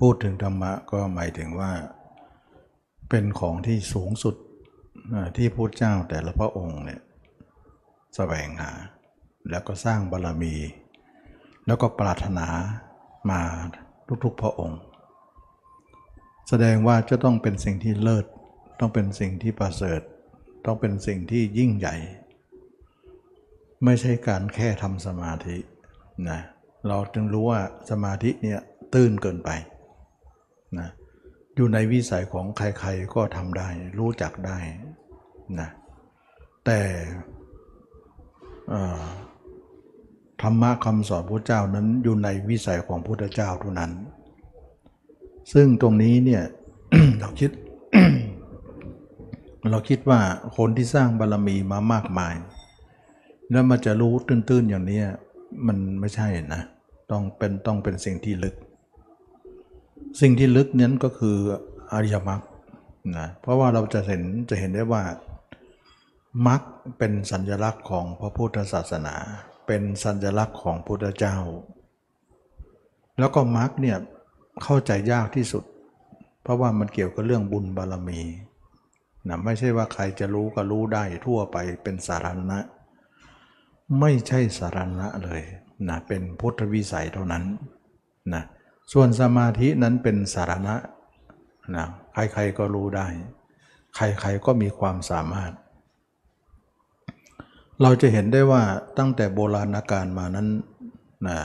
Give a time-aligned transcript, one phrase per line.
[0.00, 1.72] พูดถึงธรรมะก็หมายถึงว่า
[3.08, 4.34] เป็นของที่สูงสุด
[5.36, 7.00] ที่พระเจ้าแต่ละพระองค์เนี่ย
[8.16, 8.72] แสวงหา
[9.50, 10.54] แล้วก็สร้างบารรมี
[11.66, 12.48] แล้วก็ปรารถนา
[13.30, 13.40] มา
[14.24, 14.80] ทุกๆพระองค์
[16.48, 18.26] แสดงว่าจะต้องเป็นสิ่งที่เลิศ
[18.80, 20.00] ต้องเป็นสิ่งที่ประเสริฐ
[20.64, 21.96] ต้องเป็นสิ่งที่ยิ่งใหญ่
[23.84, 25.56] ไม่ใช่การแค่ทำสมาธิ
[26.28, 26.40] นะ
[26.88, 27.60] เราจึงรู้ว่า
[27.90, 28.60] สมาธิเนี่ย
[28.94, 29.50] ตื้นเกินไป
[30.78, 30.88] นะ
[31.56, 34.58] อยู่ในวิสัยของใครๆก็ทำได้ รู้จักได้
[35.60, 35.68] นะ
[36.66, 36.80] แต่
[40.42, 43.92] ธรรมะคำสอนพระเจ้านั้นอยู่ในวิสัยของพระพุทธเจ้าเท่านั้น
[45.52, 46.42] ซึ่งตรงนี้เนี่ย
[47.20, 47.50] เราคิด
[49.70, 50.20] เราคิดว่า
[50.56, 52.34] คนที่สร้างบารรมีมามากมาย
[53.50, 55.00] แล้วมันจะรู้ตื้นๆอย่างนี้
[55.66, 56.62] มันไม่ใช่นะ
[57.10, 58.54] ต้องเป็นต้องเป็นสิ่งที่ลึก
[60.20, 61.36] สิ่งที่ลึกนั้นก็คือ
[61.92, 62.40] อริยมรรค
[63.16, 65.02] นะเพราะว่าเราจะเห็นจะเห็นได้ว่า
[66.46, 66.60] มรรค
[66.98, 69.14] เป็นสัญลักษณ์ของพระพุทธศาสนา
[69.66, 71.36] เป็นสัญลักษณ์ของพุทธเจ้า
[73.18, 73.98] แล้วก็มรรคเนี่ย
[74.62, 75.64] เข้าใจยากที่สุด
[76.42, 78.20] เพราะว่ามันเกี่ยวกับเรื่องบุญบารมี
[79.28, 82.58] นะไม่ใช่ว่าใครจะรู้ก็รู้ได้ทั่วไปเป็นสาธารณะ
[84.00, 85.42] ไม่ใช่สาธารณะเลย
[85.88, 87.44] นะเป็นพุทธวิสัยเท่านั้น
[88.34, 88.44] นะ
[88.92, 90.76] ส่วนสมาธินั้นเป็นสาธารณะ
[91.76, 93.06] นะใครๆก็รู้ได้
[93.96, 95.52] ใครๆก็มีความสามารถ
[97.82, 98.62] เราจะเห็นได้ว่า
[98.98, 100.48] ตั้งแต่โบราณกาลมานั้น
[101.28, 101.38] นะ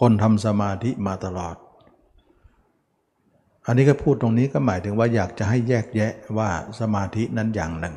[0.00, 1.56] คนทำสมาธิมาตลอด
[3.66, 6.50] อันนี้ก็พูดตรงนี้ก็หมายถึงว่าอยากจะให้แยกแยะว่า
[6.80, 7.96] สมาธินั้นอย่างหนึ่ง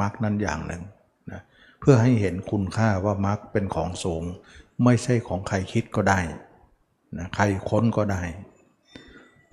[0.00, 0.82] มรรคนั้นอย่างหนึ่ง
[1.30, 1.40] นะ
[1.80, 4.24] เพื่อให้เห็นคุณค่าว่ามรรคเป็นของสูง
[4.84, 6.20] ไม่ใช่ของใครคิดก็ได้
[7.16, 8.22] นะใครค้นก็ได้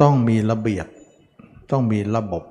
[0.02, 0.88] ต้องมีระเบียบ
[1.72, 2.44] ต้องมีระบบ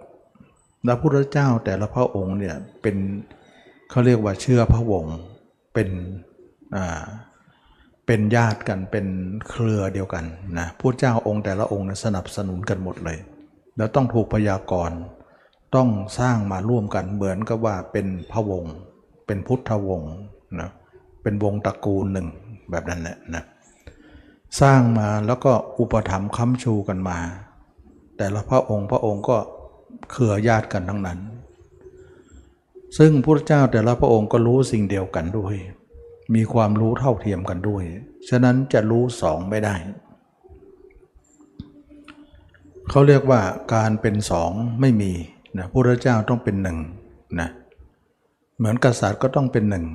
[0.86, 2.96] พระพุทธเจ้าแต่ละพระองค์เนี่ยเป็น
[3.90, 5.16] เขาเรียกว่าเชื่อพระวงศ์
[5.74, 5.88] เป็น
[6.76, 7.04] อ่า
[8.06, 9.06] เป็นญาติกันเป็น
[9.48, 10.24] เครือเดียวกัน
[10.58, 13.18] นะพระเจ้าองค์แต่ละองค์สนับสนุนกันหมดเลย
[13.76, 14.98] แล้วต้องถูกพยากรณ์
[15.74, 18.74] ต้องสร้างมาร่วมกันเหมือนกับว่าเป็นพระวงศ์
[19.26, 20.12] เป็นพุทธวงศ์
[20.60, 20.70] นะ
[21.22, 22.26] เป็นวงตระกูลหนึ่ง
[22.70, 23.42] แบบนั้นแหละนะ
[24.60, 27.18] สร้างมาแล้วก็อุปถัมภ์ค้ำชูกันมา
[28.16, 29.36] แต่ละพระองค์พระองค์ก็
[30.10, 31.18] เครือญาติกันทั้งนั้น
[32.98, 35.54] ซึ่งพระเจ้าแต่ละพระองค์ก็รู้สิ่งเดียวกันด้วย
[36.34, 37.84] มีความรู้เท่าเทียมกันด้วย
[38.28, 39.74] ฉะนั้นจะรู้สองไม่ได้
[42.90, 43.40] เขาเรียกว่า
[43.74, 44.50] การเป็นสอง
[44.80, 45.12] ไม่มี
[45.58, 46.78] นะพระเจ้าต้องเป็นหนึ่ง
[47.40, 47.48] นะ
[48.58, 49.86] เหมือนกษัตริย์ก็ต้องเป็นหนึ่ง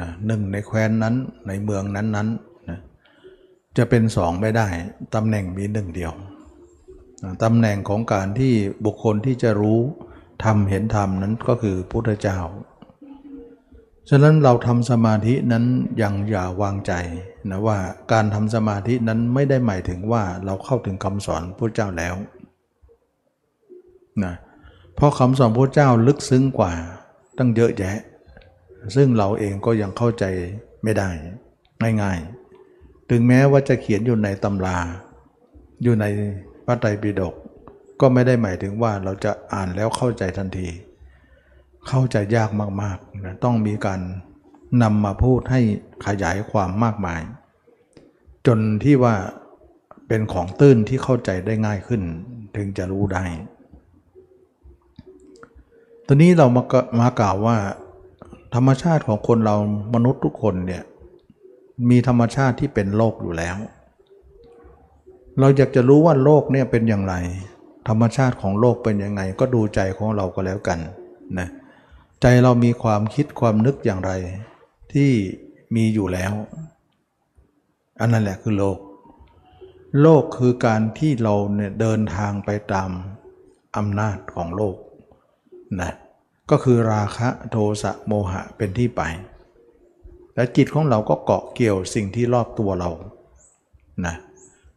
[0.00, 1.14] นะหนึ่งในแคว้นนั้น
[1.46, 2.53] ในเมืองนั้นๆ
[3.76, 4.68] จะเป็นสองไม่ได้
[5.14, 6.12] ตำแหน่งมีหนึ่งเดียว
[7.42, 8.52] ตำแหน่งของการที่
[8.84, 9.80] บุคคลที่จะรู้
[10.44, 12.38] ทำเห็นธรรมนั้นก็คือพุทธเจ้า
[14.10, 15.64] ฉะนั้นเราทำสมาธินั้น
[16.02, 16.92] ยังอย่าวางใจ
[17.50, 17.78] นะว่า
[18.12, 22.14] การทำสมาธินั้นไม่ได้หมายถึงว่าเราเข้าถึงคำสอนพระเจ้าแล้ว
[24.24, 24.34] นะ
[24.96, 26.72] เพราะคำสอนพระเจ้าลึกซึ้งกว่า
[27.38, 27.96] ตั้งเยอะแยะ
[28.96, 30.24] ซึ่งเราเองก็ยังเข้าใจ
[30.82, 31.08] ไม่ได้
[32.02, 32.43] ง่ายๆ
[33.10, 34.78] ถึงแม้ว่าจะเขียนอยู่ในตำรา
[35.82, 36.04] อยู่ใน
[36.66, 37.34] พระไตรปิฎก
[38.00, 40.68] ก็ไม่ได้หมายถึงว่าเราจะอ่านแล้วเข้าใจทันที
[41.88, 42.50] เข้าใจยาก
[42.82, 44.00] มากๆนะต้องมีการ
[44.82, 45.60] นำมาพูดให้
[46.06, 47.20] ขยายความมากมาย
[48.46, 49.14] จนที่ว่า
[50.08, 52.02] เป็นของตื้นที่เข้าใจได้ง่ายขึ้น
[52.56, 53.24] ถึงจะรู้ได้
[56.06, 56.62] ตอนนี้เรามา
[57.00, 57.56] มากล่าวว่า
[58.54, 59.56] ธรรมชาติของคนเรา
[59.94, 60.82] มนุษย์ทุกคนเนี่ย
[61.90, 63.56] มีธรรมชาติที่เป็นโลกอยู่แล้ว
[65.38, 67.14] เราอยากจะรู้ว่าโลกเนี่ยเป็นอย่างไร
[67.88, 70.78] ธรรมชาติของโลกเป็นยังไง ก็ดูใจของเราก็แล้วกัน
[71.38, 71.48] นะ
[72.20, 74.12] ใจเรามีความคิดความนึกอย่างไร
[74.92, 75.10] ที่
[75.74, 76.32] มีอยู่แล้ว
[78.00, 78.78] อันนั้นแหละคือโลก
[80.02, 82.90] โลกคือการที่เราเนี่ยเดินทางไปตาม
[83.76, 84.76] อำนาจของโลก
[85.80, 85.92] นะ
[86.50, 89.02] ก็คือราคะโทสะโมหะเป็นที่ไป
[90.36, 92.90] และจิตของเราก็เกาะเกี่ยวสิ่งที่รอบตัวเรา
[94.06, 94.14] นะ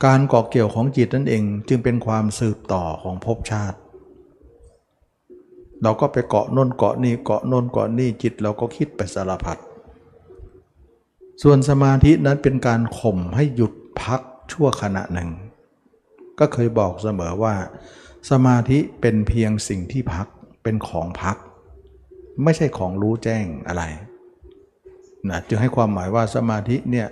[0.06, 3.78] การเกาะเกี่ยวของจิตนั่นเองจึงเป็นความสืบต่อของภพชาติ
[5.84, 9.58] เราก็ไปเกาะน้นเกาะนี่เกาะน้นเกาะนี่จิตเราก็คิดไปสารพัด
[11.44, 14.22] ส่วนสมาธินั้นเป็นการข่มให้หยุดพัก
[14.52, 15.30] ชั่วขณะหนึ่ง
[16.40, 17.56] ก็เคยบอกเสมอว่า
[18.30, 20.28] สมาธิเป็นเพียงสิ่งที่พัก
[20.64, 21.38] เป็นของพัก
[22.44, 23.84] ไม่ใช่ของรู้แจ้งอะไร
[25.30, 27.08] นะจึงให้ความหมายว่าสมาธิเนี่ย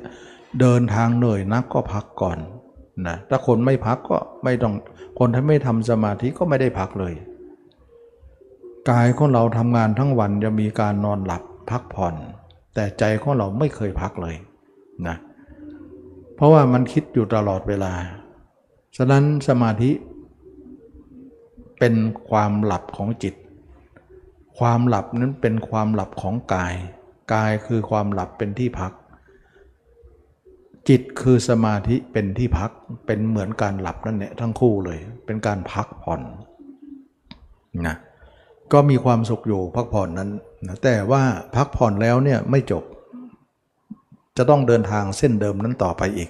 [0.59, 2.37] เดินทางเหนื่อยนักก็พักก่อน
[3.07, 4.73] นะถ้าคนไม่พักก็ไม่ต้อง
[5.19, 7.13] คนที่ไม่ทำสมาธิก็ไม่ได้พักเลย
[8.89, 12.15] กายของเราทำงานทั้งวันจะมีการนอนหลับพักผ่อน
[12.73, 14.35] แต่ใจของเราไม่เคยพักเลย
[15.07, 15.15] นะ
[16.35, 17.93] เพราะว่ามันคิดอยู่ตลอดเวลา
[18.97, 19.91] ฉะนั้นสมาธิ
[21.79, 21.95] เป็น
[22.29, 23.35] ความหลับของจิต
[24.57, 26.75] ความหลับนั้นเป็นความหลับของกาย
[27.33, 28.91] กายคือความหลับเป็นที่พัก
[30.89, 32.71] จิตคือสมาธิเป็นที่พัก
[33.05, 36.21] เป็นเหมือนการหลับนั่นแหละทั้งคู่เลย เป็นการพักผ่อน
[37.87, 37.95] นะ
[38.73, 40.29] ก็มีความสุขอยู่พักผ่อนนั้น
[40.67, 41.23] นะแต่ว่า
[41.55, 42.83] พักผ่อนแล้วเนี่ยไม่จบ
[44.37, 46.29] จะต้องเดินทางเส้นเดิมนั้นต่อไปอีก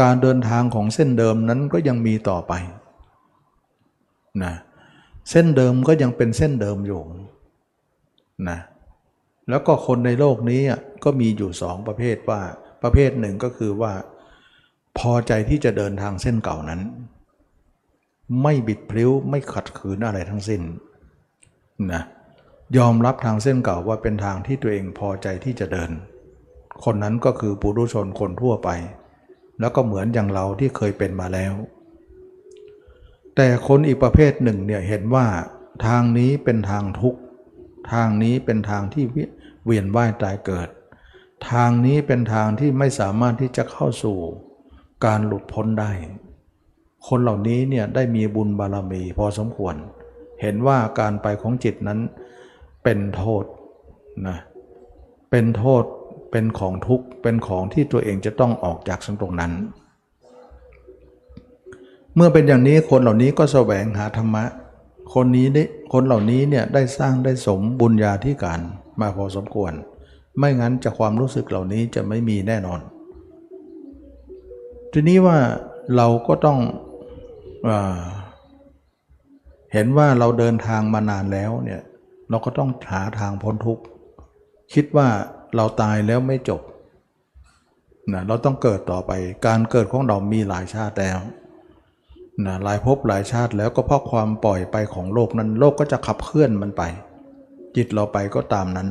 [0.00, 2.52] การเดินทางของเส้นเดิมนั้นก็ยังมีต่อไป
[4.44, 4.54] นะ
[5.30, 7.00] เส้นเดิมก็ยังเป็นเส้นเดิมอยู่
[8.48, 8.58] นะ
[9.48, 10.62] แล้วก็คนในโลกนี้
[11.04, 12.40] ก็มีอยู่สองประเภทว่า
[12.82, 13.92] ประเภทหนึ่งก็คือว่า
[14.98, 16.80] พอใจที่จะเดินทางเส้นเก่านั้น
[18.42, 20.62] ไม่บิดพลิ้วไม่ขัดขืนอะไรทั้งสิ้น
[21.92, 22.02] นะ
[22.78, 25.90] ยอมรับทางเส้นเก่าว่าเป็นทางที่ตัวเองพอใจที่จะเดิน
[26.84, 28.68] คนนั้นก็คือปุถุชนคนทั่วไป
[29.60, 31.54] แล้วก็เหมือนอย่างเราที่เคยเป็นมาแล้ว
[33.36, 35.26] แต่คนอีกประเภทหนึ่งเนี่ยเห็นว่า
[35.86, 37.20] ทางนี้เป็นทางทุกข์
[37.92, 39.04] ทางนี้เป็นทางที่
[39.64, 40.68] เวียนว่ายตายเกิด
[41.50, 44.18] ทางนี้เป็นทางที่ไม่สามารถที่จะเข้าสู่
[45.04, 45.90] การหลุดพ้นได้
[47.08, 49.74] คนเหล่านี้เนี่ยได้มีบุญบารมีพอสมควร
[50.40, 52.00] เห็นว่าการไปของจิตนั้น
[52.84, 53.44] เป็นโทษ
[54.28, 54.38] นะ
[55.30, 55.82] เป็นโทษ
[56.30, 59.52] เป็นของทุกข์เป็นของที่ตัวเองจะต้องออกจากสังตรงนั้น
[62.14, 64.44] เมื่อเป็นอย่างนี้คนเหล่านี้ก็แสวงหาธรรมะ
[65.14, 65.62] คนนี้ได้
[65.92, 68.60] คนเหล่านี้เนี่ยได้สร้างได้สมบุญญาธิการ
[69.00, 69.72] มาพอสมควร
[70.38, 72.80] ไม่งั้นจะความรู้สึกเหล่านี้จะไม่มีแน่นอน
[74.92, 75.38] ทีนี้ว่า
[75.96, 76.58] เราก็ต้อง
[77.68, 77.70] อ
[79.72, 81.82] เห็นว่าเราเดินทางมานานแล้วเนี่ย
[82.30, 83.82] เราก็ต้องหาทางพ้นทุกข์
[84.74, 85.08] คิดว่า
[85.56, 86.60] เราตายแล้วไม่จบ
[88.12, 89.12] นะเราต้องเกิดต่อไป
[89.46, 91.18] การเกิดของเรามีหลายชาติแล้ว
[92.46, 96.82] นะหลายภพหลายชาติแล้วก็เพราะความปล่อยไปของโลกนั้น โลกก็จะขับเคลื่อนมันไป
[97.78, 98.88] จิตเราไปก็ตามนั้น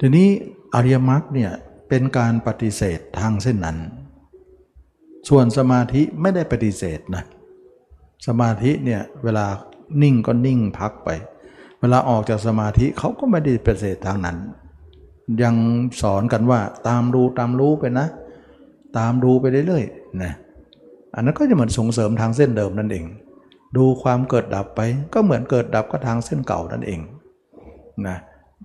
[0.00, 0.28] ทีนี้
[0.74, 1.50] อริยมรรคเนี่ย
[1.88, 3.78] เป็นการปฏิเสธทางเส้นนั้น
[5.28, 7.24] ส่วนสมาธิไม่ได้ปฏิเสธนะ
[8.26, 9.46] สมาธิเนี่ยเวลา
[10.02, 11.08] นิ่งก็นิ่งพักไป
[11.80, 14.38] เวลาออกจากสมาธิเขาก็ไม่ได้ปฏิเสธทางนั้น
[15.42, 15.54] ยัง
[16.02, 18.06] สอนกันว่าตามดูตามรู้ไปนะ
[18.98, 20.32] ตามดูไปเรื่อยๆนะ
[21.14, 23.04] อันนั้นก็จะเหมือนส่งเสริมทางเส้นเดิมนั่นเอง
[23.76, 24.80] ดูความเกิดดับไป
[25.14, 27.00] ก็เหมือนเกิดดับก็ทางเส้นเก่านั่นเอง
[28.06, 28.18] นะ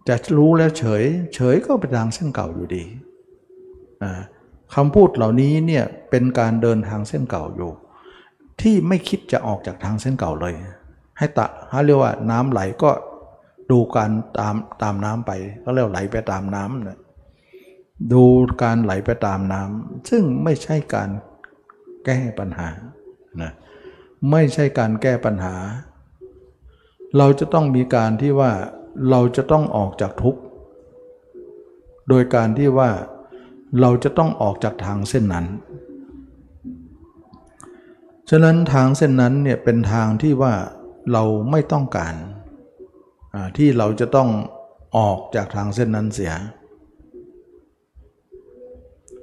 [0.07, 1.03] จะรู้แล้วเฉย
[1.35, 2.83] เฉยก็ไปทางเส้นเก่าอยู่ดี
[4.75, 7.71] คำพูดเหล่านี้เนี่ยเป็นการเดินทางเส้นเก่าอยู่
[8.61, 10.53] ที่ไม่คิดจะออกจากทางเส้นเก่าเลย
[11.17, 12.91] ให้ตะเขาเรียกว่าน้ำไหลก็
[13.71, 15.31] ดูการตามตามน้ำไป
[15.63, 16.97] ก็เรียกไหลไปตามน้ำนะ
[18.13, 18.23] ดู
[18.63, 21.09] การไหลไปตามน้ำซึ่งไม่ใช่การ
[22.05, 22.69] แก้ปัญหา
[23.41, 23.51] นะ
[24.31, 25.55] ไม่ใช่การแก้ปัญหา
[27.17, 28.51] เราจะต้องมีการที่ว่า
[29.09, 30.41] เราจะต้องออกจากทุกข์
[32.09, 32.89] โดยการที่ว่า
[33.81, 35.45] เราจะต้องออกจากทางเส้นนั้น
[38.29, 40.53] ฉะนั้นทางเส้นนั้นเนี่ยเป็นทางที่ว่า
[41.11, 42.15] เราไม่ต้องการ
[43.57, 44.29] ที่เราจะต้อง
[44.97, 46.33] ออกจากทางเส้นนั้นเสีย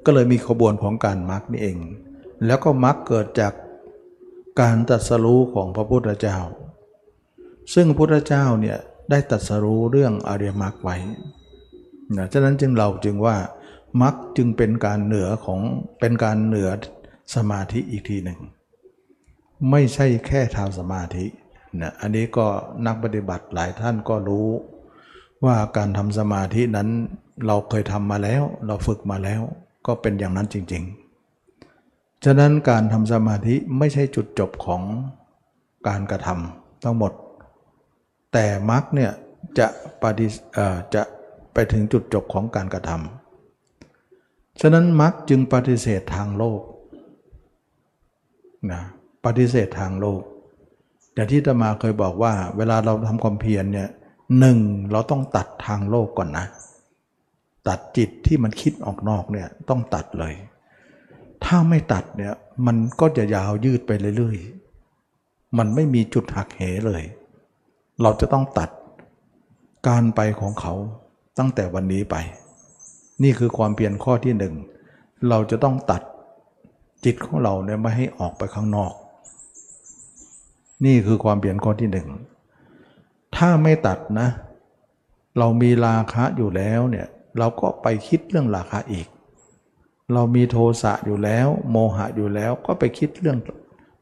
[0.05, 1.79] ก็เลยมีขบวนของการมรรคนี่เอง
[2.47, 3.53] แล้วก็มรรคเกิดจาก
[4.61, 6.39] การตัดสรู้ของพระพุทธเจ้า
[7.75, 8.79] ซึ่งพระพุทธเจ้าเนี่ย
[9.11, 10.97] ได้ตัดสรู้เรื่องอริยมรรคไว้
[12.17, 13.37] นะฉะนั้นจึงเราจึงว่า
[14.03, 15.61] มรรคจึงเป็นการเหนือของ
[16.01, 16.71] เป็นการเหนือ
[17.35, 18.39] สมาธิอีกทีหนึ่ง
[19.71, 21.27] ไม่ใช่แค่ทางสมาธิ
[21.81, 22.47] นะอันนี้ก็
[22.87, 24.49] นักปฏิบัติหลายท่านก็รู้
[25.45, 26.89] ว่าการทำสมาธินั้น
[27.47, 29.41] เราเคยทำมาแล้ว เราฝึกมาแล้ว
[29.87, 31.04] ก็เป็นอย่างนั้นจริง ๆ
[32.25, 34.83] ฉะนั้นการทำสมาธิไม่ใช่จุดจบของ
[35.89, 37.13] การกระทำทั้งหมด
[38.33, 39.13] แต่มรรคเนี่ย
[39.59, 39.67] จะ
[40.03, 40.27] ปฏิ
[40.95, 41.03] จะ
[41.55, 46.61] ไปถึงจุดจบของการกระทำฉะนั้นมรรคจึงปฏิเสธทางโลก
[48.73, 48.83] นะ
[49.25, 50.21] ปฏิเสธทางโลก
[51.15, 53.89] อย่างที่ตมาเคยบอกว่า เวลาเราทำความเพียรเนี่ย
[54.39, 54.59] หนึ่ง
[54.93, 56.47] เราต้องตัดทางโลกก่อนนะ
[57.69, 60.35] ตัดจิตที่มันคิดออกนอกเนี่ยต้องตัดเลย
[61.45, 62.35] ถ้าไม่ตัดเนี่ย
[62.67, 67.05] มันก็จะยาวยืดไปเรื่อยๆ มันไม่มีจุดหักเหเลย
[68.03, 68.71] เราจะต้องตัด
[69.89, 70.75] การไปของเขา
[71.39, 72.17] ตั้งแต่วันนี้ไป
[73.23, 74.55] นี่คือความเพียรข้อที่หนึ่ง
[75.29, 76.03] เราจะต้องตัด
[77.05, 78.93] จิตของเราเนี่ยไม่ให้ออกไปข้างนอก
[80.85, 82.09] นี่คือความเปลี่ยนข้อที่หนึ่ง
[83.37, 84.29] ถ้าไม่ตัดนะ
[85.39, 87.07] เรามีราคะอยู่แล้วเนี่ย
[87.39, 89.07] เราก็ไปคิดเรื่องราคะอีก
[90.13, 93.39] เรามีโทสะอยู่แล้ว โมหะอยู่แล้วก็ไปคิดเรื่อง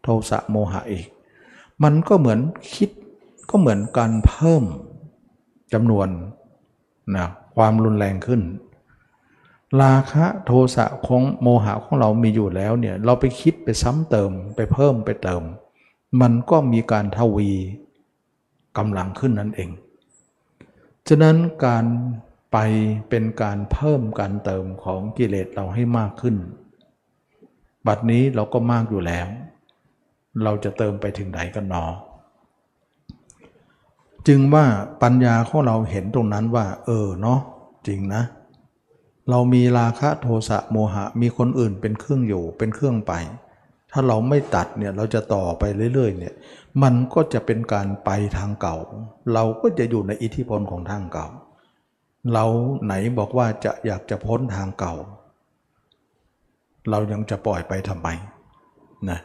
[0.03, 1.07] โทสะโมหะอีก
[1.83, 2.41] มันก็เหมือน
[2.75, 2.91] คิด
[3.51, 4.65] ก็เหมือนการเพิ่ม
[5.73, 6.09] จำนวน
[7.17, 8.41] นะความรุนแรงขึ้น
[9.83, 15.43] ราคะโทสะของโมหะของเรามีอยู่แล้วเนี่ยเราไปคิดไปซ้ำเติมไปเพิ่มไปเติม
[16.21, 17.51] มันก็มีการทวี
[18.79, 19.71] กำลังขึ้นนั่นเอง
[21.09, 21.85] ฉะนั้นการ
[22.53, 22.59] ไป
[23.09, 26.37] เป็นการเพิ่มการเติมของกิเลสเราให้มากขึ้น
[27.87, 29.27] บัดนี้เราก็มากอยู่แล้ว
[30.45, 31.85] เราจะเติมไปถึงไหนกันหนอ
[34.29, 34.65] จึงว่า
[35.03, 37.41] ปัญญาของเราเห็นตรงนั้นว่า เออเนาะ
[37.87, 38.23] จริงนะ
[39.31, 43.13] เรามีราคะโทสะโมหะมีคนอื่นเป็นเครื่องอยู่เป็นเครื่องไป
[43.93, 45.63] ถ้าเราไม่ตัดเนี่ยเราจะต่อไป
[45.95, 46.35] เรื่อยๆเนี่ย
[46.83, 48.77] มันก็จะเป็นการไปทางเก่า
[49.35, 51.29] เราก็จะอยู่ในอิทธิพลของทางเก่า
[52.33, 52.45] เรา
[52.85, 54.95] ไหนบอกว่าจะอยากจะพ้นทางเก่า
[56.91, 58.09] เรายังจะปล่อยไปทำไม
[59.11, 59.19] นะ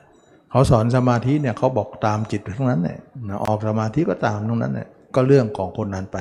[0.51, 2.99] เขาสอนสมาธิเนี่ยเขาบอกตามจิตทั้งนั้นเนี่ย
[3.45, 6.17] ออกสมาธิก็ตามตรงนั้นเนี่ยก็เรื่องของคนนั้นไป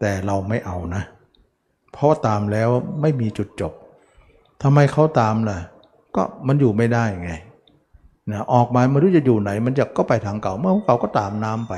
[0.00, 1.02] แต่เราไม่เอานะ
[1.92, 2.68] เพราะตามแล้ว
[3.00, 3.72] ไม่มีจุดจบ
[4.62, 5.58] ทำไมเขาตามล่ะ
[6.16, 7.32] ก็มันอยู่ไม่ได้ไง
[8.32, 11.74] นะออกมาไม่รู้จะอยู่ไหน มันจะก็ไปทางเก่า เมื่อเก่าก็ตามน้ำไป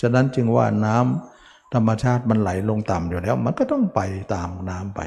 [0.00, 1.31] ฉะนั้นจึงว่าน้ำ
[1.74, 4.00] ธรรมชาติมันไหลลงต่ำอยู่แล้ว มันก็ต้องไป
[4.34, 5.00] ตามน้ำไป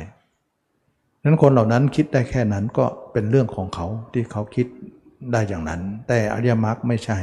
[1.24, 4.68] นั้นคนเหล่านั้นคิดได้แค่นั้นก็เป็นเรื่องของเขาที่เขาคิด
[5.32, 7.18] ได้อย่างนั้น แต่อริยมรรคไม่ใช่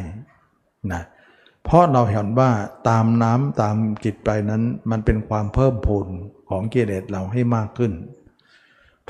[0.93, 1.03] นะ
[1.65, 2.51] เพราะเราเห็นว่า
[2.89, 6.07] ตามน้ำตามจิตไปนั้นมันเป็นความเพิ่มพูน
[6.49, 7.93] ของกิเลสเราให้มากขึ้น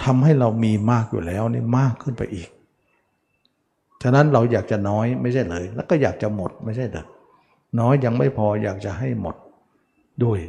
[0.02, 2.48] ทำให้เรามีมากอยู่แล้วนี่มากขึ้นไปอีก
[4.02, 7.04] ฉะนั้นเราอยากจะน้อยไม่ใช่เลย แล้วก็อยากจะหมดไม่ใช่เหรอ
[7.80, 9.36] น้อยยังไม่พออยากจะให้หมด
[10.25, 10.41] ด้วย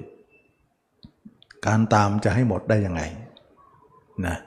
[1.67, 3.01] การตามจะให้หมดได้ยังไง
[4.25, 4.37] นะ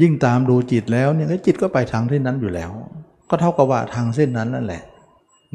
[0.00, 2.70] ยิ่งตามดูจิตแล้วเนี่ยจิตก็ไปทางเส้นนั้นอยู่แล้ว
[3.28, 4.82] ก็เท่ากับว่าทางเส้นนั้นนั่นแหละ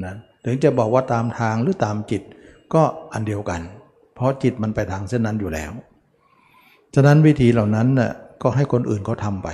[0.04, 0.14] นะ
[0.46, 2.22] ถึงจะบอกว่าตามทางหรือตามจิต
[2.74, 2.82] ก็
[3.14, 3.62] อันเดียวกัน
[4.16, 5.72] เพราะจิตมันไปทางเส้นนั้นอยู่แล้ว
[6.96, 8.12] ฉะนั้นวิธีเหล่านั้นน่ะ
[8.44, 9.50] ก็ให้คนอื่นเขาทาไป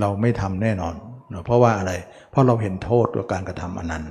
[0.00, 0.94] เราไม่ทำแน่นอน
[1.44, 1.92] เพราะว่าอะไร
[2.30, 4.04] เพราะเราเห็นโทษกับการกระทำอันนั้น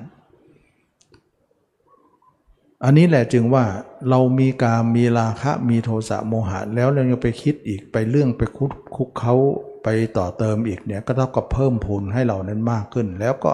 [2.84, 3.66] อันนี้แหละจึงว่า
[4.10, 9.36] เรามีการมีราคะมีโทสะโมหะแล้วเรายังไปคิดอีกไปเรื่องไปคุกคุกเขา
[9.84, 13.52] ไปต่อเติมอีกเนี่ยก็เท่ากับเพิ่มพูนให้เรานั้นมากขึ้น แล้วก็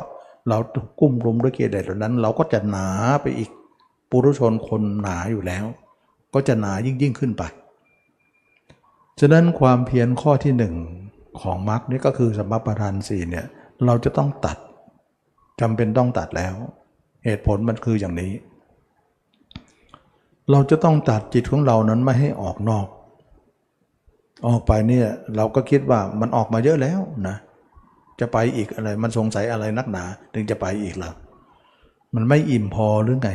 [0.48, 0.58] เรา
[1.00, 2.88] กุ้มรุมด้วยเกียรติเหล่านั้น เราก็จะหนา
[3.22, 3.50] ไปอีก
[4.10, 5.66] ปุรุชนคนหนาอยู่แล้ว
[6.34, 7.44] ก็จะหนายิ่งยิ่งขึ้นไป
[9.20, 10.76] ฉะนั้นความเพียรข้อที่หนึ่ง
[11.42, 13.46] ของมรรคนี่ก็คือสมปทานสี่เนี่ย
[13.86, 14.58] เราจะต้องตัด
[15.62, 16.56] จำเป็นต้องตัดแล้ว
[17.26, 18.32] เหตุผลมันคืออย่างนี้
[20.50, 22.88] เราจะต้องตัดจิตของเรานั้นไม่ให้ออกนอก
[24.48, 27.36] ออกไปเนี่ยเราก็คิดว่ามันออกมาเยอะแล้วนะ
[28.20, 31.12] จะไปอีกอะไรมันสงสัยอะไรนักหนาถึงจะไปอีกหรอ
[32.16, 33.30] มันไม่อิ่มพอหรือไง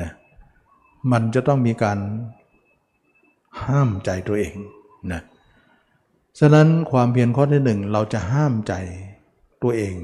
[0.00, 0.10] นะ
[1.12, 1.98] มันจะต้องมีการ
[3.64, 4.54] ห้ามใจตัวเอง
[5.12, 5.20] นะ
[6.38, 8.74] ฉะนั้นความเพียรข้อที่หนึ่งเราจะห้ามใจ
[9.62, 9.94] ตัวเอง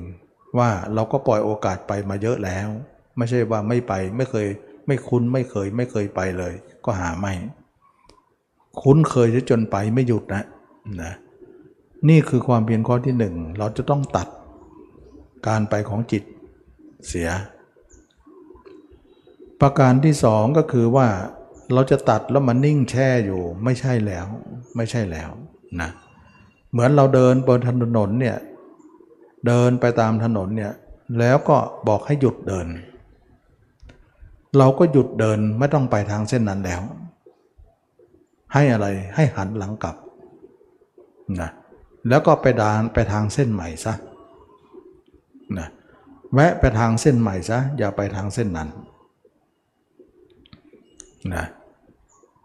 [0.58, 2.68] ว่าเราก็ปล่อยโอกาสไปมาเยอะแล้ว
[3.16, 4.46] ไม่ใช่ว่าไม่ไปไม่เคย
[4.86, 7.32] ไม่คุ้นไม่เคยไม่เคยไปเลย ก็หาไม่
[8.82, 10.44] คุ้นเคยจนไปไม่หยุดนะ
[11.02, 11.12] นะ
[12.08, 14.28] นี่คือความเพียรข้อที่หนึ่งเราจะต้องตัด
[15.46, 16.22] การไปของจิต
[17.08, 17.28] เสีย
[19.60, 21.08] ประการที่สองก็คือว่า
[21.72, 24.26] เราจะตัดแล้วมันนิ่งแช่อยู่ไม่ใช่แล้ว
[24.76, 25.30] ไม่ใช่แล้ว
[25.80, 25.90] นะ
[26.72, 28.36] เหมือนเราเดินบนถนนเนี่ย
[29.46, 30.72] เดินไปตามถนนเนี่ย
[31.18, 31.56] แล้วก็
[31.88, 32.66] บอกให้หยุดเดิน
[34.58, 36.82] เราก็หยุดเดินไม่ต้องไปทางเส้นนั้นแล้ว
[38.52, 39.96] ให้อะไรให้หันหลังกลับ
[41.40, 41.50] นะ
[42.08, 43.94] แล้วก็ไปดานไปทางเส้นใหม่ซะ
[45.58, 45.68] นะ
[46.34, 48.68] แวะไปทางเส้นใหม่ซะอย่าไปทางเส้นนั้น
[51.34, 51.44] นะ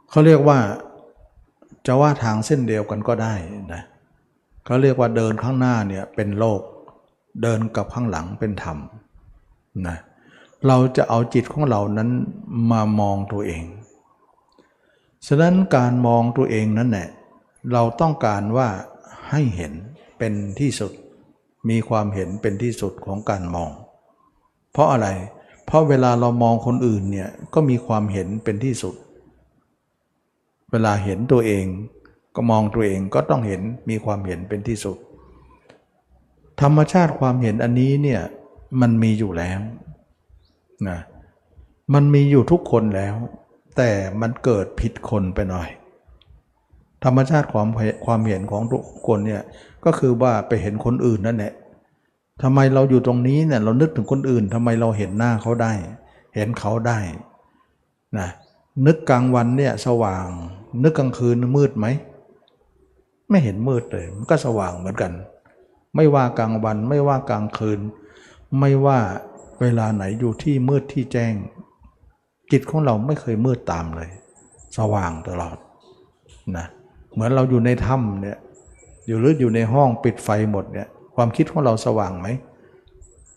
[0.09, 0.59] เขาเรียกว่า
[1.87, 3.33] จะว่าทางเส้นเดียวกันก็ได้
[3.73, 3.81] นะ
[4.65, 6.61] เขาเรียกว่าเดินข้างหน้าเนี่ยเป็นโลก
[7.43, 8.77] เดินกับข้างหลังเป็นธรรม
[9.87, 9.97] นะ
[10.65, 12.09] เราจะเอาจิตของเรานั้น
[12.71, 13.63] มามองตัวเอง
[15.27, 17.07] ฉะนั้นการมองตัวเองนั้นแหละ
[17.73, 18.69] เราต้องการว่า
[19.29, 19.73] ให้เห็น
[20.17, 20.91] เป็นที่สุด
[21.69, 23.71] มีความเห็นเป็นที่สุดของการมอง
[24.71, 25.07] เพราะอะไร
[25.65, 28.95] เพราะเวลาเรามองคนอื่นเนี่ยก็มีความเห็นเป็นที่สุด
[30.71, 31.65] เวลาเห็นตัวเอง
[32.35, 34.97] ก็มองตัวเองก็ต้องเห็นมีความเห็นเป็นที่สุด
[36.61, 38.21] ธรรมชาติความเห็นอันนี้เนี่ย
[38.81, 39.59] มันมีอยู่แล้ว
[40.89, 40.99] นะ
[41.93, 43.15] มันมีอยู่ทุกคนแล้ว
[43.77, 43.89] แต่
[44.21, 45.69] มันเกิดผิดคนไปหน่อย
[47.03, 47.67] ธรรมชาติความ
[48.05, 49.43] ความเห็นของทุกคนเนี่ย
[49.85, 51.53] ก็คือว่าไปเห็นคนอื่นนั่นแหละ
[52.43, 55.73] ทำไมเราอยู่ตรงนี้เนี่ยเรานึกถึงคนอื่นทำไมเราเห็นหน้าเขาได้
[56.35, 56.99] เห็นเขาได้
[58.17, 58.27] นะ
[58.85, 60.27] นึกกลางวันเนี่ยสว่าง
[60.83, 61.85] นึกกลางคืนมืดไหม
[63.29, 65.11] ไม่เห็นมืดเลย มันก็สว่างเหมือนกัน
[65.95, 67.79] ไม่ว่ากลางวันไม่ว่ากลางคืน
[68.59, 68.99] ไม่ว่า
[69.61, 71.33] เวลาไหนอยู่ที่มืดที่แจ้ง
[72.51, 74.09] จิตของเราไม่เคยมืดตามเลย
[74.77, 75.57] สว่างตลอด
[76.57, 76.65] นะ
[77.13, 78.37] เหมือนเราอยู่ในถ้ำเนี่ย
[79.07, 82.27] อยู่หรืออยู่ในห้องปิดไฟหมดเนี่ยความคิดของเราสว่างไหม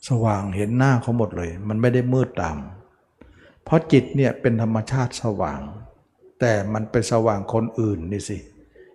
[0.09, 2.57] สว่างเห็นหน้าเขาหมดเลย มันไม่ได้มืดตาม
[3.65, 5.61] เพราะจิตเนี่ยเป็นธรรมชาติสว่าง
[6.41, 8.39] แต่มันไปสว่างคนอื่นนี่สิ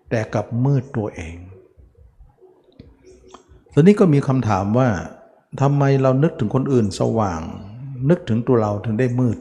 [0.09, 1.37] แต่กับมืดตัวเอง
[3.73, 4.89] ตอนนี้ก็มีคำถามว่า
[5.61, 7.41] ทำไมเรานึกถึงคนอื่นสว่าง
[8.09, 9.37] นึกถึงตัวเราถึงได้มืด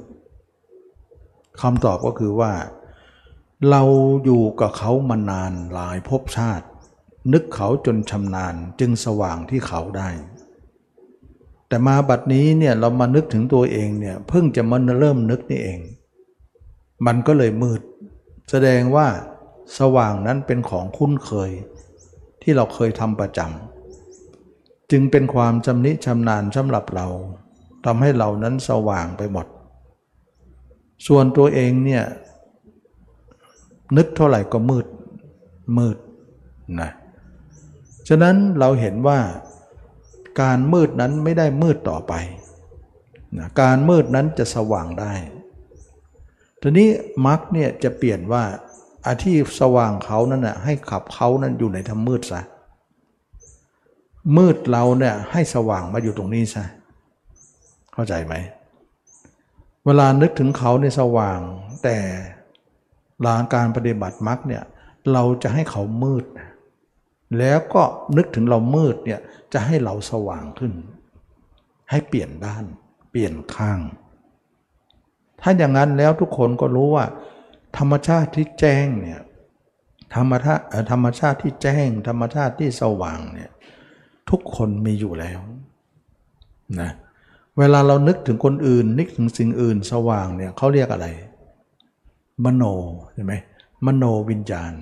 [1.60, 2.52] คำตอบก็คือว่า
[3.70, 3.82] เรา
[4.24, 6.66] อยู่กับเขามานานหลายภพชาติ
[7.32, 10.10] นึกเขาจนชำนาญจึงสว่างที่เขาได้
[11.68, 15.80] แต่มาบัดนี้เนี่ยเรามานึกถึงตัวเองเนี่ยเพิ่งจะมันเริ่มนึกนี่เอง
[17.06, 17.80] มันก็เลยมืด
[18.50, 19.06] แสดงว่า
[19.78, 21.50] สว่างนั้นเป็นของคุ้นเคย
[22.42, 23.73] ที่เราเคยทำประจำ
[24.90, 27.06] จึงเป็นความจำนิชำนาญสำหรับเรา
[27.84, 29.46] ทำให้เรานั้นสว่างไปหมด
[31.06, 32.04] ส่วนตัวเองเนี่ย
[33.96, 34.86] นึกเท่าไหร่ก็มืด
[35.78, 35.96] มืด
[36.80, 36.90] นะ
[38.08, 39.18] ฉะนั้นเราเห็นว่า
[40.40, 42.12] การมืดนั้นไม่ได้มืดต่อไป
[43.38, 45.12] นะการมืดนั้นจะสว่างได้
[46.60, 46.88] ทีนี้
[47.26, 48.44] มรรคเนี่ยจะเปลี่ยนว่า
[49.06, 52.40] อาที่สว่างเขานั้นนะให้ขับเขานั้นอยู่ในทำมืดซะ
[54.36, 56.64] มืดเราเนี่ยให้สว่างมาอยู่ตรงนี้ซะ
[57.92, 58.34] เข้าใจไหม
[59.84, 61.40] เวลานึกถึงเขาในสว่าง
[61.82, 61.96] แต่
[63.20, 64.62] หลังการปฏิบัติมรรคเนี่ย
[65.12, 66.24] เราจะให้เขามืด
[67.38, 67.82] แล้วก็
[68.16, 69.20] นึกถึงเรามืดเนี่ย
[69.52, 70.72] จะให้เราสว่างขึ้น
[71.90, 72.64] ให้เปลี่ยนด้าน
[73.10, 73.80] เปลี่ยนข้าง
[75.40, 77.06] ถ้าอย่างนั้นแล้วทุกคนก็รู้ว่า
[77.78, 79.20] ธรรมชาติที่แจ้งเนี่ย
[80.16, 83.50] ธรรมชาติธรรมชาติที่แจ้ง ธรรมชาติที่สว่างเนี่ย
[84.30, 85.40] ทุกคนมีอยู่แล้ว
[86.80, 86.90] นะ
[87.58, 91.06] เวลาเรานึกถึงคนอื่น นึกถึงสิ่งอื่นสว่างเนี่ยเขาเรียกอะไร
[92.44, 92.64] มโน
[93.14, 93.34] ใช่ไหม
[93.86, 94.72] มโนวิญญาณ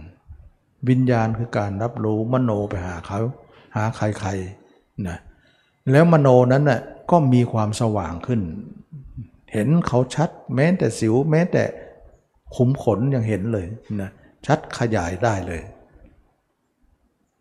[0.88, 3.20] วิญญาณคือการรับรู้มโนไปหาเขา
[3.76, 5.18] หาใครๆนะ
[5.90, 8.40] แล้วมโนนั้นน่ะก็มีความสว่างขึ้น
[9.52, 11.62] เห็นเขาชัดแม้แต่สิวแม้แต่
[12.56, 13.66] ขุมขนยังเห็นเลย
[14.00, 14.10] นะ
[14.46, 15.62] ชัดขยายได้เลย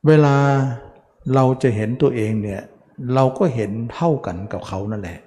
[0.08, 0.36] เวลา
[1.36, 2.62] เราจะเห็นตัวเองเนี่ย
[3.16, 5.20] เราก็เห็นเท่ากันกับเขานั่นแหละ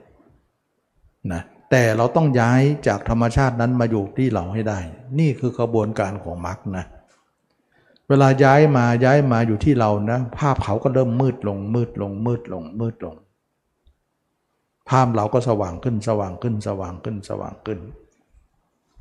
[1.33, 4.79] นะแต่เราต้องย้ายจากธรรมชาตินั้นมาอยู่ที่เราให้ได้
[5.19, 6.85] นี่คือกระบวนการของมรรคนะ
[8.09, 13.15] เวลาย้ายมาย้ายมาอยู่ที่เรานะภาพเขาก็เริ่มมืดลงมืดลงมืดลงมืดลง
[14.91, 17.79] ภาพเราก็สว่างขึ้นสว่างขึ้นสว่างขึ้นสว่างขึ้น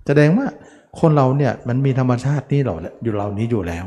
[0.05, 0.47] แสดงว่า
[0.99, 3.85] คนเราเนี่ยมันมีธรรมชาตินี้เราอยู่เรานี้อยู่แล้ว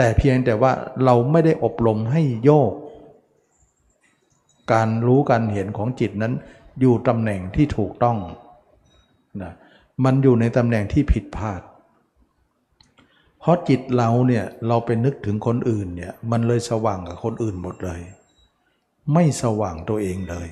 [0.00, 0.72] แต่เพียงแต่ว่า
[1.04, 2.72] เราไม่ได้อบรมให้โยก
[4.72, 6.32] การรู้การเห็นของจิตนั้น
[6.80, 8.18] อยู่ตำแหน่งที่ถูกต้อง
[9.42, 9.52] นะ
[10.04, 11.62] มันอยู่ในตำแหน่งที่ผิดพลาด
[13.40, 18.00] เพราะจิตเราเนี่ยเราไปนึกถึงคนอื่นเนี่ยมันเลยสว่างกับคนอื่นหมดเลย
[19.12, 20.48] ไม่สว่างตัวเองเลย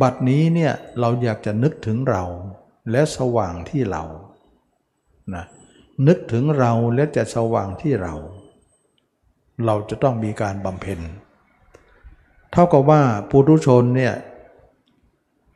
[0.00, 2.24] บัดนี้เนี่ยเราอยากจะนึกถึงเรา
[2.90, 4.02] และสว่างที่เรา
[5.34, 5.44] นะ
[6.06, 8.14] นึกถึงเราและจะสว่างที่เรา
[9.66, 11.00] เราจะต้องมีการบำเพ็ญ
[12.52, 14.14] เท่ากับว่าปุถุชนเนี่ย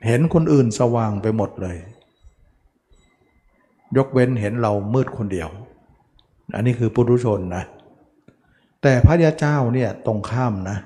[0.07, 1.76] เห็นคนอื่นสว่างไปหมดเลย
[3.96, 5.48] ยกเว้นเห็นเรามืดคนเดียว
[6.55, 7.64] อันนี้คือปุถุชนนะ
[8.83, 10.78] แต่พระยาเจ้าเนี่ยตรงข้ามนะ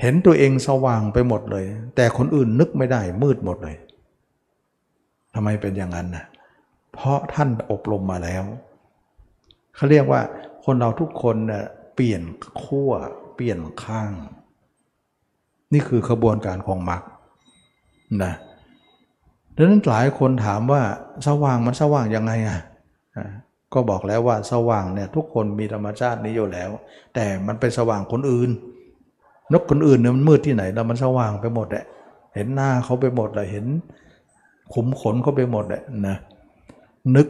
[0.00, 1.64] เห็นตัวเองสว่างไปหมดเลย
[1.96, 3.76] แต่คนอื่นนึกไม่ได้มืดหมดเลย
[5.34, 6.24] ทำไมเป็นอย่างนั้นนะ
[6.94, 8.44] เพราะท่านอบรมมาแล้ว
[9.74, 10.20] เขาเรียกว่า
[10.64, 12.22] คนเราทุกคนเน่ยเปลี่ยน
[12.62, 12.90] ขั้ว
[13.34, 14.12] เปลี่ยนข้าง
[15.72, 17.02] นี่คือขบวนการของมรรค
[18.22, 18.32] นะ
[19.56, 20.82] ดังนั้นหลายคนถามว่า
[21.26, 22.60] สว่างมันสว่างยังไงอะ
[23.74, 26.70] ก็บอกแล้วว่าสว่างเนี่ยทุกคนมีธรรมชาตินี้อยู่แล้ว
[27.14, 28.50] แต่มันไปสว่างคนอื่น
[29.52, 31.84] นกคนอื่นเนี่ยมันมืดที่ไหนแล้วมันสว่างไปหมดแหละ
[32.34, 33.66] เห็นหน้าเขาไปหมดเลยเห็น
[34.74, 36.16] ขุมขนเขาไปหมดแหละนะ
[37.16, 37.28] นึก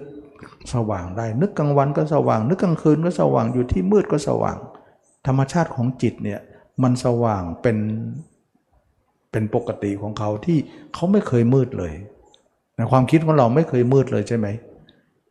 [0.74, 4.56] สว่างได้ นึกกลางวันก็สว่าง นึกกลางคืนก็สว่างอยู่ที่มืดก็สว่าง
[5.26, 6.40] ธรรมชาติของจิตเนี่ย
[6.82, 7.76] มันสว่างเป็น
[9.30, 10.58] เป็นปกติของเขาที่
[10.94, 11.92] เขาไม่เคยมืดเลย
[12.76, 14.46] ในความคิดของเราไม่เคยมืดเลยใช่ไหม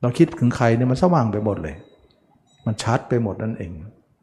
[0.01, 1.75] เราคิดถึงใครเนี่ยมันสว่างไปหมดเลย
[2.65, 3.71] มันชัดไปหมดนั่นเอง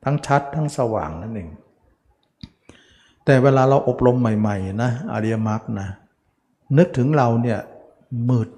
[0.05, 1.49] ทั้งชัดทั้งสว่างนั่นเอง
[3.25, 5.89] แต่เวลาเราอบรมใหม่ ๆ นะอริยมรรคนะ
[6.79, 7.59] นึกถึงเราเนี่ย
[8.31, 8.49] มืด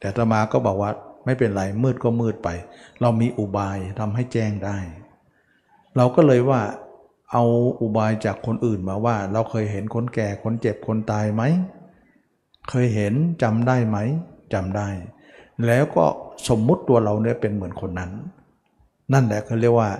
[0.00, 0.90] แต่ตมาก็บอกว่า
[1.24, 2.48] ไม่เป็นไรมืดก็มืดไป
[3.00, 4.78] เรามีอุบายทำให้แจ้งได้
[5.96, 6.60] เราก็เลยว่า
[7.32, 7.44] เอา
[7.80, 11.42] อุบายจากคนอื่นมาว่า เราเคยเห็นคนแก่คนเจ็บคนตายไหม
[12.70, 13.98] เคยเห็นจำได้ไหม
[14.52, 14.88] จำได้
[15.66, 16.04] แล้วก็
[16.48, 18.10] สมมุติตัวเราเนี่ยเป็นเหมือนคนนั้น
[19.12, 19.90] นั่นแหละเขาเรียกว่า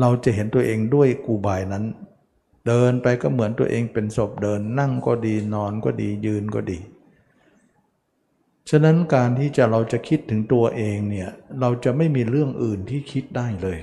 [0.00, 1.84] เราจะเห็นตัวเองด้วยกูบายนั้น
[2.66, 6.78] เดินไปก็เหมือนตัวเองเป็นศพเดิน นั่งก็ดีนอนก็ดียืนก็ดี
[8.68, 13.78] ฉะนั้นการที่จะเราจะคิดถึงตัวเองเนี่ย เราจะไม่มีเรื่องอื่นที่คิดได้เลย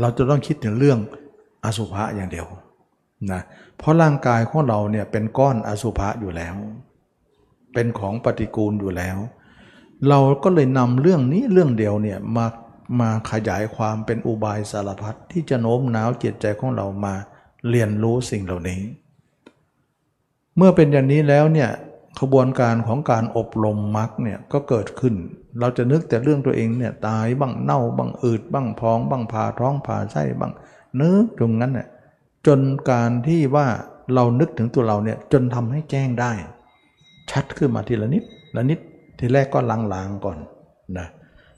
[0.00, 0.98] เราจะต้องคิดถึงเรื่อง
[1.64, 2.46] อสุภะอย่างเดียว
[3.32, 3.40] นะ
[3.78, 6.54] เพราะร่างกายของเราเนี่ยเป็นก้อนอสุภะอยู่แล้ว
[7.74, 9.16] เป็นของปฏิกูลอยู่แล้ว
[10.08, 12.46] เราก็เลยนำเรื่องนี้เรื่องเดียวเนี่ยมา
[13.00, 17.14] มาขยายความเป็นอุบายสารพัดที่จะโน้มน้าวจิตใจของเรามา
[17.68, 18.80] เรียนรู้สิ่งเหล่านี้
[20.56, 21.70] เมื่อเป็นอย่างนี้แล้วเนี่ย
[22.20, 25.14] ขบวนการของการอบรมมรรคเนี่ยก็เกิดขึ้น
[25.60, 30.52] เราจะนึกแต่เรื่องตัวเองเนี่ยตายบ้างเน่าบ้างอืดบ้างพองบ้างผ่าท้องผ่าไส้บ้าง
[31.00, 31.88] นึกตรงนั้นเนี่ย
[32.46, 33.66] จนการที่ว่า
[34.14, 36.32] เรานึกถึงตัวเราเนี่ยจนทำให้แจ้งได้
[37.30, 38.22] ชัดขึ้นมาทีละนิด
[38.56, 38.78] ละนิด
[39.18, 40.38] ทีแรกก็ลางๆก่อน
[40.98, 41.08] นะ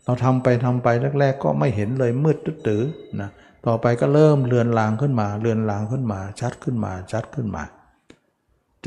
[0.04, 0.88] เราทำไปทำไป
[1.20, 2.82] แรก ๆ ก็ไม่เห็นเลยมืดตื้อ
[3.20, 3.30] นะ
[3.66, 7.62] ต่อไปก็เริ่มเลือนลางขึ้นมา เลือนลางขึ้นมา ชัดขึ้นมาชัดขึ้นมา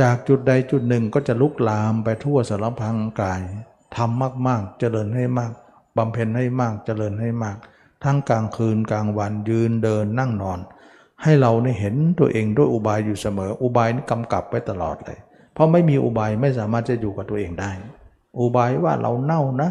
[0.02, 3.42] จากจุดใดจุดหนึ่งก็จะลุกลามไปทั่วสารพังกาย
[3.96, 5.52] ทำมากๆ เจริญให้มาก
[5.98, 7.58] บำเพ็ญให้มากเจริญให้มาก
[8.04, 10.60] ทั้งกลางคืนกลางวันยืนเดินนั่งนอน
[11.24, 15.20] ให้เราเนี่ยเห็นตัวเองด้วยอุบายอยู่เสมอ อุบายนี่กำกับไว้ตลอดเลย
[15.54, 17.72] เพราะไม่มีอุบายไม่สามารถจะอยู่กับตัวเองได้
[18.40, 19.70] อุบายว่าเราเน่านะ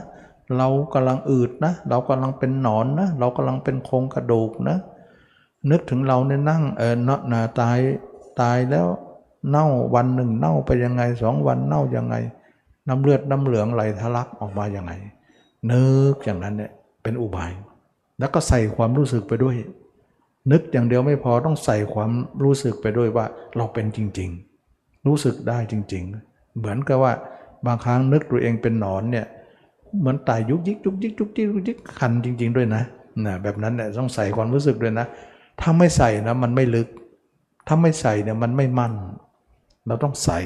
[0.58, 4.76] เรากำลังอืดนะ เรากำลังเป็นหนอนนะ เรากำลังเป็นโครงกระดูกนะ
[5.70, 7.78] นึกถึงเราเนี่ยนั่งเออเนาะนาตาย
[8.40, 8.86] ตายแล้ว
[9.50, 12.14] เน่าวันหนึ่งเน่าไปยังไงสองวันเน่ายังไง
[12.88, 14.92] น้ำเลือดน้ำเหลืองไหลทะลักออกมาอย่างไง
[15.70, 16.70] นึกอย่างนั้นเนี่ย
[17.02, 17.52] เป็นอุบาย
[18.18, 19.56] แล้วก็ใส่ความรู้สึกไปด้วย
[20.52, 22.10] นึกอย่างเดียวไม่พอต้องใส่ความ
[22.42, 23.26] รู้สึกไปด้วยว่า
[23.56, 24.30] เราเป็นจริง
[24.68, 27.12] ๆ รู้สึกได้จริง ๆ เหมือนกับว่า
[27.66, 29.26] บางครั้งนึกตัวเองเป็นหนอนเนี่ย
[29.98, 32.82] เหมือนตายยุกยิกยุกยิกยุกยิกยุกยิกคันจริง ๆ ด้วยนะ
[33.26, 35.06] นะแบบนั้นเนี่ยต้องใส่ความรู้สึกด้วยนะ
[35.60, 36.88] ถ้าไม่ใส่นะมันไม่ลึก
[37.66, 38.92] ถ้าไม่ใส่เนี่ยมันไม่มั่น
[39.86, 40.40] เราต้องใส่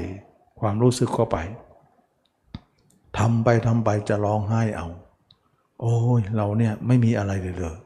[0.60, 1.38] ความรู้สึกเข้าไป
[3.18, 4.88] ทำไปทำไปจะร้องไห้เอา
[5.80, 7.76] โอ้ยเราเนี่ยไม่มีอะไรเลยเลย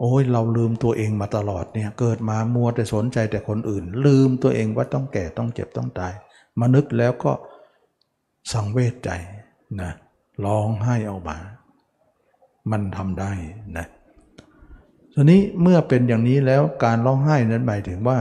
[0.00, 6.12] โอ้ยเราลืมตัวเองมาตลอดเนี่ยเกิดมามัวแต่สนใจแต่คนอื่น ลืมตัวเองว่าต้องแก่ต้องเจ็บต้องตาย
[6.60, 7.32] มานึกแล้วก็
[8.52, 9.10] สังเวชใจ
[9.80, 9.90] นะ
[10.44, 11.38] ร้องไห้ออกมา
[12.70, 13.32] มันทำได้
[13.76, 13.86] นะ
[15.14, 18.18] ทีนี้เมื่อเป็นอย่างนี้แล้วการร้องไห้นั้นหมายถึงว่า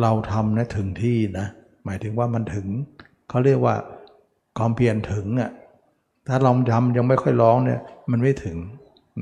[0.00, 1.46] เราทำนะถึงที่นะ
[1.84, 2.66] หมายถึงว่ามันถึง
[3.28, 3.76] เขาเรียกว่า
[4.58, 5.50] ความเพียรถึงอะ่ะ
[6.26, 8.58] ถ้าเราทำยังไม่ค่อยร้องเนี่ยมันไม่ถึง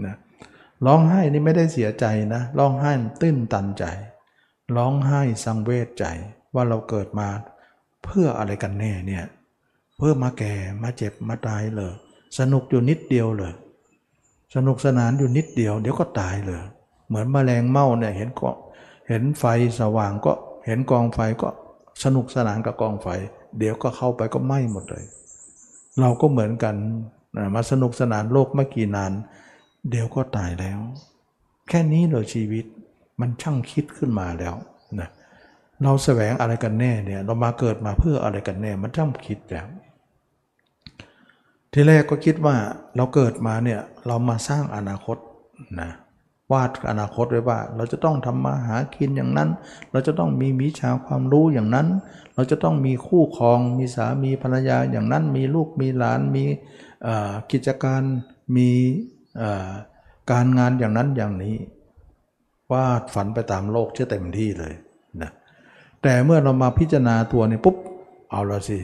[0.07, 0.17] นะ
[0.87, 2.05] ร้องไห้นี่ไม่ได้เสียใจ
[2.35, 3.85] นะร้องไห้ตื้นตันใจ
[4.77, 6.05] ร้องไห้สังเวชใจ
[6.55, 7.29] ว่าเราเกิดมา
[8.05, 9.25] เพื่ออะไรกันแน่เนี่ย
[9.97, 11.93] เพื่อมาแก่มาเจ็บมาตายเลย
[12.39, 13.55] สนุกอยู่นิดเดียวเลย
[14.55, 16.63] สนุกสนานอยู่นิดเดียว เดี๋ยวก็ตายเลย
[17.09, 18.51] เหมือนมแมลงเม่าเนี่ยเห็นก็
[19.09, 19.45] เห็นไฟ
[19.81, 20.33] สว่างก็
[20.67, 21.49] เห็นกองไฟก็
[22.05, 23.07] สนุกสนานกับกองไฟ
[23.59, 25.05] เดี๋ยวก็เข้าไปก็ไหม้หมดเลย
[26.01, 26.75] เราก็เหมือนกัน
[27.55, 29.13] มาสนุกสนานโลกไม่กี่นาน
[29.91, 30.81] เดี๋ยวก็ตายแล้ว
[31.69, 32.65] แค่นี้เลยชีวิต
[33.21, 34.55] มันช่างคิดขึ้นมาแล้ว
[35.01, 35.09] นะ
[35.83, 39.67] เราแสวงอะไรกันแน่เนี่ยเรามาเกิดมาเพื่ออะไรกันแน่ มันช่างคิดแล้ว
[41.73, 42.57] ทีแรกก็คิดว่า
[42.97, 45.17] เราเกิดมาเนี่ยเรามาสร้างอนาคต
[45.81, 45.91] นะ
[46.53, 49.49] วาดอนาคตไว้ว่า เราจะต้องทำมาหากินอย่างนั้น
[49.93, 51.87] เราจะต้องมีมิชาความรู้อย่างนั้น
[52.35, 56.45] เราจะต้องมีคู่ครอง มีสามีภรรยาอย่างนั้น มีลูกมีหลานมี
[57.53, 58.03] กิจการ
[58.57, 58.71] มี
[60.31, 61.57] การงานอย่างนั้นอย่างนี้
[62.73, 64.73] วาดฝันไปตามโลกเชื่อเต็มที่เลย
[65.23, 65.31] นะ
[66.03, 67.77] แต่เมื่อเรามาพิจารณาตัวนี่ปุ๊บ
[68.31, 68.79] เอาละสิ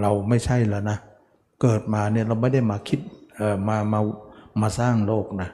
[0.00, 0.98] เราไม่ใช่แล้วนะ
[1.62, 3.00] เกิดมาเนี่ยเราไม่ได้มาคิด
[3.36, 4.00] เออมามา
[4.60, 5.48] มาสร้างโลกนะ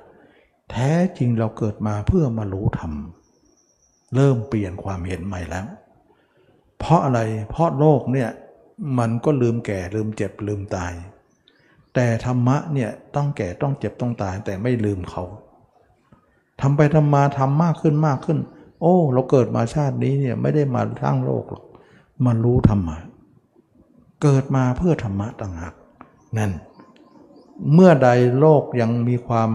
[0.70, 2.92] แท้จริงเราเกิดมาเพื่อมารู้ธรรม
[4.14, 5.66] เริ่มเปลี่ยนความเห็นใหม่แล้ว
[6.78, 8.28] เพราะอะไรเพราะโลกเนี่ย
[8.98, 10.92] มันก็ลืมแก่ลืมเจ็บลืมตาย
[11.94, 15.22] แต่ธรรมะเนี่ยต้องแก่ต้องเจ็บต้องตายแต่ไม่ลืมเขา
[16.60, 18.38] ทำไปทำมาทำมากขึ้นมากขึ้น
[18.80, 21.64] โอ้ เราเกิดมาชาตินี้เนี่ยไม่ได้มาสร้างโลกหรอก
[22.24, 22.96] มารู้ธรรมะ
[24.22, 25.74] เกิดมาเพื่อธรรมะต่างหาก
[26.38, 26.52] นั่น
[27.72, 28.08] เมื่อใด
[28.40, 29.50] โลกยังมีความ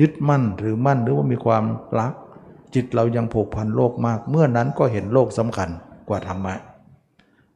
[0.00, 1.64] ยึดมั่นหรือมั่นหรือว่ามีความ
[1.98, 2.12] รัก
[2.74, 5.68] จิตเรายังผูกพันโลกมาก เมื่อนั้นก็เห็นโลกสำคัญ
[6.08, 6.54] กว่าธรรมะ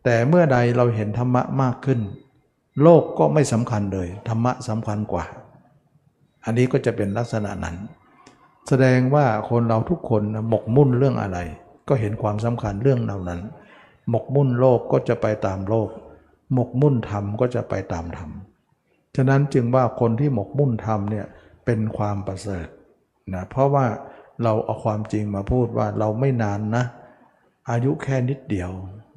[0.04, 2.00] แต่เมื่อใดเราเห็นธรรมะมากขึ้น
[2.82, 5.24] โลกก็ไม่สำคัญเลย ธรรมะสำคัญกว่า
[6.44, 7.76] อันนี้ก็จะเป็นลักษณะนั้น
[8.68, 11.38] แสดงว่าคนเราทุกคนหมกมุ่นเรื่องอะไร
[11.88, 13.40] ก็เห็นความสำคัญเรื่องเหล่านั้น
[14.10, 15.88] หมกมุ่นโลกก็จะไปตามโลก
[16.54, 18.30] หมกมุ่นธรรมก็จะไปตามธรรม
[19.16, 21.26] ฉะนั้นจึงว่าคนที่หมกมุ่นธรรมเนี่ย
[21.70, 22.68] เป็นความประเสริฐ
[23.34, 23.86] นะเพราะว่า
[24.42, 26.84] เราเอาความจริงมาพูดว่าเราไม่นานนะ
[27.70, 28.70] อายุแค่นิดเดียว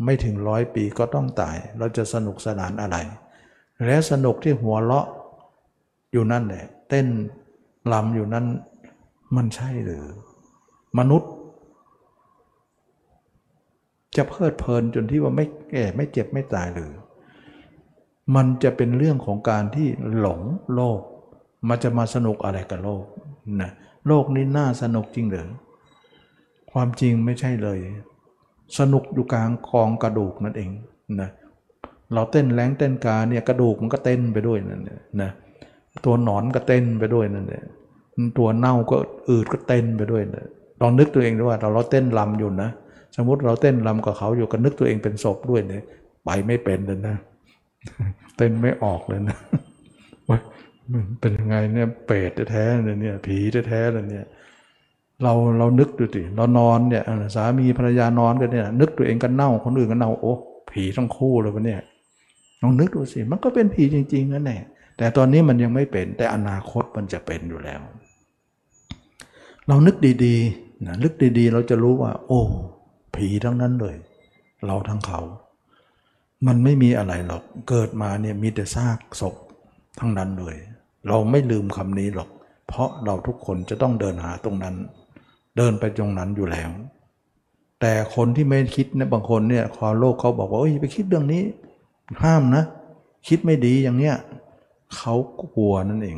[0.05, 2.97] ไม่ถึงร้อยปีก็ต้องตาย เราจะสนุกสนานอะไร
[3.85, 5.07] และสนุกที่หัวเราะ
[6.11, 7.07] อยู่นั่นแหละเต้น
[7.93, 8.45] ลำอยู่นั่น
[9.35, 10.05] มันใช่หรือ
[10.99, 11.31] มนุษย์
[14.15, 16.93] จะเพลิดเพลินจนที่ว่าไม่แก่ไม่เจ็บไม่ตายหรือ
[18.35, 19.87] มันจะเป็นเรื่องของการที่
[20.17, 20.41] หลง
[20.75, 21.01] โลก
[21.69, 23.03] มันจะมาสนุกอะไรกับโลก
[23.61, 23.71] นะ
[24.07, 25.47] โลกนี้น่าสนุกจริงหรือ
[26.71, 27.79] ความจริงไม่ใช่เลย
[28.79, 30.69] สนุกอยู่กลางกองกระดูกนั่นเอง
[31.21, 31.29] นะ
[32.13, 34.83] เราเต้นแรงเต้นกาเนี่ยกระดูกมันก็เต้นไปด้วยนั่น
[35.21, 35.31] นะ
[36.05, 37.63] ตัวหนอนก็เต้นไปด้วยนั่นแหละ
[38.37, 38.95] ตัวเน่าก็
[39.29, 40.45] อืดก็เต้นไปด้วยนะ
[40.81, 42.69] ลองนึกตัวเองด้วยว่าเราเราเต้นลำอยู่นะ
[43.15, 45.83] สมมติเราเต้นลำกับเขาอยู่ก็นึกตัวเองเป็นศพด้วยเนี่ย
[46.25, 47.15] ไปไม่เป็นเลยนะ
[48.37, 49.37] เต้นไม่ออกเลยนะ
[51.19, 54.25] เป็นยังไงเนี่ยเปรตแท้ๆเลยเนี่ย ผีแท้ๆเลยเนี่ย
[55.23, 57.03] เราเรานึกดูสิเรานอนเนี่ย
[57.35, 60.33] สามีภรรยานอนกันเนี่ย นึกตัวเองก็เน่าคนอื่นก็เน่าโอ้
[60.71, 61.81] ผีทั้งคู่เลยวะเนี่ย
[62.61, 64.61] ลองนึกดูสิมันก็เป็นผีจริงๆนั่นแหละ
[64.97, 67.81] แต่ตอนนี้มันยังไม่เป็น แต่อนาคตมันจะเป็นอยู่แล้ว
[69.67, 72.41] เรานึกดีๆนะนึกดีๆ เราจะรู้ว่า โอ้
[73.15, 73.95] ผีทั้งนั้นเลย
[74.65, 75.21] เราทั้งเขา
[76.47, 79.35] มันไม่มีอะไรหรอกเกิดมาเนี่ยมีแต่ซากศพ
[79.99, 80.55] ทั้งนั้นเลย
[81.07, 82.29] เราไม่ลืมคำนี้หรอก
[82.67, 84.75] เพราะเราทุกคนจะต้องเดินหาตรงนั้น
[85.57, 86.71] เดินไปตรงนั้นอยู่แล้ว
[87.81, 91.43] แต่คนที่ไม่คิดนะบางคนเนี่ยคอโลกเขาบอกว่าเอ้ยไปคิดเรื่องนี้
[92.23, 92.63] ห้ามนะ
[93.27, 94.15] คิดไม่ดีอย่างเนี้ย
[94.95, 95.15] เขา
[95.55, 96.17] กลัวนั่นเอง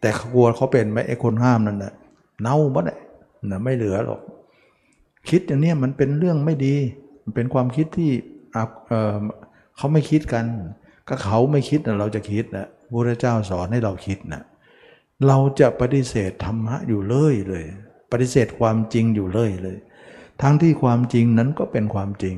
[0.00, 1.92] แต่เขากลัวเขาเป็นไหมไอ้คนห้ามนั่นนะ
[2.40, 2.98] เน่าหมดเลย
[3.50, 4.20] นะไม่เหลือหรอก
[5.28, 6.74] คิดอย่างเนี้ยมันเป็นเรื่องไม่ดี
[7.24, 8.10] มันเป็นความคิดที่
[8.52, 10.44] เเขาไม่คิดกัน
[11.08, 14.42] ก็เขาไม่คิดเราจะคิดนะ พระเจ้าสอนให้เราคิดนะ
[15.26, 17.64] เราจะปฏิเสธธรรมะอยู่เลยเลย
[18.10, 19.76] ปฏิเสธความจริงอยู่เลยเลย
[20.42, 22.36] ทั้งที่ความจริงนั้นก็เป็นความจริง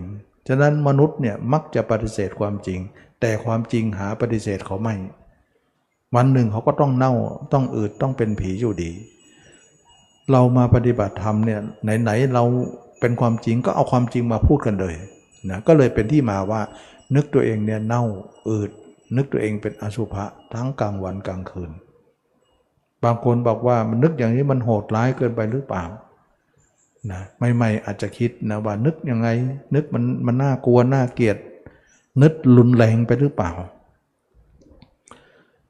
[0.49, 2.81] ฉะนั้นมนุษย์เนี่ยมักจะปฏิเสธความจริง
[3.21, 4.95] แต่ความจริงหาปฏิเสธเขาไม่
[6.17, 7.13] วันหนึ่งเขาก็ต้องเน่า
[7.53, 8.93] ต้องอืดต้องเป็นผีอยู่ดี
[10.31, 11.61] เรามาปฏิบัติธรรมเนี่ย
[12.03, 12.45] ไหนๆเรา
[13.01, 14.95] เป็นความจริงก็เอาความจริงมาพูดกันเลย
[15.51, 16.61] นะก็เลยเป็นที่มาว่า
[17.15, 18.03] นึกตัวเองเนี่ยเน่า
[18.49, 18.71] อืด
[19.17, 21.71] นึกตัวเองเป็นอสุภะทั้งกลางวันกลางคืน
[23.05, 25.85] บางคนบอกว่ามันนึกอย่างนี้มันโหดร้ายเกินไปหรือเปล่า
[27.13, 27.21] นะ
[27.55, 29.29] ใหม่ๆอาจจะคิดนะว่านึกยังไง
[29.75, 31.37] นึกมันมันน่ากลัวน่าเกลียด
[32.23, 33.51] นึกรุนแรงไปหรือเปล่า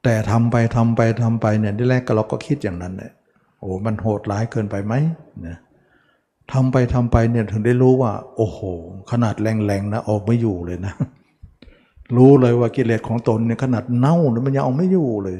[0.03, 3.11] แต่ทำไปทำไปทำไปเนี่ยที่แรกก็เราก็คิดอย่างนั้นเนี่ย
[3.59, 4.93] โอ้มันโหดร้ายเกินไปไหม
[5.45, 5.57] นี่ย
[6.51, 8.59] ทำไปทำไปเนี่ยถึงได้รู้ว่า โอ้โห
[9.11, 10.93] ขนาดแรงๆนะออกไม่อยู่เลยนะ
[12.17, 15.39] รู้เลยว่ากิเลสของตนเนี่ยขนาดเน่าเนี่ยมันยังเอาไม่อยู่เลย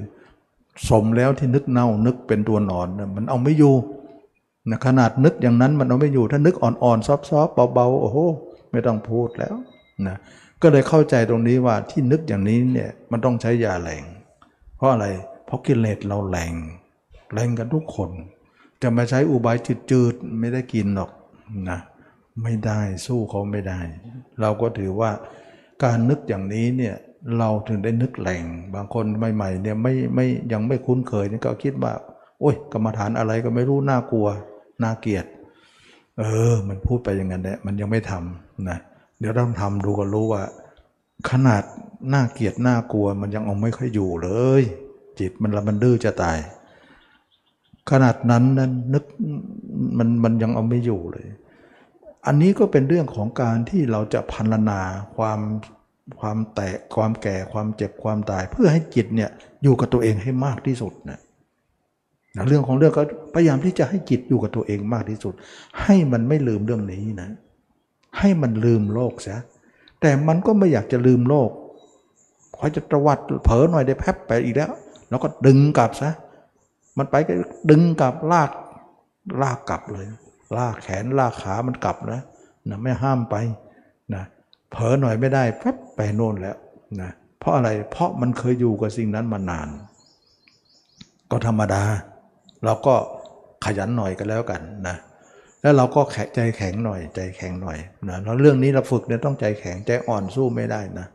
[0.89, 3.75] สมแล้วที่นึกเน่านึกเป็นตัวนอนเนี่ยมันเอาไม่อยู่
[4.69, 8.17] นะขนาดนึกอย่างนั้นมันเอาไม่อยู่ถ้านึกอ่อนๆซอฟๆเบาๆโอ้โห
[8.71, 9.55] ไม่ต้องพูดแล้ว
[10.07, 10.17] นะ
[10.61, 14.03] ก็เลยเข้าใจตรงนี้ว่าที่นึกอย่างนี้เนี่ยมันต้องใช้ยาแรง
[14.77, 15.07] เพราะอะไร
[15.45, 16.53] เพราะกิเลสเราแรง
[17.33, 18.09] แรงกันทุกคน
[18.81, 19.57] จะมาใช้อุบาย
[19.91, 21.11] จืดๆไม่ได้กินหรอก
[21.69, 21.79] นะ
[22.43, 23.79] ไม่ได้สู้เขาไม่ได้
[24.41, 25.11] เราก็ถือว่า
[25.83, 26.95] การนึกอย่างนี้เนี่ย
[27.37, 31.93] เราถึงได้นึกแรงบางคนใหม่ๆเนี่ยไม่ไม่ยังไม่คุ้นเคยนี่ก็คิดว่า
[32.39, 34.27] โอ้ยกรรมฐานอะไรก็ไม่รู้น่ากลัว
[34.83, 35.25] น่าเกลียด
[36.19, 38.77] เออ มันพูดไปอย่างนั้นแหละมันยังไม่ทำนะ
[39.19, 40.43] เดี๋ยวต้องทำดูก็รู้ว่า
[41.29, 41.63] ขนาด
[42.13, 44.29] น่าเกลียดน่ากลัว มันยังเอาไม่ค่อยอยู่เล
[44.61, 44.63] ย
[45.19, 46.37] จิตมันละมันดื้อจะตาย
[47.91, 49.03] ขนาดนั้นนั้นนึก
[49.97, 51.27] มันมันยังเอาไม่อยู่เลย
[52.25, 54.79] อันนี้ก็เป็นเรื่องของการที่เราจะพันนา
[55.15, 55.39] ความ
[56.19, 59.29] ความแตกความแก่ความเจ็บความตาย เพื่อให้จิตเนี่ย
[59.63, 61.19] อยู่กับตัวเองให้มากที่สุดนะ
[62.47, 63.03] เรื่องของเรื่องก็
[63.33, 65.33] พยายามที่จะให้จิตอยู่กับตัวเองมากที่สุด
[65.83, 67.29] ให้มันไม่ลืมเรื่องนี้นะ
[68.19, 69.37] ให้มันลืมโลกซะ
[70.01, 71.49] แต่มันก็ไม่อยากจะลืมโลก
[72.55, 74.71] ขอจะตวัดเผลอหน่อยได้แพบไปอีกแล้ว
[75.09, 76.09] แล้วก็ดึงกลับซะ
[76.97, 77.33] มันไปก็
[77.69, 78.49] ดึงกลับลาก
[79.41, 80.05] ลากกลับเลย
[80.57, 82.21] ลากแขนลากขามันกลับนะ
[82.69, 83.35] นะไม่ห้ามไป
[84.13, 84.23] นะ
[84.71, 86.57] เผลอหน่อยไม่ได้ปั๊บไปโน่นแล้ว
[87.01, 87.09] นะ
[87.39, 89.69] เพราะอะไรเพราะมันเคยอยู่กับสิ่งนั้นมานาน
[91.31, 91.83] ก็ธรรมดา
[92.65, 92.95] เราก็
[93.65, 94.95] ขยันหน่อยกันแล้วกันนะ
[95.61, 97.77] แล้วเราก็แข็งใจแข็งหน่อยใจแข็งหน่อย
[98.09, 101.07] นะแล้วเรื่องนี้เราฝึกเนี่ยต้องใจแข็งใจอ่อนสู้ไม่ได้นะ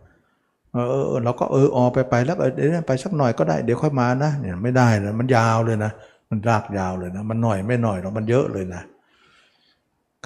[0.73, 5.93] เออเราก็เออออไปไปแล้วเออเดี๋ยวไปสักหน่อยก็ได้เดี๋ยวค่อยมานะเนี่ยไม่ได้นะมันยาวเลยนะ
[6.31, 8.83] มันรากยาวเลยนะ มันหน่อยไม่หน่อยหรอกมันเยอะเลยนะ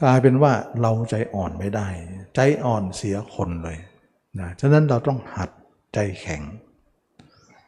[0.02, 1.88] กลายเป็นว่าเราใจอ่อนไม่ได้
[2.34, 3.78] ใจอ่อนเสียคนเลย
[4.40, 5.50] นะฉะนั้นเราต้องหัด
[5.94, 6.42] ใจแข็ง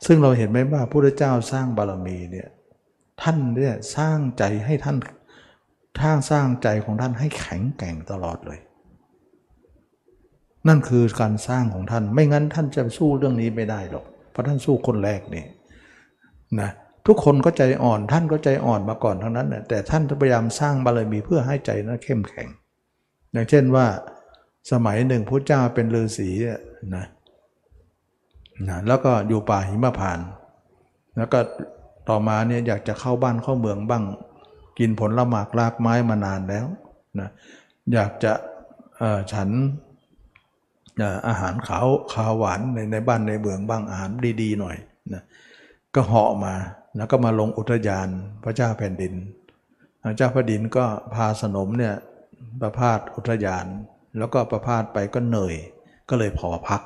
[0.07, 2.49] ซึ่งเราเห็นไหมว่าพระพุทธเจ้าสร้างบารมีเนี่ย
[3.23, 4.97] ท่านเนี่ยสร้างใจให้ท่าน
[6.01, 8.61] ท่างสร้างใจของท่านให้แข็งแกร่งตลอดเลย
[10.69, 15.45] นั่นคือการสร้างของท่านไม่งั้นท่านจะสู้เรื่องนี้ไม่ได้หรอกเพราะท่านสู้คนแรกนี่
[16.61, 16.71] นะ
[17.07, 22.49] ทุกคนก็ใจอ่อน ท่านก็ใจอ่อนมาก่อนทั้งนั้นแต่ท่านพยายามสร้างบารมีเพื่อให้ใจนั้นเข้มแข็ง
[23.33, 23.87] อย่างเช่นว่า
[24.73, 26.29] สมัยหนึ่งพระเจ้าเป็นฤาษี
[26.97, 27.07] นะ
[28.69, 30.29] นะแล้วก็อยู่ป่าหิมพานต์
[31.17, 31.39] แล้วก็
[32.09, 34.05] ต่อมาเนี่ยอยากจะเข้าบ้านเข้าเมืองบ้าง
[34.79, 36.67] กินผลละหมากลากไม้มานานแล้ว
[37.21, 37.29] นะ
[37.93, 38.33] อยากจะ
[39.33, 39.49] ฉัน
[41.29, 44.11] อาหารขาวขาวหวานในในบ้านในเมืองบ้างอาหาร
[44.43, 44.77] ดีๆหน่อย
[45.13, 45.23] นะ
[45.95, 46.55] ก็เหาะมา
[46.97, 48.09] แล้วก็มาลงอุทยาน
[48.45, 49.15] พระเจ้าแผ่นดิน
[50.05, 51.95] พระเจ้าแผ่นดินก็พาสนมเนี่ย
[52.61, 53.67] ประพาสอุทยาน
[54.19, 55.55] แล้วก็ประพาสไปก็เหนื่อย
[56.09, 56.83] ก็เลยพอพัก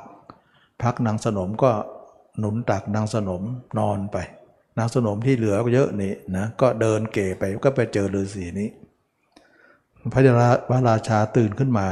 [0.82, 1.70] พักนางสนมก็
[2.38, 3.42] หนุนตักนางสนม
[3.78, 4.16] นอนไป
[4.78, 8.68] นางสนมที่เหลือเยอะนี่นะก็เดินเก๋ไปก็ไปเจอฤาษีนี้
[10.12, 10.20] พระ
[10.68, 11.88] พระราชาตื่นขึ้นมา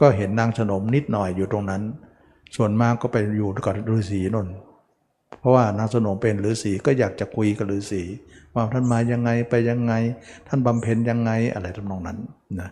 [0.00, 1.82] ก็เห็นนางสนมนิดหน่อยอยู่ตรงนั้น
[2.56, 4.48] ส่วนมากก็ไปอยู่กับฤาษีนน
[5.40, 8.02] เพราะว่านางสนมเป็นฤาษีก็อยากจะคุยกับฤาษี
[8.54, 9.94] ว่าท่านมายังไงไปยังไง
[10.48, 12.18] ท่านบำเพ็ญยังไงอะไรทำนองนั้น
[12.60, 12.70] นะ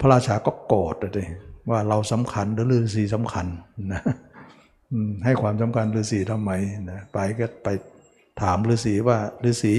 [0.00, 1.28] พระราชาก็โกรธเลย
[1.70, 3.46] ว่าเราสำคัญหรือฤาษีสำคัญ
[3.92, 4.02] นะ
[5.24, 6.50] ให้ความสำคัญฤาษีทำไม
[6.90, 7.68] นะไปก็ไป
[8.42, 9.74] ถามฤาษีว่าฤาษี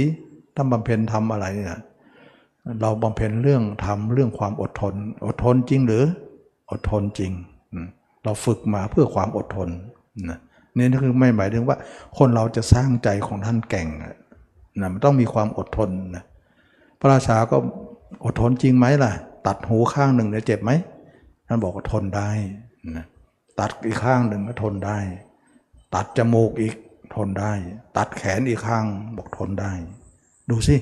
[0.55, 1.79] ท่านบำเพ็ญทำอะไรเนี่ย
[2.81, 4.93] เราบำเพ็ญเรื่องทำเรื่องความอดทน
[5.25, 6.03] อดทนจริงหรือ
[6.71, 7.31] อดทนจริง
[8.23, 9.69] เราฝึกมาเพื่อความอดทน
[10.29, 10.39] นะ
[10.77, 11.77] นี่คือไม่หมายถึงว่า
[12.17, 13.88] คนเราจะสร้างใจของท่านแก่ง
[14.81, 16.23] นะมันต้องมีความอดทนนะ
[16.99, 17.57] พระราชาก็
[18.25, 19.12] อดทนจริงไหมล่ะ
[19.47, 20.71] ตัดหูข้างหนึ่งเนี่ยเจ็บไหม
[21.47, 22.29] ท่านบอกว่าทนได้
[22.97, 23.05] นะ
[23.59, 24.97] ตัดอีกข้างหนึ่งก็ทนได้
[25.95, 26.75] ตัดจมูกอีก
[27.15, 27.53] ทนได้
[27.97, 28.86] ตัดแขนอีกข้าง
[29.17, 29.71] บอกทนได้
[30.49, 30.75] ดูสิ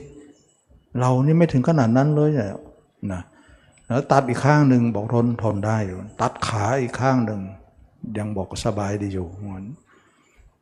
[0.99, 2.31] เรานี่ไม่ถึงขนาดนั้นเลย
[3.11, 3.21] นะ
[3.87, 7.41] แล้วตัดอีกข้างหนึ่งบอกทนทนได้อยู่ ตัดขาอีกข้างหนึ่ง
[8.17, 9.65] ยังบอกสบายดีอยู่เหมือน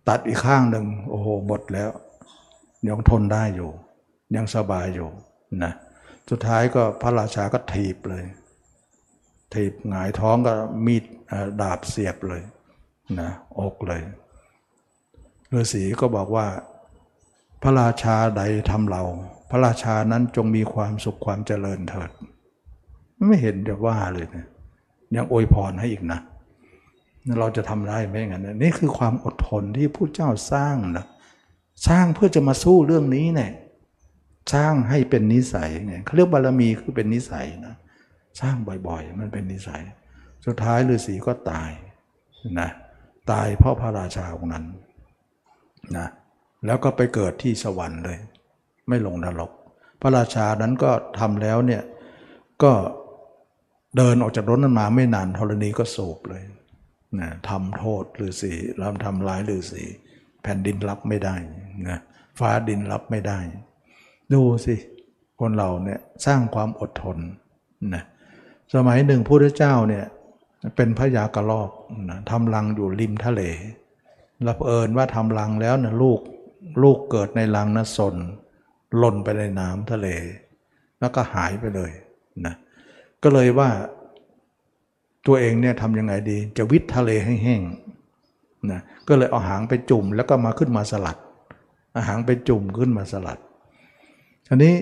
[0.08, 1.92] ตัดอีกข้างหนึ่งโอ้โหหมดแล้ว
[2.88, 3.70] ยังทนได้อยู่
[4.36, 5.10] ยังสบายอยู่
[5.64, 5.74] นะ
[6.30, 8.26] สุดท้ายก็พระราชาก็ถีบเลย
[9.54, 10.54] ถีบหงายท้องก็
[10.86, 11.04] มีด
[11.62, 12.42] ดาบเสียบเลย
[13.20, 14.02] นะอกเลย
[15.54, 16.48] ฤาษีก็บอกว่า
[17.62, 19.04] พระราชาใดทำเรา
[19.50, 22.12] พระราชานั้นจงมีความสุขความเจริญเถิด
[23.28, 24.48] ไม่เห็นจะว่าเลยนะ
[25.16, 26.20] ยังอวยพรให้อีกนะ
[27.40, 31.06] เราจะทำได้ไหมอย่างนั้นนี่คือความอดทนที่ผู้เจ้าสร้างนะ
[31.88, 33.52] สร้างเพื่อจะมาสู้เรื่องนี้เนี่ย
[34.54, 37.76] สร้างให้เป็นนิสัยเนี่ยเขาเรียกบารมีคือเป็นนิสัยนะ
[38.42, 38.56] สร้าง
[38.88, 39.82] บ่อยๆ มันเป็นนิสัย
[40.46, 41.72] สุดท้ายฤาษีก็ตาย
[42.60, 42.70] นะ
[43.32, 44.66] ตายเพราะพระราชาองค์นั้น
[45.98, 46.08] นะ
[46.66, 48.18] แล้วก็ไปเกิดที่สวรรค์เลย
[48.88, 49.52] ไม่ลงนรก
[50.02, 51.84] พระราชานั้นก็ทำแล้วเนี่ย
[52.64, 52.72] ก็
[53.98, 56.42] เดินออกจากรถนั้นมาไม่นานธรณีก็โศกเลย
[57.20, 59.84] นะทำโทษฤาษีแล้วทำร้ายฤาษี
[60.42, 61.36] แผ่นดินรับไม่ได้
[61.90, 62.00] นะ
[62.40, 63.40] ฟ้าดินรับไม่ได้
[64.34, 64.76] ดูสิ
[65.40, 67.18] คนเราเนี่ยสร้างความอดทน
[67.94, 68.04] นะ
[68.74, 70.06] สมัยหนึ่งพระเจ้าเนี่ย
[70.76, 71.72] เป็นพระยากระลอก
[72.10, 73.42] นะทำรังอยู่ริมทะเล
[74.48, 76.22] รับเอิญว่าทำรังแล้วนะลูก
[76.84, 78.16] ลูกเกิดในรังนะสน
[78.98, 80.08] หล่นไปในน้ำทะเล
[81.00, 81.92] แล้วก็หายไปเลย
[82.46, 82.54] นะ
[83.24, 83.70] ก็เลยว่า
[85.30, 87.62] ตัวเองเนี่ยทำยังไงดี จะวิททะเลให้แห้ง
[88.72, 91.18] นะก็เลยเอาหางไปจุ่มแล้วก็มาขึ้นมาสลัด
[91.96, 93.40] อาหางไปจุ่มขึ้นมาสลัด
[94.48, 94.76] ทีนี้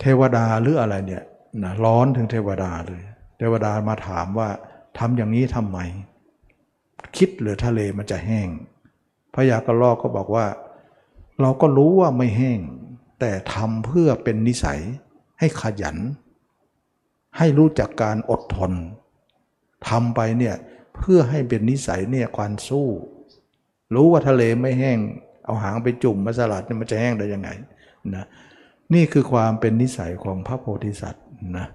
[0.00, 1.22] เทวดาหรืออะไรเนี่ย
[1.62, 3.02] นะร้อนถึงเทวดาเลย
[3.38, 4.48] เทวดามาถามว่า
[4.98, 5.78] ทำอย่างนี้ทำไม
[7.16, 8.48] คิดหรือทะเลมันจะแห้ง
[9.34, 10.46] พระยากระลอกก็บอกว่า
[11.40, 12.58] เราก็รู้ว่าไม่แห้ง
[13.20, 14.80] แต่ทำเพื่อเป็นนิสัย
[15.38, 15.96] ให้ขยัน
[17.38, 18.72] ให้รู้จักการอดทน
[19.88, 20.54] ทำไปเนี่ย
[20.96, 22.88] เพื่อให้เป็นนิสัยเนี่ยความสู้
[23.94, 24.98] รู้ว่าทะเลไม่แห้ง
[25.44, 27.48] เอาหางไปจุ่มมาสลัดเนี่ยมันจะแห้งได้ยังไง
[28.14, 28.26] นะ
[28.94, 31.24] นี่คือความเป็นนิสัยของพระโพธิสัตว์
[31.58, 31.66] นะ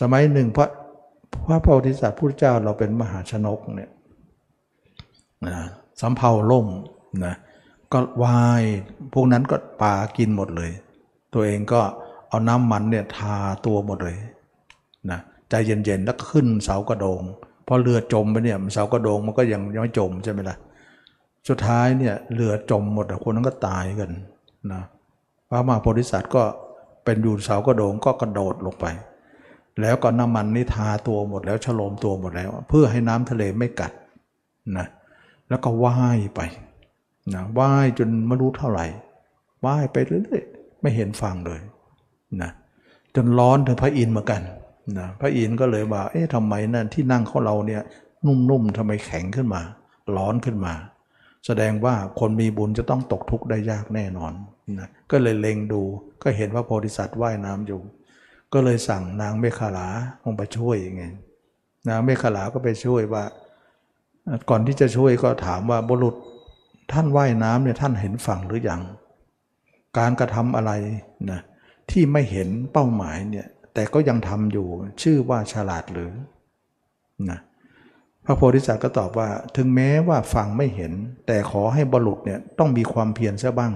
[0.00, 0.66] สมัยหนึ่งพระ
[1.48, 3.90] พระโพธิสัตว์พุทธเจ้าเราเป็นมหาชนกเนี่ย
[5.46, 5.56] นะ
[6.00, 6.66] สำเภาล่ม
[7.24, 7.34] นะ
[7.92, 8.62] ก็วาย
[9.12, 10.70] พวกนั้นก็ปากินหมดเลย
[11.34, 11.80] ตัวเองก็
[12.28, 14.16] เอาน้ำมันเนี่ยทาตัวหมดเลย
[15.10, 17.22] นะใจเย็นๆแล้วก็ขึ้นเสากระโดง
[17.66, 20.56] พอเรือจมไปเนี่ยเสากระโดงมันก็ยังยังไม่จมใช่ไหมล่ะ
[21.48, 24.10] สุดท้ายเนี่ยเรือจมหมดคนนั้นก็ตายกัน
[24.72, 24.82] นะ
[25.48, 26.42] พระมหาโพธิสัตว์ก็
[27.04, 28.86] เป็นอยู่เสากระโดงก็กระโดดลงไป
[29.80, 33.92] แล้วก็น้ำมันนี่ทาตัวหมดแล้วฉโลมตัวหมดแล้ว เพื่อให้น้ำทะเลไม่กัด
[34.78, 34.86] นะ
[35.48, 36.40] แล้วก็ว่ายไป
[37.34, 38.86] นะว่ายจนไม่รู้เท่าไหร่
[39.64, 41.60] ว่ายไปเรื่อยๆไม่เห็นฝั่งเลย
[42.42, 42.50] นะ
[43.14, 44.42] จนร้อนถึงพระอินทร์เหมือนกัน
[44.98, 47.82] นะพระอินทร์ก็เลยว่า เอ๊ะทำไมนั่นที่นั่งของเราเนี่ย
[48.26, 49.62] นุ่มๆทำไมแข็งขึ้นมา
[50.16, 50.74] ร้อนขึ้นมา
[51.46, 54.32] แสดงว่าคนมีบุญจะต้องตกทุกข์ได้ยากแน่นอน
[54.80, 55.82] นะก็เลยเล็งดู
[56.22, 57.80] ก็เห็นว่าโพธิสัตว์ว่ายน้ำอยู่
[58.52, 59.88] ก็เลยสั่งนางเมฆลา
[60.24, 61.04] ลงไปช่วยยังไง
[61.88, 63.24] นางเมฆลาก็ไปช่วยว่า
[64.50, 66.14] ก่อนที่จะช่วยก็ถามว่าบุรุษ
[66.92, 68.82] ท่านว่ายน้ำเนี่ยท่านเห็นฝั่งหรือยัง
[69.98, 70.72] การกระทำอะไร
[71.30, 71.40] นะ
[71.90, 73.46] ที่ไม่เห็นเป้าหมายเนี่ย
[73.76, 74.66] แต่ก็ยังทำอยู่
[75.02, 76.12] ชื่อว่าฉลาดหรือ
[77.30, 77.40] นะ
[78.24, 80.92] พระโพธิสัตว์ก็ตอบว่า ถึงแม้ว่าฟังไม่เห็น
[81.26, 83.72] แต่ขอให้บรุษเนี่ยต้องมีความเพียรซะบ้าง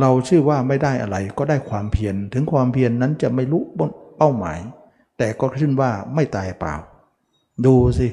[0.00, 3.62] เราชื่อว่าไม่ได้อะไรก็ได้ความเพียรถึงความเพียรนนั้นจะไม่รู้
[4.18, 4.58] เป้าหมาย
[5.18, 6.74] แต่ก็ขึ้นว่าไม่ตายเปล่า
[7.66, 8.08] ดูสิ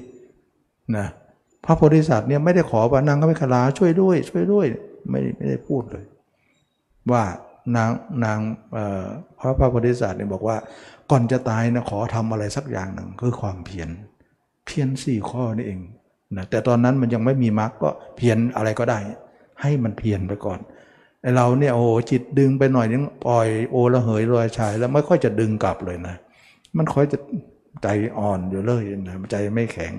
[0.97, 1.08] นะ
[1.66, 4.66] พระโพธิสัตว์เนี่ยไม่ได้ขอว่านางก็ไม่ขลาช่วยด้วย ช่วยด้วย
[5.10, 6.06] ไม่ไม่ได้พูดเลย
[7.12, 7.24] ว่า
[7.76, 7.89] นาง
[8.24, 8.39] นาง
[9.39, 10.57] พระพระโพธิสัตว์เนี่ยบอกว่า
[11.11, 13.89] ก่อนจะตายนะขอทำอะไรสักอย่างหนึ่งคือความเพียร
[14.66, 15.80] เพียรสี่ข้อนี่เอง
[16.38, 18.99] นะแต่ตอนนั้นมันยังไม่มีมรรคก็เพียรอะไรก็ได้
[19.61, 20.59] ให้มันเพียรไปก่อน
[21.22, 26.16] ไอเราเนี่ยโอ้โหจิตดึงไปหน่อยนึงปล่อยโอละเหยลอยชาย แล้วไม่ค่อยจะดึงกลับเลยนะ
[26.78, 27.18] มันค่อยจะ
[27.84, 27.88] ใจ
[28.18, 29.93] อ่อนอยู่เลยนะใจไม่แข็ง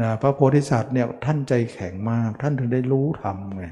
[0.00, 3.64] นะพระโพธิสัตว์เนี่ยท่านใจแข็งมาก ท่านถึงได้รู้ทำไง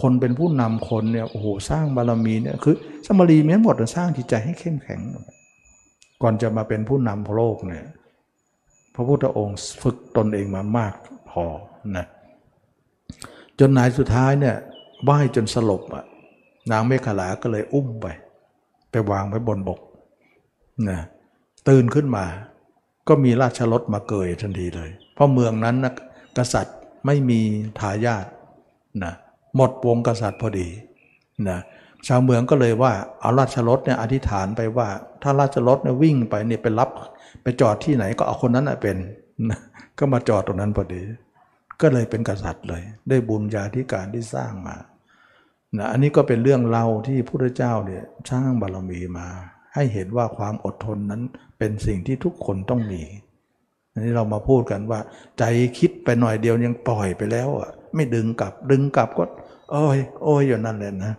[0.00, 2.76] คนเป็นผู้นำคนเนี่ยโอ้โหสร้างบารมีเนี่ยคือ
[3.06, 5.00] สมารีมีหมดสร้างจิตใจให้เข้มแข็ง
[6.22, 7.84] ก่อนจะมาเป็นผู้นำโลกเนี่ย
[8.94, 10.92] พระพุทธองค์ฝึกตนเองมามาก
[11.30, 11.44] พอ
[11.96, 12.06] นะ
[13.58, 14.56] จนนายสุดท้ายเนี่ย
[15.04, 16.04] ไหวจนสลบอะ
[16.70, 18.06] นางเมฆลาก็เลยอุ้มไป
[18.90, 19.80] ไปวางไว้บนบก
[20.90, 21.00] นะ
[21.68, 22.24] ตื่นขึ้นมา
[23.08, 25.92] ก็มีราชรถมาเกยทันทีเลย เพราะเมืองนั้นนะ
[26.38, 27.40] กษัตริย์ไม่มี
[27.80, 28.26] ทายาท
[29.04, 29.14] นะ
[29.56, 30.68] หมดวงกษัตริย์พอดี
[31.48, 31.58] นะ
[32.06, 34.88] ชาวเมืองก็เลยว่าเอาราชรถเนี่ยอธิษฐานไปว่า
[35.22, 36.90] ถ้าราชรถเนี่ยวิ่งไปเนี่ยไปรับ
[37.42, 38.96] ไปจอดที่ไหนก็เอาคนนั้นเป็น
[39.50, 39.60] นะ
[39.98, 41.02] ก็มาจอดตรงนั้นพอดี
[41.80, 44.76] ก็เลยเป็นกษัตริย์เลย ได้บุญญาธิการที่สร้างมา
[45.78, 49.26] นะอันนี้ก็เป็นเรื่องเล่าที่พระเจ้าเนี่ยสร้างบารมีมา
[49.74, 51.22] ให้เห็นว่าความอดทนนั้น
[51.58, 53.02] เป็นสิ่งที่ทุกคนต้องมี
[53.92, 55.00] อันนี้เรามาพูดกันว่า
[55.38, 55.44] ใจ
[55.78, 59.24] คิดไปหน่อยเดียวยังปล่อยไปแล้วอะไม่ดึงกลับดึงกลับก็
[59.70, 61.12] โอ้ยโอ้ยอยู่นั่นแหละนะ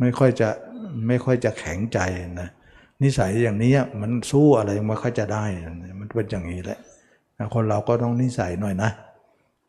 [0.00, 0.48] ไม่ค่อยจะ
[1.06, 1.98] ไม่ค่อยจะแข็งใจ
[2.40, 2.48] นะ
[3.02, 5.44] นิสัยอย่างนี้มันสู้อะไรไม่ค่อยจะได้
[6.00, 6.78] มันเป็นอย่างนี้แหละ
[7.54, 8.90] คนเราก็ต้องนิสัยหน่อยนะ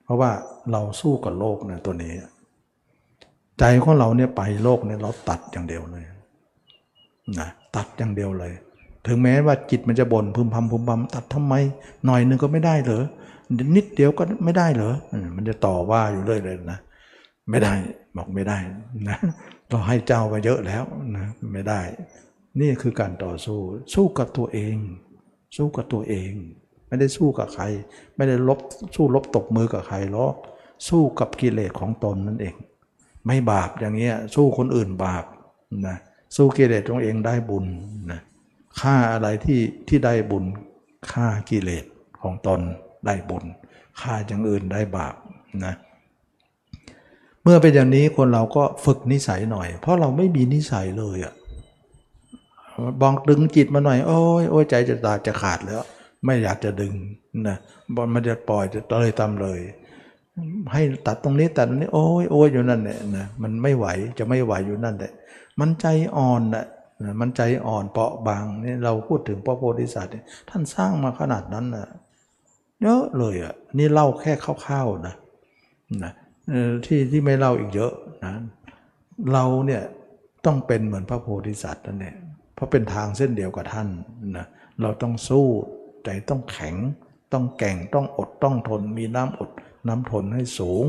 [0.03, 0.31] เพราะว่า
[0.71, 2.11] เราสู้กับโลกนะตัวนี้
[3.59, 6.05] ใจของเราเนี่ยไปโลกเนี่ยเราตัดอย่างเดียวเลย
[7.39, 8.53] นะตัดอย่างเดียวเลย
[9.07, 11.53] ถึงแม้ว่าจิตมันจะบ่นพึมพำพึมพำตัดทำไม
[12.05, 13.03] หน่อยนึงก็ไม่ได้เหรอ
[13.75, 14.93] นิดเดียวก็ไม่ได้เหรอ
[15.35, 16.79] มันจะต่อว่าอยู่เรื่อยเลยนะ
[17.49, 17.73] ไม่ได้
[18.17, 18.57] บอกไม่ได้
[19.09, 19.17] นะ
[19.69, 20.83] เราให้เจ้าไปเยอะแล้ว
[21.17, 21.81] นะไม่ได้
[22.59, 23.59] นี่คือการต่อสู้
[23.93, 24.75] สู้กับตัวเอง
[25.55, 26.31] สู้กับตัวเอง
[26.87, 27.63] ไม่ได้สู้กับใคร
[28.15, 28.59] ไม่ได้ลบ
[28.95, 30.35] สู้ลบตกมือกับใครหรอก
[30.87, 32.55] สู้กับกิเลสของตนนั่นเอง
[33.25, 35.25] ไม่บาปอย่างเงี้ยสู้คนอื่นบาป
[35.87, 35.97] นะ
[36.35, 37.65] สู้กิเลสตัวเองได้บุญ
[38.11, 38.19] นะ
[38.79, 40.45] ฆ่าอะไรที่ที่ได้บุญ
[41.11, 41.85] ฆ่ากิเลส
[42.21, 42.59] ของตน
[43.05, 43.43] ได้บุญ
[44.01, 45.15] ฆ่าอย่างอื่นได้บาป
[45.65, 51.33] นะเเมื่อเป็นอย่างนี้คนเราก็ฝึกนิสัยหน่อย เพราะเราไม่มีนิสัยเลยอะ
[53.01, 55.81] บอกดึงจิตมาหน่อย โอ้ยโอ้ยใจจะตาจะขาดแล้ว
[56.25, 56.93] ไม่อยากจะดึง
[57.47, 57.57] นะ
[57.95, 59.59] บอลมันจะปล่อยจะเลยตามเลย
[60.73, 63.85] ให้ตัดตรงนี้ตัดตรงนี้ โอ้ยโอ้ยอยู่นั่นแหละนะมันไม่ไหว
[64.19, 65.11] จะไม่ไหวอยู่นั่นแหละ
[65.59, 65.87] มันใจ
[66.17, 66.65] อ่อนนะ
[67.19, 70.13] มันใจอ่อนเปราะบางนี่เราพูดถึงพระโพธิสัตว์
[70.49, 71.87] ท่านสร้างมาขนาดนั้นนะ
[72.81, 74.31] เยอะเลยอะนี่เล่าแค่
[74.65, 75.15] คร่าวๆนะ
[76.03, 76.13] นะ
[76.85, 77.93] ที่ที่ไม่เล่าอีกเยอะ
[78.25, 78.35] นะ
[79.33, 79.83] เราเนี่ย
[80.45, 82.15] ต้องเป็นเหมือนพระโพธิสัตว์นั่นแหละ
[82.53, 83.87] เพราะเป็นทางเส้นเดียวกับท่าน
[84.37, 84.47] นะ
[84.81, 85.47] เราต้องสู้
[86.03, 86.75] ใจต้องแข็ง
[87.33, 89.49] ต้องแก่งต้องอดต้องทน มีน้ำอด
[89.87, 90.83] น้ำทนให้สูง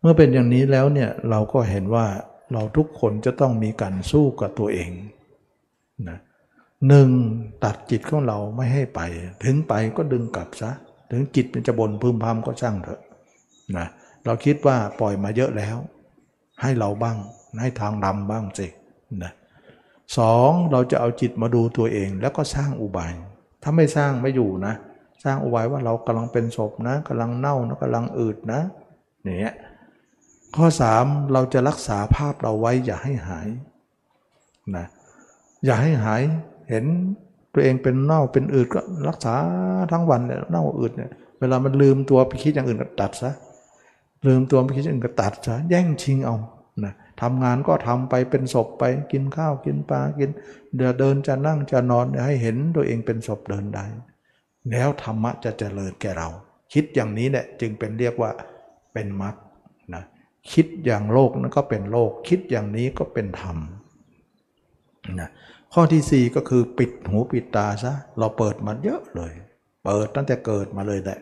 [0.00, 2.06] เมื่อเป็นอย่างนี้แล้วเนี่ยเราก็เห็นว่า
[2.52, 4.90] เราทุกคนจะต้องมีการสู้กับตัวเอง
[6.08, 6.18] นะ
[6.88, 7.08] หนึ่ง
[7.64, 9.00] ตัดจิตของเราไม่ให้ไป
[9.44, 10.70] ถึงไปก็ดึงกลับซะ
[11.10, 13.00] ถึงจิตมันจะบ่นพึมพำก็ช่างเถอะ
[13.78, 15.76] นะเเราคิดว่าปล่อยมาเยอะแล้ว
[16.62, 17.16] ให้เราบ้าง
[17.60, 18.66] ให้ทางดำบ้างสิ
[19.22, 19.32] นะ
[20.18, 23.12] สองเราจะเอาจิตมาดูตัวเองแล้วก็สร้างอุบาย
[23.62, 24.74] ถ้าไม่สร้างไม่อยู่นะ
[25.24, 28.60] สร้างอุบายว่าเรากำลังเป็นศพนะกำลังเน่านะกำลังอืดนะ
[29.22, 29.54] เนี่ย
[30.56, 33.48] ข้อสามเราจะรักษาภาพเราไว้อย่าให้หาย
[34.76, 34.86] นะ
[35.64, 36.22] อย่าให้หาย
[36.70, 36.84] เห็น
[37.54, 39.34] ตัวเองเป็นเน่าเป็นอืดก็รักษา
[39.92, 41.10] ทั้งวันเนี่ยเน่าอืดเนี่ย
[41.40, 43.30] เวลามันลืมตัวไปคิดอย่างอื่นก็ตัดซะ
[44.26, 46.36] ลืมตัวไปคิดอื่นก็ตัดซะแย่งชิงเอา
[46.84, 50.30] นะทำงานก็ทำไปเป็นศพไปกินข้าวกินปลากิน
[50.76, 53.84] เดินเดินจะนั่งจะนอนให้เห็นตัวเองเป็นศพเดินได้
[54.70, 56.28] แล้วธรรมะจะเจริญแก่เรา
[56.72, 58.30] คิดอย่างนี้เนี่ยจึงเป็นเรียกว่า
[58.92, 59.34] เป็นมรรค
[59.94, 60.04] นะ
[60.52, 63.56] คิดอย่างโลกนั้นก็เป็นโลก คิดอย่างนี้ก็เป็นธรรม
[65.20, 65.30] นะ
[65.74, 69.32] ข้อที่ 4 ก็คือปิดหูปิดตาซะเราเปิดมาเยอะเลย
[69.84, 71.18] เปิดตั้งแต่เกิดมาเลยแหละ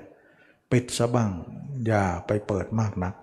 [0.75, 1.31] ปิดซะบ้าง
[1.87, 3.15] อย่าไปเปิดมากนัก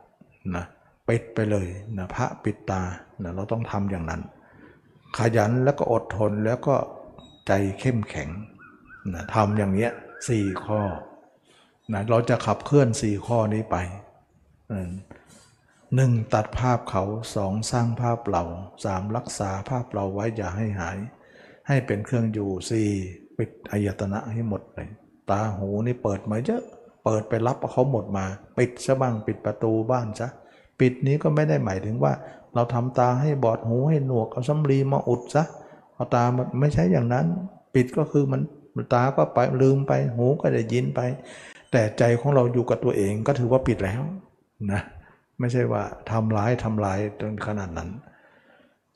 [0.56, 0.66] นะ
[1.10, 2.82] ปิดไปเลยนะพระปิดตา
[3.24, 4.22] นะเราต้องทำอย่างนั้น
[5.18, 6.76] ขยันแล้วก็อดทนแล้วก็
[7.48, 8.30] ใจเข้มแข็ง
[9.14, 9.92] นะทำอย่างเนี้ย
[10.28, 10.82] สี่ข้อ
[11.94, 13.78] นะเราจะขับเคลื่อนสี่ข้อนี้ไป
[15.96, 17.04] หนึ่งตัดภาพเขา
[17.36, 18.44] สองสร้างภาพเรา
[18.86, 20.98] สามรักษาภาพเราไว้อย่าให้หาย
[21.68, 22.88] ให้เป็นเครื่องอยู่สี่
[23.38, 24.90] ปิดอายตนะให้หมดเลย
[25.30, 26.64] ตาหูนี่เปิดมาเยอะ
[27.04, 28.26] เปิดไปรับเขาหมดมา
[28.58, 30.28] ปิดซะบ้างปิดประตูบ้านซะ
[30.80, 32.14] ปิดนี้ก็ไม่ได้หมายถึงว่า
[32.56, 35.44] เราทำตาให้บอดหูให้หนวกเอาสำลีมาอุดซะ
[35.94, 36.24] เอาตา
[36.60, 37.26] ไม่ใช่อย่างนั้น
[37.76, 38.42] ปิดก็คือมัน
[38.94, 41.00] ตาก็ไปลืมไปหูก็ได้ยินไป
[41.72, 44.02] แต่ใจของเราอยู่กับตัวเองก็ถือว่าปิดแล้ว
[44.72, 44.82] นะ
[45.40, 47.90] ไม่ใช่ว่าทำร้ายทำลายจนขนาดนั้น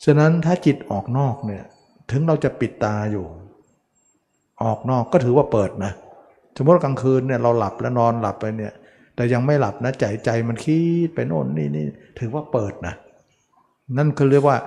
[0.04, 1.64] ฉะนั้นถ้าจิตออกนอกเนี่ย
[2.12, 3.26] ถึงเราจะปิดตาอยู่
[4.64, 5.94] ออกนอกก็ถือว่าเปิดนะ
[6.58, 8.74] สมมติกลางคืนเนี่ยเราหลับแล้วนอนหลับไปเนี่ย
[9.16, 11.86] แต่ยังไม่หลับนะใจใจมันคิดไปโน่นนี่นี่
[12.20, 12.96] ถือว่าเปิดนะ
[13.98, 14.58] นั่นคือเรียกว่า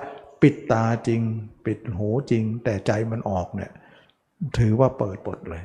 [0.41, 1.21] ปิดตาจริง
[1.65, 3.71] ปิดหูจริง แต่ใจมันออกเนี่ย
[4.57, 5.63] ถือว่าเปิดปดเลย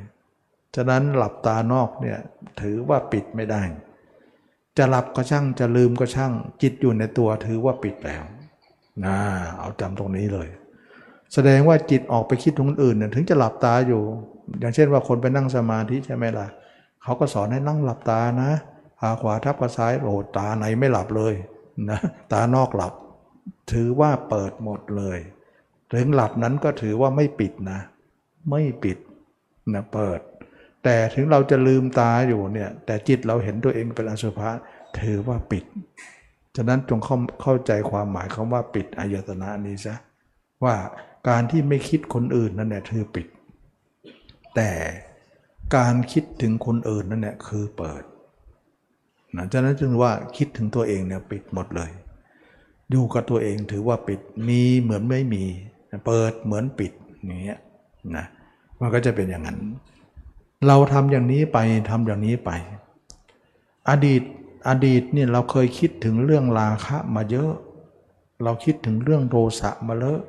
[0.76, 2.18] ฉะนั้นหลับตานอกเนี่ย
[2.62, 3.62] ถือว่าปิดไม่ได้
[4.78, 8.22] จะหลับก็ช่างจะลืมก็ช่าง จิตอยู่ในตัวถือว่าปิดแล้ว
[9.04, 9.16] นะ
[9.58, 10.48] เอาจำตรงนี้เลย
[11.34, 14.02] แสดงว่าจิตออกไปคิดถึงคนอื่นถึงจะหลับตาอยู่
[14.60, 16.46] อย่างเช่นว่าคนไปนั่งสมาธิใช่ไหมล่ะ
[17.02, 18.50] เขาก็สอนให้นั่งหลับตานะ
[19.00, 21.34] ขาขวาทับกับซ้ายโอ้ตาไหนไม่หลับเลย
[21.90, 21.98] นะ
[22.32, 22.92] ตานอกหลับ
[23.72, 25.18] ถือว่าเปิดหมดเลย
[25.94, 27.80] ถึงหลับนั้นก็ถือว่าไม่ปิดนะ
[28.50, 28.98] ไม่ปิด
[29.74, 30.20] นะเปิด
[30.84, 34.50] แต่ถึงเราจะลืมตาอยู่เนี่ย แต่จิตเราเห็นตัวเองเป็นอสุภะ
[35.00, 35.64] ถือว่าปิด
[36.56, 39.94] ฉะนั้นจงเข้าเข้าใจความหมายคำว่าปิดอายตนะนี้ซะ
[40.64, 40.74] ว่า
[41.28, 43.26] การที่ไม่คิดคนอื่นนั่นแหละคือปิด
[44.56, 44.70] แต่
[45.76, 48.02] การคิดถึงคนอื่นนั่นแหละคือเปิด
[49.36, 51.90] นะฉะนั้นจึงว่าคิดถึงตัวเองเนี่ยปิดหมดเลย
[52.90, 55.44] อยู่กับตัวเองถือว่าปิดมีเหมือนไม่มี
[56.06, 56.92] เปิดเหมือนปิด
[57.24, 57.58] อย่างเงี้ย
[58.16, 58.24] นะ
[58.80, 59.58] มันก็จะเป็นอย่างนั้น
[60.66, 61.58] เราทำอย่างนี้ไป
[61.90, 62.50] ทำอย่างนี้ไป
[63.90, 64.22] อดีต
[64.68, 67.52] อดีตเนี่ยเราเคยคิดถึงเรื่องราคะมาเยอะ
[68.42, 70.20] เราคิดถึงเรื่องโทสะมาเลอะ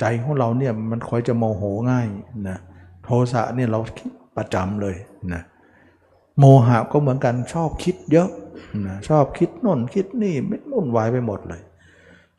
[0.00, 2.06] ใจของเราเนี่ยมันคอยจะโมโหง่าย
[2.48, 2.58] นะ
[3.04, 3.80] โทสะเนี่ยเรา
[4.36, 4.96] ประจำเลย
[5.32, 5.42] นะ
[6.38, 8.30] โมหะก็เหมือนกันชอบคิดเยอะ
[8.86, 11.62] นะชอบคิดน่นคิดนี่ไม่มุ่นวายไปหมดเลย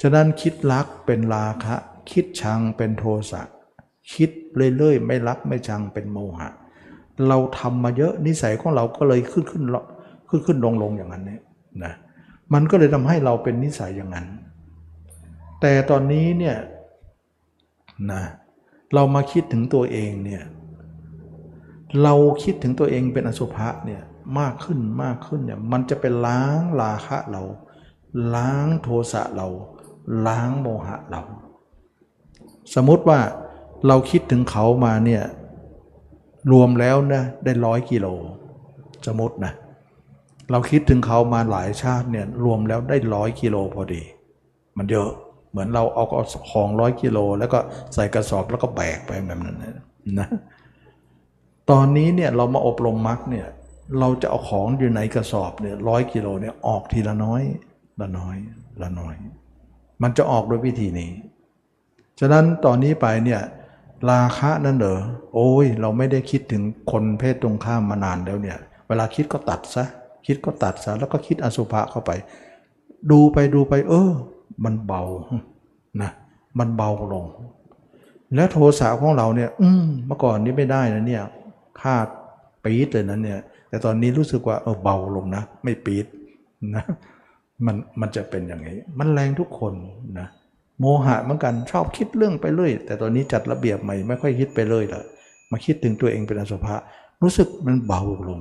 [0.01, 1.75] ฉะนั้นคิดรักเป็นราคะ
[2.11, 3.41] คิดชังเป็นโทสะ
[4.13, 4.29] คิด
[4.77, 6.49] เรื่อยๆไม่รักไม่ชังเป็นโมหะ
[7.27, 9.63] เราทำมาเยอะนิสัยของเราก็เลยขึ้นขึ้น
[10.29, 11.41] ขึ้นขึ้นลงลงอย่างนั้นเนี่ย
[11.83, 11.93] นะ
[12.53, 14.27] มันก็เลยทำให้เราเป็นนิสัยอย่างนั้น
[15.61, 16.55] แต่ตอนนี้เนี่ย
[18.11, 18.23] นะ
[18.93, 20.43] เรามาคิดถึงตัวเองเนี่ย
[22.03, 24.01] เราคิดถึงตัวเองเป็นอสุภะเนี่ย
[24.39, 27.43] มากขึ้นมากขึ้นเนี่ยมันจะเป็นล้างราคะเรา
[28.35, 29.47] ล้างโทสะเรา
[30.27, 31.21] ล้างโมหะเรา
[32.75, 33.19] สมมติว่า
[33.87, 35.23] เราคิดถึงเขามาเนี่ย
[36.51, 38.07] รวมแล้วนะได้ร้อยกิโล
[39.07, 39.53] สมมตินะ
[40.51, 44.01] เราคิดถึงเขามาหลายชาติเนี่ยรวมแล้วได้ร้อยกิโลพอดี
[44.77, 45.11] มันเยอะ
[45.57, 46.05] เหมือนเราเอา
[46.51, 47.59] ของร้อยกิโล แล้วก็
[47.93, 49.57] ใส่กระสอบแล้วก็แบกไปแบบนั้น
[50.19, 50.29] นะ
[51.69, 53.47] ตอนนี้เนี่ยเรามาอบรมมรรคเนี่ย
[53.99, 57.41] เราจะเอาของอยู่ในกระสอบเนี่ยร้อยกิโลเนี่ยออกทีละน้อย
[57.99, 58.37] ละน้อย
[58.81, 59.15] ละน้อย
[60.01, 61.11] มันจะออกด้วยวิธีนี้
[62.19, 63.41] ฉะนั้นตอนนี้ไปเนี่ย
[64.09, 64.99] ราคะนั่นเหรอ
[65.33, 69.85] โอ้ย เราไม่ได้คิดถึงคนเพศตรงข้ามมานานแล้วเนี่ย เวลาคิดก็ตัดซะ
[70.27, 72.11] คิดก็ตัดซะแล้วก็คิดอสุภะเข้าไป
[73.11, 74.11] ดูไปดูไป เออ
[74.65, 75.03] มันเบา
[76.01, 76.11] นะ
[76.59, 77.25] มันเบาลง
[78.35, 81.23] แล้วโทสะของเราเนี่ย อืมเมื่อก่อนนี้ไม่ได้นะเนี่ย
[81.81, 82.07] คาด
[82.63, 83.39] ปี๊ดเลยนะเนี่ย
[83.69, 86.05] แต่ตอนนี้รู้สึกว่าเออเบาลงนะ ไม่ปี๊ด
[86.75, 86.83] นะ
[87.65, 89.73] มันมันจะเป็นอย่างนี้ มันแรงทุกคน
[90.19, 90.27] นะ
[90.79, 95.01] โมหะเหมือนกันชอบคิดเรื่องไปเรื่อยแต่ตอนนี้จัดระเบียบใหม่ไม่ค่อยคิดไปเลยละ
[95.51, 96.75] มาคิดถึงตัวเองเป็นอสุภะ
[97.23, 98.39] รู้สึกมันเบาลง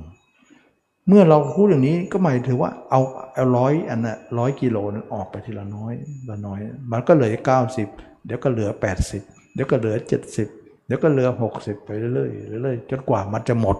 [1.07, 3.01] เมื่อเราพูดอย่างนี้ก็หมายถึงว่าเอา
[3.33, 5.93] เอาร้อยอันน่ะร้อยกิโลนั้นออกไปทีละน้อย
[6.29, 6.59] ละน้อย
[6.91, 7.87] มันก็เหลือเก้าสิบ
[8.25, 10.47] เดี๋ยวก็เหลือแปดสิบเดี๋ยวก็เหลือเจ็ดสิบ
[10.85, 13.77] เดี๋ยวก็เหลือหกสิบไปเรื่อยๆเรื่อยๆจนกว่ามันจะหมด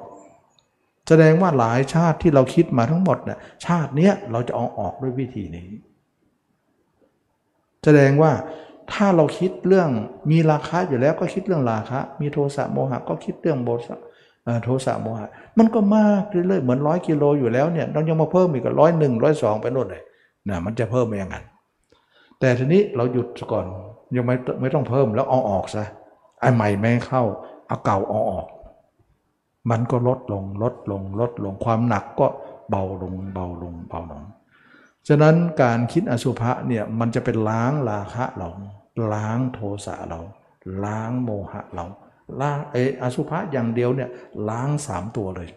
[1.08, 5.68] แสดงว่าหลายชาติที่เราคิดมาทั้งหมดเนี่ยชาติเนี้ยเราจะเอาออกด้วยวิธีนี้
[7.84, 8.32] แสดงว่า
[8.94, 9.90] ถ้าเราคิดเรื่อง
[10.32, 13.98] มีราคะอยู่แล้วก็คิดเรื่องราคะ มีโทสะโมหะก็คิดเรื่องโมสะ
[14.64, 20.04] โทสะโมหะ มันก็มากเรื่อยๆเหมือนร้อยกิโลอยู่แล้วเนี่ยต้องยังมาเพิ่มอีกร้อยหนึ่งร้อยสองไปโน่นเลย
[20.50, 21.46] นะมันจะเพิ่มไปอย่างนั้น
[22.40, 23.66] แต่ทีนี้เราหยุดก่อน
[24.16, 25.84] ยังไม่ไม่ต้องเพิ่มแล้วเอาออกซะ
[26.40, 27.24] ไอ้ใหม่ไม่เข้า
[27.68, 28.48] เอาเก่าเอาออก
[29.72, 32.28] มันก็ลดลงลดลงลดลงความหนักก็
[32.70, 34.24] เบาลงเบาลงเบาลง
[35.08, 38.50] ฉะนั้นการคิดอสุภะเนี่ยมันจะเป็นล้างราคะเรา
[39.14, 40.20] ล้างโทสะเรา
[40.84, 41.86] ล้างโมหะเรา
[42.42, 44.10] ล้างเออสุภะอย่างเดียวเนี่ย
[44.50, 45.50] ล้างสามตัวเลย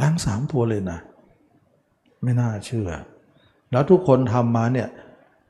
[0.00, 0.98] ล้างสามตัวเลยนะ
[2.22, 2.90] ไม่น่าเชื่อ
[3.70, 4.88] แล้วทุกคนทำมาเนี่ย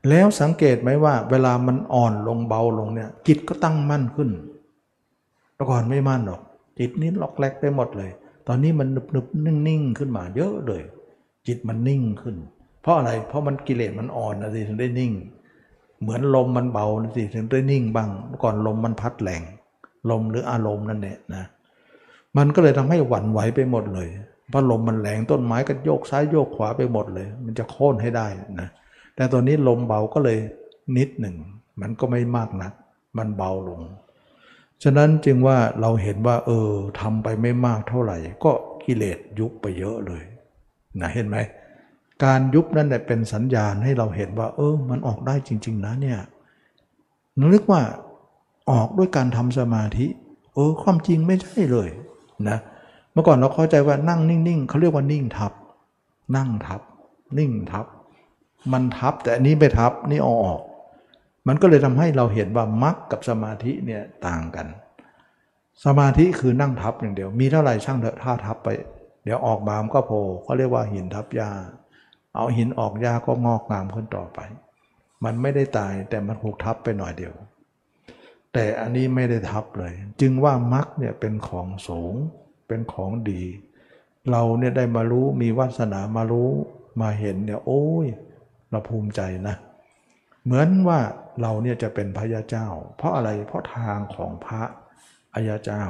[0.09, 4.29] แล้วสังเกตไหมว่า เวลามันอ่อนลงเบาลงเนี่ยจิตก็ตั้งมั่นขึ้น
[5.55, 6.41] แต่ก่อนไม่มั่นหรอก
[6.79, 8.11] จิตนี้ล็อกแลกไปหมดเลย
[8.47, 10.83] ตอนนี้มันนึบนึบนิ่งนิ่งขึ้นมาเยอะเลย
[11.47, 12.35] จิตมันนิ่งขึ้น
[12.81, 15.11] เพราะอะไรเพราะมันกิเลสมันอ่อนนะสิถึงได้นิ่ง
[16.01, 16.85] เหมือนลมมันเบา
[17.15, 18.09] สิถึงได้นิ่งบ้าง
[18.43, 19.41] ก่อนลมมันพัดแรง
[20.11, 21.43] ลมหรืออารมณ์นั่นแหละนะ
[22.37, 24.09] มันก็เลยทำให้หวั่นไหวไปหมดเลย
[24.49, 28.27] เพราะลมมันแรงต้นไม้ก็โยกซ้ายโยกขวาไปหมดเลย มันจะโค่นให้ได้
[28.59, 28.67] นะ
[29.15, 30.37] แต่ตอนนี้ลมเบาก็เลย
[30.97, 31.35] นิดหนึ่ง
[31.81, 32.73] มันก็ไม่มากนัก
[33.17, 33.81] มันเบาลง
[34.83, 36.69] ฉะนั้นจึงว่าเราเห็นว่า เออ
[36.99, 38.51] ทำไปไม่มากเท่าไหร่ ก็
[38.85, 40.23] กิเลสยุบไปเยอะเลย
[41.01, 41.37] นะเห็นไหม
[42.23, 46.19] การยุบนั่นเป็นสัญญาณให้เราเห็นว่า เออ มันออกได้จริง ๆ นะเนี่ย
[47.53, 47.81] นึกว่า
[48.71, 50.05] ออกด้วยการทำสมาธิ
[50.53, 51.89] เออ ความจริงไม่ใช่เลย
[52.49, 52.57] นะ
[53.11, 55.53] เมื่อก่อนเราเข้าใจว่านั่งนิ่งๆเขาเรียกว่านิ่งทับ
[56.35, 56.81] นั่งทับ
[57.37, 57.85] นิ่งทับ
[58.71, 60.61] มันทับแต่อันนี้ไม่ทับนี่ออก
[61.47, 64.67] มันก็เลยทำให้เราเห็นว่ามรรคกับสมาธิเนี่ยต่างกัน
[65.85, 68.69] สมาธิคือนั่งทับอย่างเดียว มีเท่าไหร่ช่างเถอะท่าทับไป
[69.23, 71.49] เดี๋ยวออกบามก็โผล่เขาเรียกว่าหินทับยา
[72.37, 74.39] เอาหินออกยาก็งอกงามขึ้นต่อไป
[75.23, 77.35] มันไม่ได้ตายแต่มันถูกทับไปหน่อยเดียว
[78.53, 82.13] แต่อันนี้ไม่ได้ทับเลย จึงว่ามรรคเนี่ยเป็นของสูง
[82.67, 83.43] เป็นของดี
[84.31, 86.49] เราเนี่ยได้มารู้มีวาสนามารู้
[87.01, 88.07] มาเห็นเนี่ยโอ้ย
[88.69, 89.55] เราภูมิใจนะ
[90.43, 90.99] เหมือนว่า
[91.41, 92.67] เราเนี่ยจะเป็นพระยาเจ้า
[92.97, 94.61] เพราะอะไรเพราะทางของพระ
[95.35, 95.83] อายาเจ้า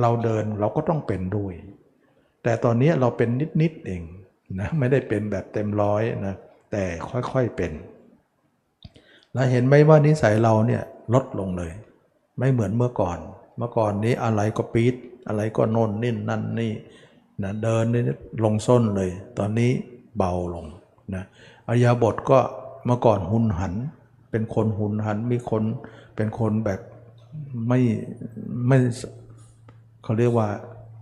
[0.00, 1.54] เราเดินเราก็ต้องเป็นด้วย
[2.42, 3.28] แต่ตอนนี้เราเป็น
[3.62, 4.02] นิดๆเอง
[4.60, 6.36] นะไม่ได้เป็นแบบเต็มร้อยนะ
[6.72, 6.84] แต่
[7.32, 7.72] ค่อยๆเป็น
[9.32, 10.82] แล้วเห็นไหมว่านิสัยเราเนี่ย
[11.14, 11.72] ลดลงเลย
[12.38, 13.18] ไม่เหมือนเมื่อก่อน
[13.58, 14.94] เมื่อก่อนนี้อะไรก็ปี๊ด
[15.28, 16.72] อะไรก็น่นนิ่นนั่นนี่
[17.42, 18.02] นะเดินนี่
[18.44, 19.70] ลงส้นเลย ตอนนี้
[20.16, 20.66] เบาลง
[21.14, 21.24] นะ
[21.68, 22.38] อายาบทก็
[22.86, 23.74] เมื่อก่อนหุนหัน
[24.30, 25.62] เป็นคนหุนหันมีคน
[26.16, 26.80] เป็นคนแบบ
[27.68, 27.80] ไม่
[28.66, 28.78] ไม่
[30.02, 30.48] เขาเรียกว่า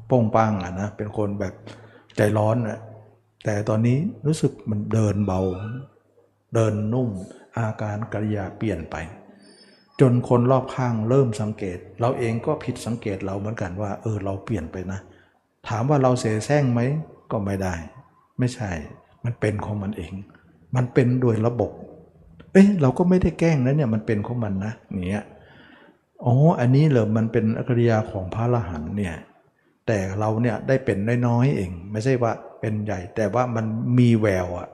[0.07, 1.55] โป้งปังอะนะเป็นคนแบบ
[2.17, 2.79] ใจร้อนอะ
[3.47, 5.41] แต่ตอนนี้รู้สึกมันเดินเบา
[6.55, 7.09] เดินนุ่ม
[7.59, 8.97] อาการกริยาเปลี่ยนไป
[10.01, 15.01] จนคนรอบข้างเริ่มสังเกต เราเองก็ผิดสังเกตเราเหมือนกันว่า เออเราเปลี่ยนไปนะ
[15.69, 16.81] ถามว่าเราเสแสร้งไหม
[17.31, 17.75] ก็ไม่ได้
[18.39, 18.71] ไม่ใช่
[19.25, 20.13] มันเป็นของมันเอง
[20.77, 21.71] มันเป็นโดยระบบ
[22.53, 24.73] เอ้ยเราก็ไม่ได้แกล้งนะเนี่ยมันเป็นของมันนะ
[25.09, 25.25] เนี้ย
[26.25, 29.15] อ๋ออันนี้เหรอมันเป็นอกริยาของพระอรหันต์เนี่ย
[29.87, 33.67] แต่เราเนี่ยได้เป็นน้อยๆเอง ไม่ใช่ว่า เป็นใหญ่ แต่ว่ามัน
[33.99, 34.69] มีแววอะ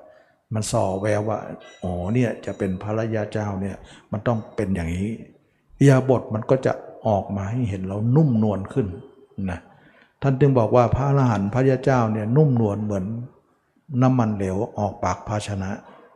[0.55, 1.39] มันส่อแววว่า
[1.83, 3.77] อ๋อเนี่ยจะเป็นพระรยาเจ้าเนี่ย
[4.13, 5.11] มันต้องเป็นอย่างนี้
[5.89, 6.73] ยาบทมันก็จะ
[7.07, 8.87] ออกมาให้เห็นเรานุ่มนวลขึ้น
[9.51, 9.59] นะ
[10.23, 13.05] ท่านจึงบอกว่าพระอรหันต์พระยาเจ้าเนี่ยนุ่มนวลเหมือน
[14.03, 15.71] น้ำมันเหลวออกปากภาชนะ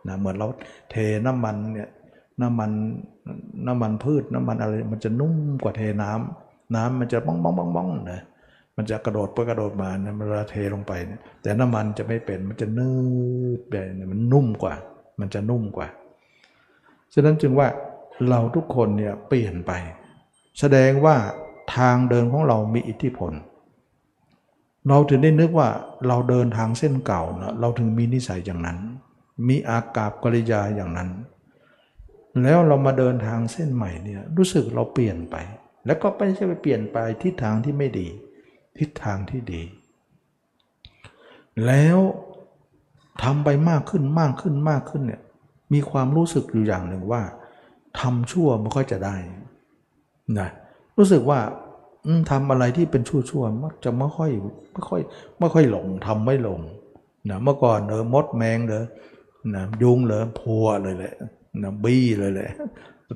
[0.08, 0.48] นะเหมือนเรา
[0.90, 0.94] เท
[1.26, 1.88] น้ำมันเนี่ย
[2.40, 2.70] น้ำมัน
[3.66, 8.22] น้ำมันพืชน้ำมันอะไรมันจะนุ่มกว่าเทน้ำน้ำมันจะบ้องบ้องบ้องบ้องนะ
[8.77, 12.91] มันจะกระโดดไปกระโดดมาเนี่ยเวลาเทลงไปเนี่ยแต่น้ำมันจะไม่เป็นมันจะนื
[13.59, 13.74] ดไป
[14.12, 14.74] มันนุ่มกว่า
[15.20, 15.89] มันจะนุ่มกว่า
[17.14, 17.68] ฉะนั้นจึงว่า
[18.29, 19.72] เราทุกคนเนี่ยเปลี่ยนไป
[20.61, 21.16] แสดงว่า
[21.77, 23.33] ทางเดินของเรามีอิทธิพล
[24.89, 25.68] เราถึงได้นึกว่า
[26.07, 28.79] เราเดินทางเส้นเก่านะเราถึงมีนิสัยอย่างนั้น
[29.49, 31.11] มีอากาศกริยาอย่างนั้น
[32.43, 35.37] แล้วเรามาเดินทางเส้นใหม่เนี่ยรู้สึกเราเปลี่ยนไป
[35.87, 38.09] แล้วก็ไม่ใช่ไปเปลี่ยนไปทิศทางที่ไม่ดี
[38.79, 39.62] ทิศทางที่ดี
[41.66, 41.99] แล้ว
[43.22, 45.22] ทำไปมากขึ้นมากขึ้นมากขึ้นเนี่ย
[45.72, 47.22] มีความรู้สึกอยู่อย่างหนึ่งว่า
[48.01, 49.14] ทำชั่วไม่ค่อยจะได้
[50.39, 50.49] นะ
[50.99, 51.39] รู้สึกว่า
[52.31, 54.31] ทำอะไรที่เป็นชั่วชั่วมักจะไม่ค่อย
[54.72, 55.01] ไม่ค่อย
[55.39, 56.61] ไม่ค่อยหลงทำไม่ลง
[57.31, 58.85] นะเมื่อก่อนเออมดแมงเลย
[59.55, 61.14] นะยุงเลยพัวเลยแหละ
[61.62, 62.51] นะบี้เลยแหละ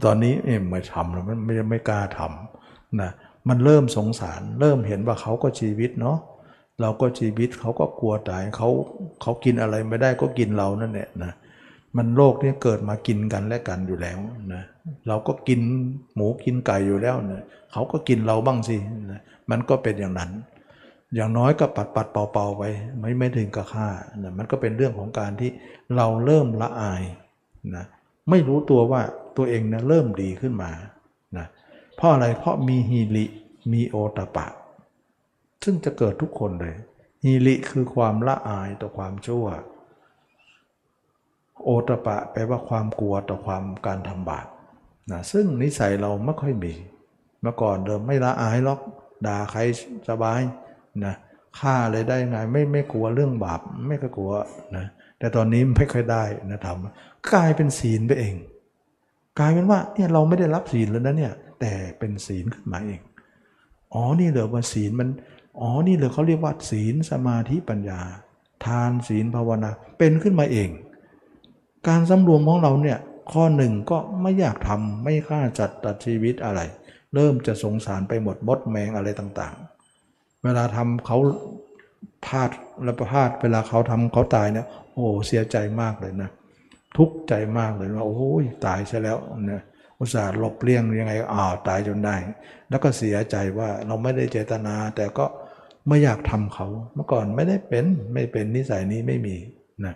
[0.05, 3.11] ตอนนี้เอ็มไม่ทำแล้วมันไม่ไม่กล้าทำนะ
[3.49, 6.19] มันเริ่มสงสาร เริ่มเห็นว่าเขาก็ชีวิตเนาะ
[6.81, 8.69] เราก็ชีวิตเขาก็กลัวตายเขา
[9.23, 11.33] เขากินอะไรไม่ได้ก็กินเรานั่นแหละนะ
[11.97, 14.19] มันโลกนี้เกิดมากินกันและกันอยู่แล้ว
[14.55, 14.63] นะ
[15.09, 15.61] เราก็กิน
[16.15, 18.77] หมูกินไก่อยู่แล้วนะเขาก็กินเราบ้างสิ
[19.11, 19.21] นะ
[19.51, 20.31] มันก็เป็นอย่างนั้น
[21.15, 22.63] อย่างน้อยก็ปัดปัดเป่าๆไป
[22.99, 23.89] ไม่ไม่ถึงกับฆ่า
[24.23, 25.51] นะมันก็เป็นเรื่องของการที่
[25.97, 27.03] เราเริ่มละอาย
[27.77, 27.85] นะ
[28.31, 29.01] ไม่รู้ตัวว่า
[29.37, 30.71] ตัวเองนะเริ่มดีขึ้นมา
[32.01, 33.27] เพราะอะไรเพราะมีฮีริ
[33.73, 34.47] มีโอตปะ
[35.65, 36.75] ซึ่งจะเกิดทุกคนเลย
[37.25, 39.47] ฮีริคือความละอายต่อความชั่ว
[41.65, 44.47] โอตปะแปลว่าความกลัวต่อความการทำบาป
[45.11, 46.73] นะซึ่งนิสัยเราไม่ค่อยมี
[47.41, 48.81] เมื่อก่อนเดิมไม่ละอายหรอก
[49.27, 49.61] ด่าใคร
[50.09, 50.41] สบาย
[51.05, 51.15] นะ
[51.59, 54.33] ฆ่าเลยได้ไงไม่ไม่กลัวเรื่องบาปไม่ค่อยกลัว
[54.77, 54.87] นะ
[55.19, 58.35] แต่ตอนนี้ไม่ค่อยได้นะทำกลายเป็นศีลไปเอง
[59.39, 63.01] กลายเป็นว่าเนี่ยเราไม่ได้รับศีลแล้วนะเนี่ย แต่เป็นศีลขึ้นมาเอง
[63.95, 65.09] อ๋อ นี่เหรอว่าศีลมัน
[65.61, 68.01] อ๋อ นี่เหรอเขาเรียกว่าศีลสมาธิปัญญา
[68.67, 70.71] ทานศีลภาวนา เป็นขึ้นมาเอง
[71.89, 72.99] การสำรวมของเราเนี่ย
[73.33, 76.61] ข้อหนึ่งก็ไม่อยากทำไม่กล้าจัดตัดชีวิตอะไร
[77.15, 81.19] เริ่มจะสงสารไปหมดมดแมงอะไรต่างๆ เวลาทำเขา
[82.27, 82.51] พลาด
[82.85, 86.31] แล้วพลาดเวลาเขาทำเขาตายเนี่ย โอ้ เสียใจมากเลยนะ
[86.97, 89.63] ทุกข์ใจมากเลยว่า โอ้ยตายซะแล้วเนะ
[90.01, 92.15] อุตส่าห์หลบเลี่ยงยังไงอ้าวตายจนได้
[92.71, 95.27] แล้วก็เสียใจว่าเราไม่ได้เจตนา แต่ก็
[95.89, 99.37] ไม่อยากทำเขา เมื่อก่อนไม่ได้เป็นไม่เป็นนิสัยนี้ไม่มี
[99.85, 99.95] นะ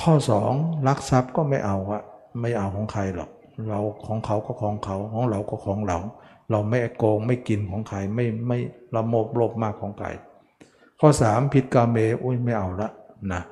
[0.00, 0.52] ข้อสอง
[0.86, 2.02] ลักทรัพย์ก็ไม่เอาอะ
[2.40, 3.30] ไม่เอาของใครหรอก
[3.68, 5.98] เราของเขาก็ของเขาของเราก็ของเรา
[6.50, 8.58] เราไม่โกงไม่กินของใครไม่ไม่
[8.94, 10.08] ละโมบโลภมากของใคร
[11.00, 12.88] ข้อสามผิดกาเมอุ้ยไม่เอาละ
[13.32, 13.42] นะ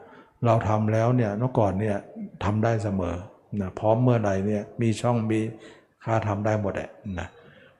[0.44, 1.96] เราทำแล้วเนี่ยเมื่อก่อนเนี่ย
[2.44, 3.14] ทำได้เสมอ
[3.60, 5.40] นะพร้อมเมื่อไหร่เนี่ยมีช่องมี
[6.04, 7.28] ค่าทำได้หมดแหละนะ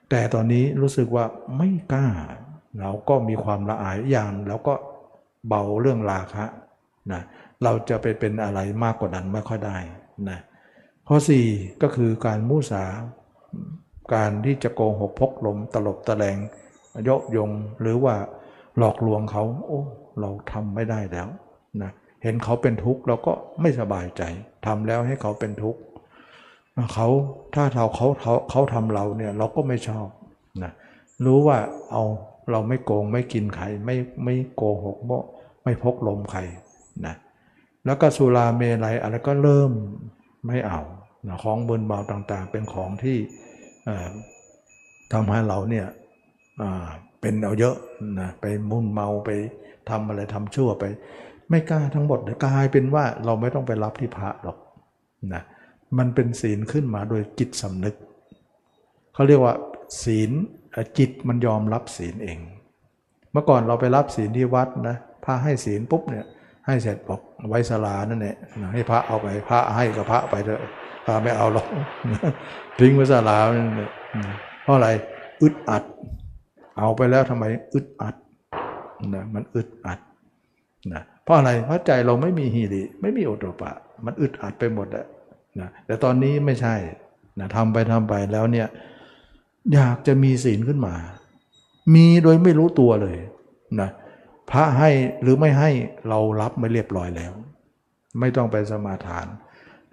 [0.09, 1.25] แต่ตอนนี้รู้สึกว่า
[1.57, 2.05] ไม่กล้า
[2.79, 4.73] เราก็มีความละอายอย่างแล้วก็
[5.47, 6.45] เบาเรื่องราคะ
[7.11, 7.21] นะ
[7.63, 9.77] เราจะไปเป็นอะไรมากกว่านั้นไม่ค่อยได้
[10.29, 10.39] นะ
[11.07, 11.17] ข้อ
[11.49, 12.83] 4 ก็คือการมุสา
[14.13, 16.37] การที่จะโกงหกพกลมตลบตะแลง
[17.09, 17.49] ยกยง
[17.81, 18.15] หรือว่า
[18.77, 19.81] หลอกลวงเขา โอ้
[20.19, 21.27] เราทำไม่ได้แล้ว
[21.81, 24.21] นะเเห็นเขาเป็นทุกข์เราก็ไม่สบายใจ
[24.65, 25.79] ทำแล้วให้เขาเป็นทุกข์
[26.93, 27.07] เขา
[27.55, 30.07] ถ้าเราเขาเขาเขาทำเราเนี่ยเราก็ไม่ชอบ
[30.63, 30.71] นะ
[31.25, 31.57] รู้ว่า
[31.91, 32.03] เอา
[32.51, 35.11] เราไม่โกงไม่กินใครไม่ไม่โกหกโม
[35.63, 36.41] ไม่พกลมใคร
[37.05, 37.15] นะ
[37.85, 39.71] แล้วก็สุราเมลัยอะไรก็เริ่ม
[40.47, 40.81] ไม่เอา
[41.27, 43.17] นะของเบินเบาต่างๆ เป็นของที่
[45.13, 45.87] ทำให้เราเนี่ย
[47.21, 47.75] เป็นเอาเยอะ
[48.19, 49.29] นะไปมุ่นเมาไป
[49.89, 50.83] ทำอะไรทำชั่วไป
[51.53, 54.57] ไม่กล้าทั้งหมดกลายเป็นว่าเราไม่ต้องไปรับที่พระหรอก
[55.33, 55.43] นะ
[55.97, 57.95] มันเป็นศีลขึ้นมาโดยจิตสำนึก
[59.13, 59.55] เขาเรียกว่า
[60.03, 60.31] ศีล
[60.97, 62.39] จิตมันยอมรับศีลเอง
[63.31, 66.25] เมื่อก่อนเราไปรับศีลที่วัดนะพระให้ศีลปุ๊บเนี่ย
[66.65, 68.35] ให้เสร็จบอกไว้สลานั่นแหละ
[68.73, 70.61] ให้พระเอาไปพระให้กับพระไปเถอะ
[71.05, 71.67] พระไม่เอาหรอก
[72.79, 73.37] ทิ้งไว้สลา
[74.63, 74.89] เพราะอะไร
[75.41, 75.83] อึดอัด
[76.77, 78.15] เอาไปแล้วทำไมอึดอัด
[79.15, 79.99] นะมันอึดอัด
[80.93, 83.71] นะ เพราะอะไรเพราะใจเราไม่มีฮีริไม่มีโอตปะ
[84.05, 85.05] มันอึดอัดไปหมดอะ
[85.59, 86.75] นะแต่ตอนนี้ไม่ใช่
[87.39, 88.67] นะทำไปทำไปแล้วเนี่ย
[89.73, 90.95] อยากจะมีศีลขึ้นมา
[91.95, 93.17] มีโดยไม่รู้ตัวเลย
[93.81, 93.89] นะ
[94.49, 94.89] พระให้
[95.21, 95.69] หรือไม่ให้
[96.09, 97.33] เรารับไม่เรียบร้อยแล้ว
[98.19, 99.27] ไม่ต้องไปสมาทาน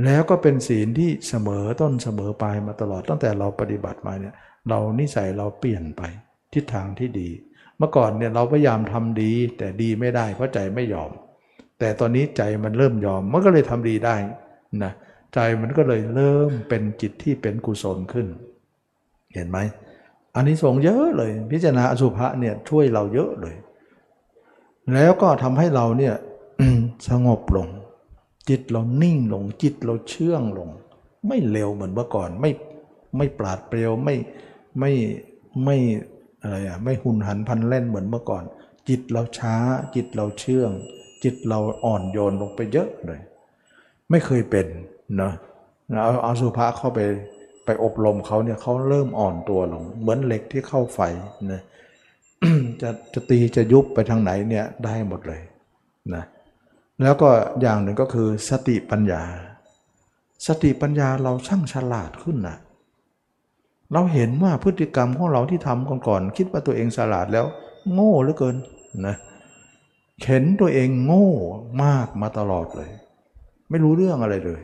[0.04, 4.34] แล้วก็เป็นศีลที่เสมอต้นเสมอปลายมาตลอดตั้งแต่เราปฏิบัติมาเนี่ย
[4.68, 6.02] เรานิสัยเราเปลี่ยนไป
[6.54, 7.28] ทิศทางที่ดี
[7.80, 11.10] เมื่อก่อนเนี่ยเราพยายามทำดี แต่ดีไม่ได้ เพราะใจไม่ยอม
[11.78, 14.16] แต่ตอนนี้ใจมันเริ่มยอมมันก็เลยทำดีได้
[14.84, 14.92] นะ
[15.34, 18.26] ใจมันก็เลยเริ่มเป็นจิตที่เป็นกุศลขึ้น
[19.34, 19.58] เห็นไหม
[20.34, 23.56] อันนี้ส่งเยอะเลย พิจารณาอสุภะเนี่ยช่วยเราเยอะเลย
[24.94, 26.14] แล้วก็ทำให้เราเนี่ย
[27.08, 27.68] สงบลง
[28.48, 30.68] จิตเรานิ่งลง จิตเราเชื่องลง
[31.26, 32.50] ไม่เร็วเหมือนเมื่อก่อนไม่
[33.16, 34.16] ไม่ปราดเปรียวไม่
[34.78, 34.92] ไม่
[35.64, 35.76] ไม่
[36.42, 38.44] อะไรอะไม่หุนหันพันเล่นเหมือนเมื่อก่อน
[38.88, 39.56] จิตเราช้า
[39.94, 40.70] จิตเราเชื่อง
[41.24, 43.20] จิตเราอ่อนโยนลงไปเยอะเลย
[44.10, 44.66] ไม่เคยเป็น
[45.16, 45.32] เนาะ
[46.02, 47.00] เอาเอาสุภาเข้าไป
[47.64, 51.00] ไปอบรมเขาเนี่ยเขาเริ่มอ่อนตัวลง เหมือนเหล็กที่เข้าไฟ
[51.52, 51.62] นะ
[52.82, 55.40] จะจะตีจะยุบไปทางไหนเนี่ยได้หมดเลย
[56.14, 56.24] นะ
[57.02, 57.28] แล้วก็
[57.60, 59.22] อย่างหนึ่งก็คือสติปัญญา
[60.46, 62.56] สติปัญญาเราช่างฉลาดขึ้นนะ
[63.92, 67.46] เราเห็นว่าพฤติกรรมของเราที่ทำก่อนๆคิดว่าตัวเองฉลาดแล้ว
[67.92, 68.56] โง่เหลือเกิน
[69.06, 69.16] นะ
[70.20, 71.28] เข็นตัวเองโง่
[71.84, 72.90] มากมาตลอดเลย
[73.70, 74.60] ไม่รู้เรื่องอะไรเลย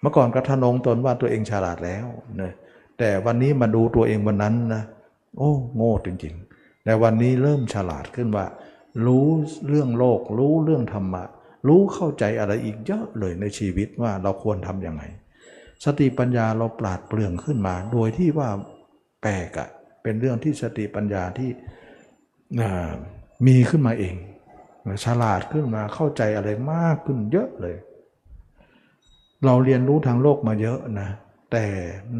[0.00, 2.06] เมื่อก่อนกระทนงตนว่าตัวเองฉลาดแล้ว
[2.40, 2.52] นะ
[2.98, 4.82] แต่วันนี้มาดูตัวเองวันนั้นนะ
[5.38, 8.46] โอ้โง่จริงๆแต่วันนี้เริ่มฉลาดขึ้นว่า
[9.06, 9.26] รู้
[9.68, 11.24] เรื่องโลก รู้เรื่องธรรมะ
[11.68, 15.02] รู้เข้าใจอะไรอีกเยอะเลยในชีวิตว่าเราควรทำยังไง
[15.84, 18.48] สติปัญญาเราปราดเปรื่องขึ้นมา โดยที่ว่า
[19.22, 19.68] แปลกอะ
[20.02, 21.50] เป็นเรื่องที่สติปัญญาที่
[23.46, 24.14] มีขึ้นมาเอง
[25.04, 27.76] ฉลาดขึ้นมาเข้าใจอะไรมากขึ้นเยอะเลย
[29.44, 31.08] เราเรียนรู้ทางโลกมาเยอะนะ
[31.52, 31.64] แต่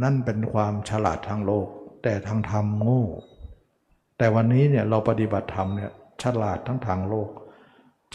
[0.02, 1.66] นั่นเป็นความฉลาดทางโลก
[2.02, 3.04] แต่ทางธรรมโง่
[4.18, 5.90] แต่วันนี้เนี่ยเราปฏิบัติธรรมเนี่ย
[6.22, 7.30] ฉลาดทั้งทางโลก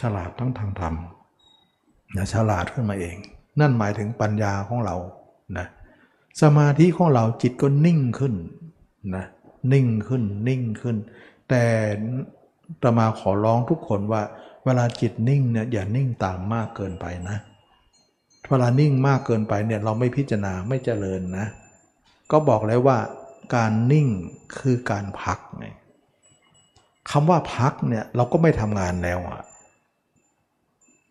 [0.00, 0.94] ฉลาดทั้งทางธรรม
[2.16, 3.16] นะฉลาดขึ้นมาเอง
[3.60, 4.96] นั่นหมายถึงปัญญาของเรา
[5.58, 5.66] นะ
[6.42, 8.34] สมาธิของเราจิตก็นิ่งขึ้น
[9.16, 9.24] นะ
[9.72, 10.96] นิ่งขึ้นนิ่งขึ้น
[11.48, 11.64] แต่
[12.82, 14.22] ตมาขอร้องทุกคนว่า
[14.64, 17.36] เวลาจิตนิ่งเนี่ยอย่านิ่งตามมากเกินไปนะ
[18.48, 21.46] เวลานิ่งมากเกินไปเนี่ยเราไม่พิจารณาไม่เจริญนะ
[22.30, 22.98] ก็บอกแล้วว่า
[23.54, 24.08] การนิ่ง
[24.58, 25.66] คือการพักไง
[27.10, 29.42] คำว่าพักเนี่ยเราก็ไม่ทำงานแล้วอะ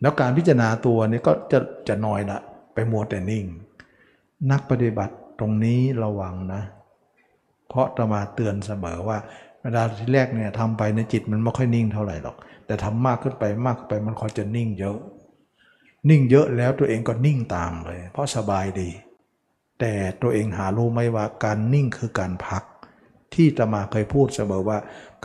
[0.01, 2.39] แล้วการพิจารณาตัวนี้ก็จะจะน้อยละ
[2.73, 3.45] ไปมัวแต่นิ่ง
[4.51, 6.61] นักปฏิบัติตรงนี้ระวังนะ
[7.67, 9.17] เพราะตมาเตือนเสมอว่า
[9.61, 14.97] เวลาที่แรกเนี่ยทำไปในจิตมันไม่ค่อยนิ่งเท่าไหร่หรอก แต่ทำมากขึ้นไปมากขึ้นไปมันคอยจะนิ่งเยอะ
[16.09, 18.89] นิ่งเยอะแล้วตัวเองก็นิ่งตามเลย เพราะสบายดี
[19.79, 22.63] แต่ตัวเองหารู้ไหมว่าการนิ่งคือการพัก
[23.33, 24.77] ที่ตมาเคยพูดเสมอว่า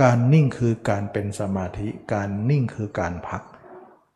[0.02, 3.42] การนิ่งคือการเป็นสมาธิ การนิ่งคือการพัก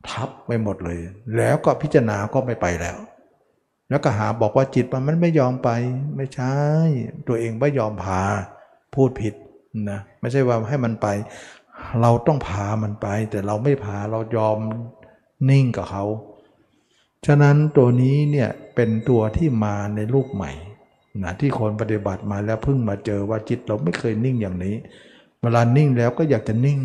[0.09, 1.01] ทับไปหมดเลย
[1.37, 2.97] แล้วก็พิจารณาก็ไม่ไปแล้ว
[3.93, 5.71] แล้วก็หาบอกว่าจิตมันไม่ยอมไป
[6.17, 6.55] ไม่ใช่
[7.29, 8.23] ตัวเองไม่ยอมพา
[8.95, 9.35] พูดผิด
[9.91, 11.07] นะไม่ใช่ว่าให้มันไป
[12.01, 14.59] เราต้องพามันไป แต่เราไม่พาเรายอม
[15.51, 16.05] นิ่งกับเขา
[17.27, 20.53] ฉะนั้นตัวนี้เนี่ยเป็นตัวที่มาในรูปใหม่
[21.25, 24.77] นะที่คนปฏิบัติมาแล้วเพิ่งมาเจอว่าจิตเราไม่เคยนิ่งอย่างนี้
[25.43, 26.81] เวลานิ่งแล้วก็อยากจะนิ่ง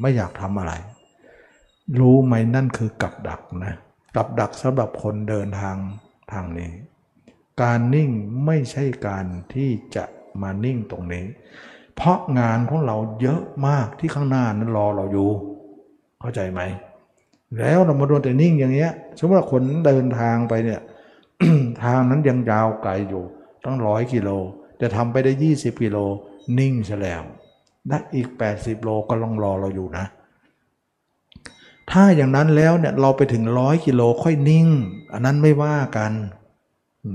[0.00, 0.72] ไม่อยากทำอะไร
[2.00, 3.74] รู้ไหมนั่นคือกับดักนะ
[4.16, 5.76] กับดักสำหรับคนเดินทาง
[6.32, 6.72] ทางนี้
[7.62, 8.10] การนิ่ง
[8.46, 10.04] ไม่ใช่การที่จะ
[10.42, 11.24] มานิ่งตรงนี้
[11.96, 15.30] เพราะงานของเราเยอะมากที่ข้างหน้านั้นรอเราอยู่
[16.20, 16.60] เข้าใจไหม
[17.58, 20.80] แล้วเรามาโดนแต่นิ่งอย่างเงี้ย สมมติว่าคนเดินทางไปเนี่ย
[21.84, 23.24] ทางนั้นยังยาวไกลอยู่
[23.64, 24.30] ตั้งร้อยกิโล
[24.80, 25.98] จะทำไปได้ 20 กิโล
[26.58, 27.22] นิ่งซะแล้ว
[27.88, 30.06] ได้อีก 80 โลก็ลองรอเราอยู่นะ
[31.90, 34.68] ถ้าอย่างนั้นแล้วเนี่ยเราไปถึงร้อยกิโลค่อยนิ่ง
[35.12, 36.12] อันนั้นไม่ว่ากัน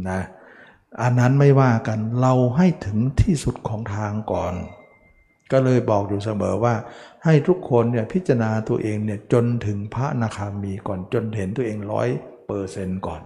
[0.10, 0.22] นะ
[1.02, 4.54] อันนั้นไม่ว่ากันเราให้ถึงที่สุดของทางก่อน
[5.52, 6.76] ก็เลยบอกอยู่เสมอว่า
[7.24, 12.10] ให้ทุกคนเนี่ยพิจารณาตัวเองเนี่ยจนถึงพระนาคามีก่อนจนเห็นตัวเองร้อย
[12.48, 13.22] เปอร์เซนต์ก่อน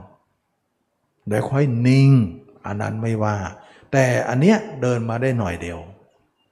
[1.29, 2.11] แล้วค่อยนิ่ง
[2.65, 3.37] อันนั้นไม่ว่า
[3.91, 5.79] แต่อันเนี้ยเดินมาได้หน่อยเดียว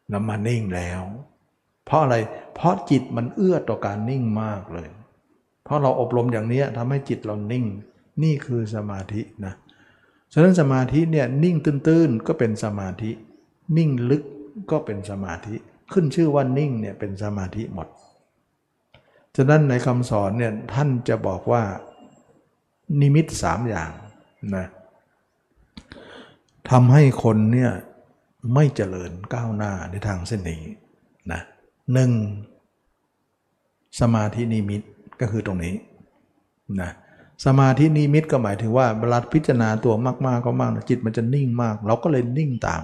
[0.09, 1.01] แล้วมานิ่งแล้ว
[1.85, 2.15] เพราะอะไร
[2.55, 4.87] เพราะจิตมันเอื้อต่อการนิ่งมากเลย
[5.63, 7.65] เพราะเราอบรมอย่างนี้ทำให้จิตเรานิ่ง
[8.23, 9.53] นี่คือสมาธินะ
[10.33, 13.11] ฉะนั้นสมาธิเนี่ยนิ่งตื้นๆ ก็เป็นสมาธิ
[13.77, 14.23] นิ่งลึก
[14.71, 15.55] ก็เป็นสมาธิ
[15.91, 17.87] ขึ้นชื่อว่านิ่งเนี่ยเป็นสมาธิหมด
[19.35, 21.63] ฉะนั้นในคำสอนเนี่ยท่านจะบอกว่า
[23.01, 23.91] นิมิตสามอย่าง
[24.55, 24.65] นะ
[26.69, 27.71] ทำให้คนเนี่ย
[28.53, 30.61] ไม่เจริญก้าวหน้าในทางเส้นนี้
[31.31, 31.41] นะ
[31.93, 32.11] หนึ่ง
[33.99, 34.81] สมาธินิมิต
[35.21, 35.75] ก็คือตรงนี้
[36.81, 36.91] นะ
[37.45, 42.83] สมาธินิมิตก็หมายถึงว่าเวลาพิจารณาตัวมากๆก็มากจิตมันจะนิ่งมาก เราก็เลยนิ่งตาม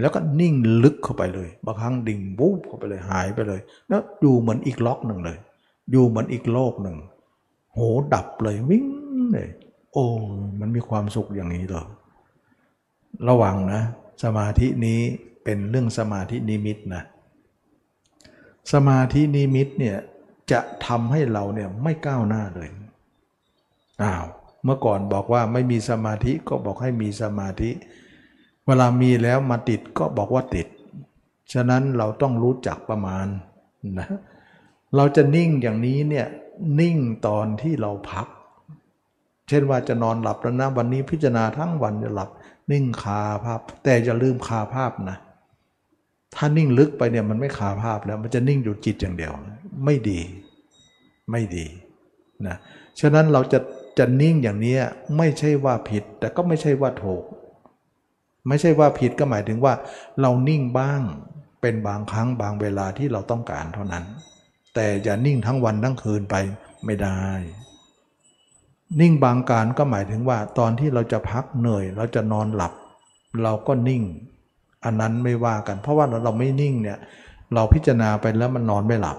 [0.00, 5.38] แล้วก็นิ่งลึกเข้าไปเลย บางครั้งดิ่งวูบเข้าไปเลยหายไปเลย แล้วอยู่เหมือนอีกโลกหนึ่งเลย
[5.90, 6.96] อยู่เหมือนอีกโลกหนึ่ง
[7.72, 7.78] โห
[8.14, 8.86] ดับเลยนิ่ง
[9.32, 9.48] เลย
[9.92, 10.04] โอ้
[10.60, 11.84] มันมีความสุขอย่างนี้เหรอ
[13.28, 13.80] ระวังนะ
[14.24, 15.00] สมาธินี้
[15.44, 17.02] เป็นเรื่องสมาธินิมิตนะ
[18.72, 19.96] สมาธินิมิตเนี่ย
[20.52, 22.68] จะทำให้เราเนี่ยไม่ก้าวหน้าเลย
[24.02, 24.24] อ้าว
[24.64, 27.70] เมื่อก่อนบอกว่าไม่มีสมาธิก็บอกให้มีสมาธิ
[28.66, 30.66] เวลามีแล้วมาติดก็บอกว่าติด
[31.52, 33.26] ฉะนั้นเราต้องรู้จักประมาณ
[33.98, 34.08] นะ
[34.96, 36.26] เราจะนิ่งอย่างนี้เนี่ย
[36.80, 36.96] นิ่ง
[37.26, 38.26] ตอนที่เราพัก
[39.48, 42.30] เช่นว่าจะนอนหลับแล้วนะวันนี้พิจารณาทั้งวันจะหลับ
[42.70, 45.18] นิ่งคาภาพ แต่อย่าลืมคาภาพนะ
[46.36, 49.32] ถ้านิ่งลึกไปเนี่ยมันไม่คาภาพแล้ว มันจะนิ่งอยู่จิตอย่างเดียว
[49.84, 50.20] ไม่ดี
[51.30, 51.66] ไม่ดี
[52.46, 52.56] นะ
[53.00, 53.58] ฉะนั้นเราจะ
[53.98, 54.76] จะนิ่งอย่างนี้
[55.16, 57.24] ไม่ใช่ว่าผิด แต่ก็ไม่ใช่ว่าถูก
[58.48, 59.74] ไม่ใช่ว่าผิดก็หมายถึงว่า
[60.20, 61.00] เรานิ่งบ้าง
[61.60, 64.04] เป็นบางครั้งบางเวลาที่เราต้องการเท่านั้น
[64.74, 66.36] แต่อย่านิ่งทั้งวันทั้งคืนไป
[66.84, 67.22] ไม่ได้
[69.00, 72.72] นิ่งบางการก็หมายถึงว่า ตอนที่เราจะพักเหนื่อย เราจะนอนหลับ
[73.42, 74.02] เราก็นิ่ง
[74.84, 76.98] อันนั้นไม่ว่ากัน เพราะว่าเราไม่นิ่งเนี่ย
[77.54, 79.18] เราพิจารณาไปแล้วมันนอนไม่หลับ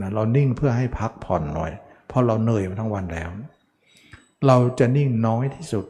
[0.00, 1.72] นะเรานิ่งเพื่อให้พักผ่อนหน่อย
[2.08, 3.28] เพราะเราเหนื่อยมาทั้งวันแล้ว
[4.46, 5.84] เราจะนิ่งน้อยที่สุด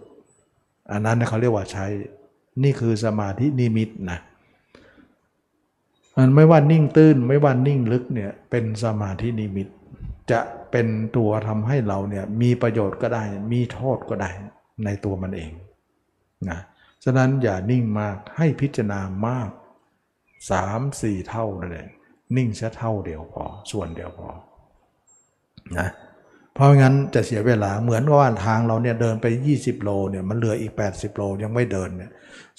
[0.93, 1.87] อันนั้นเขาเรียกว่าใช้
[2.63, 4.19] นี่คือสมาธินิมิตนะ
[6.17, 9.69] มันไม่ว่านิ่งตื้นไม่ว่านิ่งลึกเนี่ยเป็นสมาธินิมิต
[10.31, 14.31] จะเป็นตัวทำให้เราเนี่ยมีประโยชน์ก็ได้ มีโทษก็ได้
[14.85, 15.51] ในตัวมันเอง
[16.51, 16.59] นะ
[17.05, 19.51] ฉะนั้นอย่านิ่งมากให้พิจารณามาก
[20.51, 21.89] สามสี่เท่านั่นเอง
[22.37, 24.29] นิ่งแค่เท่าเดียวพอ ส่วนเดียวพอ
[25.79, 25.89] นะ
[26.55, 32.11] เพราะงั้นจะเสียเวลาเหมือนกับว่าทางเราเนี่ยเดินไป 20 โลเนี่ยมันเหลืออีก 80 โลยังไม่เดินเนี่ย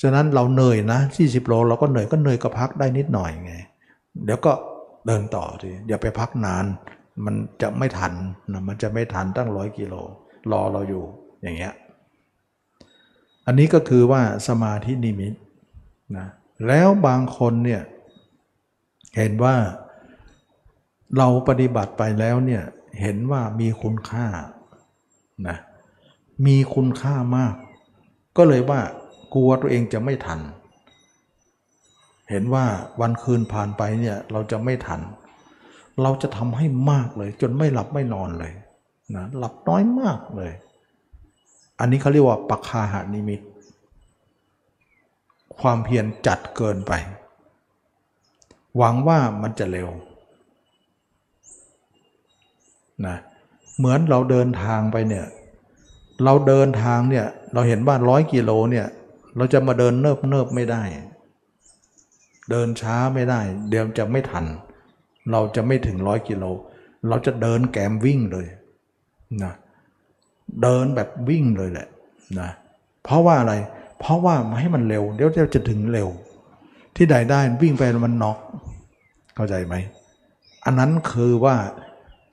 [0.02, 3.54] ฉะนั้นเราเหนื่อยนะ 40 โลเราก็เหนื่อยก็เหนื่อยก็พักได้นิดหน่อยไง
[4.26, 4.52] เดี๋ยวก็
[5.08, 6.66] เดินต่อทีอย่าไปพักนาน
[7.26, 8.14] มันจะไม่ทัน
[8.54, 9.94] นะมันจะไม่ทันตั้งร้อยกิโล
[10.52, 11.04] รอเราอยู่
[11.42, 11.74] อย่างเงี้ย
[13.46, 15.34] อันนี้ก็คือว่าสมาธินิมิต
[16.18, 16.28] นะ
[16.68, 17.82] แล้วบางคนเนี่ย
[19.18, 19.56] เห็นว่า
[21.18, 22.64] เราปฏิบัติไปแล้วเนี่ย
[23.02, 24.28] เห็นว่ามีคุณค่า
[25.48, 25.58] นะ
[26.46, 27.54] มีคุณค่ามาก
[28.38, 28.82] ก็เลยว่า
[29.34, 30.40] กลัวตัวเองจะไม่ทัน
[32.30, 32.66] เห็นว่า
[33.02, 35.02] วันคืนผ่านไปเนี่ยเราจะไม่ทัน
[36.02, 38.54] เราจะทำให้มากเลย จนไม่หลับไม่นอนเลย
[39.16, 40.52] นะหลับน้อยมากเลย
[41.80, 43.42] อันนี้เขาเรียกว่าปักคาหานิมิต
[45.60, 46.92] ความเพียรจัดเกินไป
[48.78, 49.90] หวังว่ามันจะเร็ว
[53.06, 53.18] นะ
[53.78, 55.26] เหมือนเราเดินทางไปเนี่ย
[56.24, 58.88] เราเดินทางเนี่ย เราเห็นบ้านร้อยกิโลเนี่ย
[59.38, 60.84] เราจะมาเดินเนิบเนิบไม่ได้
[62.50, 64.46] เดินช้าไม่ได้ เดี๋ยวจะไม่ทัน
[65.32, 66.44] เราจะไม่ถึงร้อยกิโล
[67.08, 68.48] เราจะเดินแกมวิ่งเลย
[69.44, 71.88] นะเเดินแบบวิ่งเลยแหละ
[72.40, 72.50] นะ
[73.04, 73.54] เพราะว่าอะไร
[74.00, 76.10] เพราะว่ามาให้มันเร็วเดี๋ยวจะถึงเร็ว
[76.96, 78.38] ที่ใดได้วิ่งไปมันน็อก
[79.36, 79.76] เข้าใจไหม
[80.66, 81.56] อันนั้นคือว่า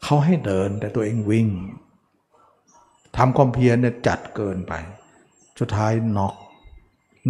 [0.03, 1.49] เขาให้เดินแต่ตัวเองวิ่ง
[3.17, 4.73] ทำความเพียรเนี่ยจัดเกินไป
[5.61, 6.35] สุดท้ายน็อก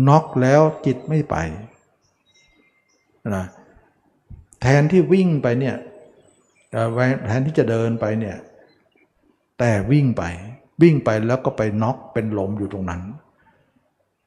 [0.09, 1.37] น็อกแล้วจิตไม่ไป
[3.37, 3.47] นะ
[4.63, 5.77] แทนที่วิ่งไปเนี่ย
[7.27, 8.37] แทนที่จะเดินไปเนี่ย
[9.59, 10.23] แต่วิ่งไป
[10.83, 13.03] วิ่งไปแล้วก็ไปน็อกเป็นลมอยู่ตรงนั้น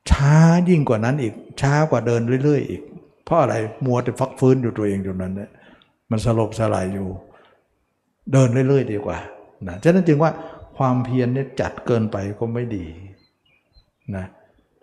[0.10, 0.36] ช้า
[0.70, 2.82] ยิ่งกว่านั้นอีก ช้ากว่าเดินเรื่อย ๆ อีก
[3.26, 5.52] เพราะอะไรมัวแต่ฟักฟื้นอยู่ตัวเองอยู่นั้นเนี่ย
[6.12, 7.10] มันสลบสลายอยู่
[8.32, 9.18] เดินเรื่อยๆดีกว่า
[9.68, 10.32] นะฉะนั้นจึงว่า
[10.78, 12.86] ความเพียรเนี่ยจัดเกินไปก็ไม่ดี
[14.16, 14.26] นะ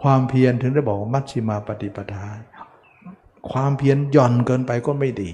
[0.02, 2.26] ความเพียรถึงได้บอกมัชชิมาปฏิปทา
[3.50, 5.30] ความเพียรหย่อนเกินไปก็ไม่ดี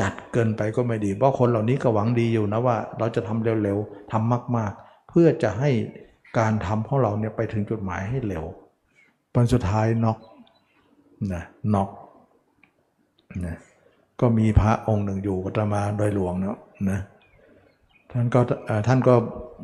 [0.00, 4.85] จัดเกินไปก็ไม่ดี เพราะคนเหล่านี้ก็หวังดีอยู่นะว่า เราจะทำเร็วๆทำมากๆ
[5.18, 5.70] พื่อจะให้
[6.38, 8.44] การทำของเราเนี่ยไปถึงจุดหมายให้เร็ว
[9.32, 10.18] ผลสุดท้ายน็อก
[11.34, 11.42] นะ
[11.74, 11.90] น็อก
[13.44, 13.56] นะ
[14.20, 16.58] ก็มีพระองค์หนึ่งอยู่กัตมาโดยหลวงเนาะ
[16.90, 17.00] นะ
[18.12, 18.40] ท่านก็
[18.86, 19.14] ท่านก็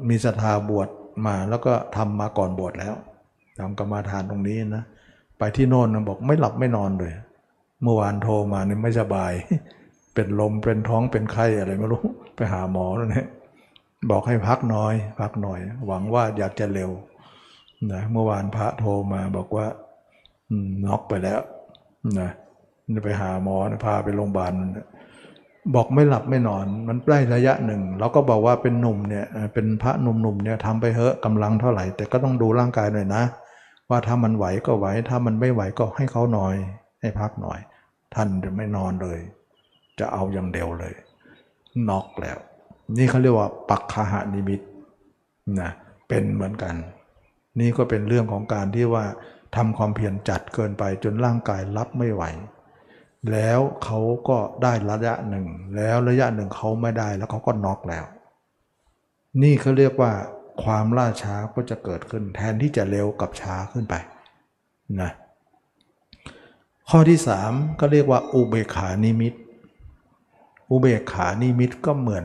[0.08, 0.88] มีศรัทธาบวช
[1.26, 2.94] มาแล้วก็ทำมาก่อนบวชแล้ว
[3.58, 4.84] ทำกรรมาฐานตรงนี้นะ
[5.38, 7.12] ไปที่โน่นนะบอกไม่หลับไม่นอนเลย
[7.82, 9.32] เมื่อวานโทรมาเนี่ยไม่สบาย
[10.14, 12.02] เป็นลมเป็นท้องเป็นไข้อะไรไม่รู้
[12.36, 13.26] ไปหาหมอแล้วเนี่ย
[14.10, 16.90] บอกให้พักน้อย พักหน่อย หวังว่าอยากจะเร็ว
[17.92, 19.66] นะเมื่อวานพระโทรมาบอกว่า
[20.86, 21.40] น็อกไปแล้ว
[22.20, 22.30] นะ
[23.04, 24.52] ไปหาหมอพาไปโรงพยาบาล
[25.74, 33.22] บอกไม่หลับไม่นอน มันใกล้ระยะหนึ่งเราก็บอกว่าเป็นหนุ่มเนี่ยเป็นพระหนุ่มๆเนี่ยทำไปเถอะกำลังเท่าไหร่ แต่ก็ต้องดูร่างกายหน่อยนะ
[33.90, 36.54] ว่าถ้ามันไหวก็ไหวถ้ามันไม่ไหวก็ให้เขาหน่อย
[37.00, 37.58] ให้พักหน่อย
[38.14, 39.18] ท่านจะไม่นอนเลย
[39.98, 40.94] จะเอาอย่างเดียวเลย
[41.88, 42.38] น็อกแล้ว
[42.98, 44.60] นี่เขาเรียกว่าปักคาหานิมิต
[45.60, 45.70] นะ
[46.08, 46.74] เป็นเหมือนกัน
[47.60, 49.04] นี่ก็เป็นเรื่องของการที่ว่า
[49.56, 52.24] ทำความเพียรจัดเกินไปจนร่างกายรับไม่ไหว
[53.32, 58.04] แล้วเขาก็ได้ระยะหนึ่ง แล้วระยะหนึ่งเขาไม่ได้แล้วเขาก็น็อกแล้ว
[59.42, 60.12] นี่เขาเรียกว่า
[60.62, 63.94] ความล่าช้าก็จะเกิดขึ้นแทนที่จะเร็วกับช้าขึ้นไป
[65.00, 65.10] นะ
[66.88, 69.34] ข้อที่สามก็เรียกว่าอุเบขานิมิต
[70.70, 72.24] อุเบขานิมิตก็เหมือน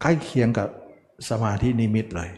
[0.00, 0.68] ใกล้เคียงกับ
[1.28, 2.30] สมาธินิมิตเลย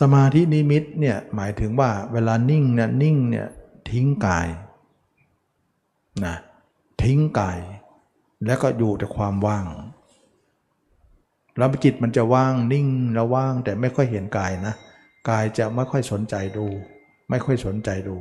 [0.00, 3.48] สมาธินิมิตเนี่ยหมายถึงว่าเวลานิ่งเนี่ยนิ่งเนี่ย
[3.90, 4.48] ทิ้งกาย
[6.24, 6.36] นะ
[7.02, 7.58] ทิ้งกาย
[8.46, 9.66] แล้วก็อยู่แต่ความว่าง
[11.58, 14.74] แล้วจิตมันจะว่างนิ่งแล้วว่างแต่ไม่ค่อยเห็นกายนะ
[15.30, 16.66] กายจะไม่ค่อยสนใจดู
[17.30, 18.16] ไม่ค่อยสนใจดู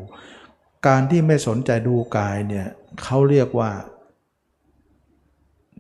[0.88, 2.68] การที่ไม่สนใจดูกายเนี่ย
[3.03, 3.72] เขาเรียกว่า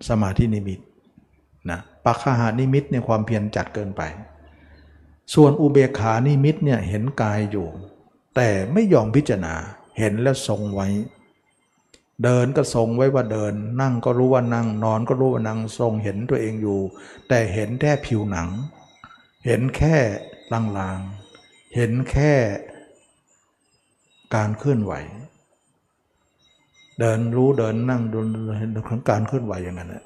[0.09, 0.79] สมาธินิมิต
[2.05, 4.01] ปัคหานิมิตเนี่ยความเพียรจัดเกินไป
[5.33, 7.67] ส่วนอุเบกขานิมิตเนี่ยเห็นกายอยู่
[8.35, 9.55] แต่ไม่ยอมพิจารณา
[9.97, 10.87] เห็นแล้วทรงไว้
[12.23, 16.79] เดินก็ทรงไว้ว่าเดิน นั่งก็รู้ว่านั่งนอนก็รู้ว่านั่งทรงเห็นตัวเองอยู่
[17.27, 18.49] แต่เห็นแค่ผิวหนัง
[19.45, 19.95] เห็นแค่
[20.53, 22.33] ลางๆเห็นแค่
[24.35, 24.93] การเคลื่อนไหว
[26.99, 28.19] เดินรู้เดินนั่งดู
[28.57, 30.03] เห็นของการเคลื่อนไหวอย่างนั้นแหละ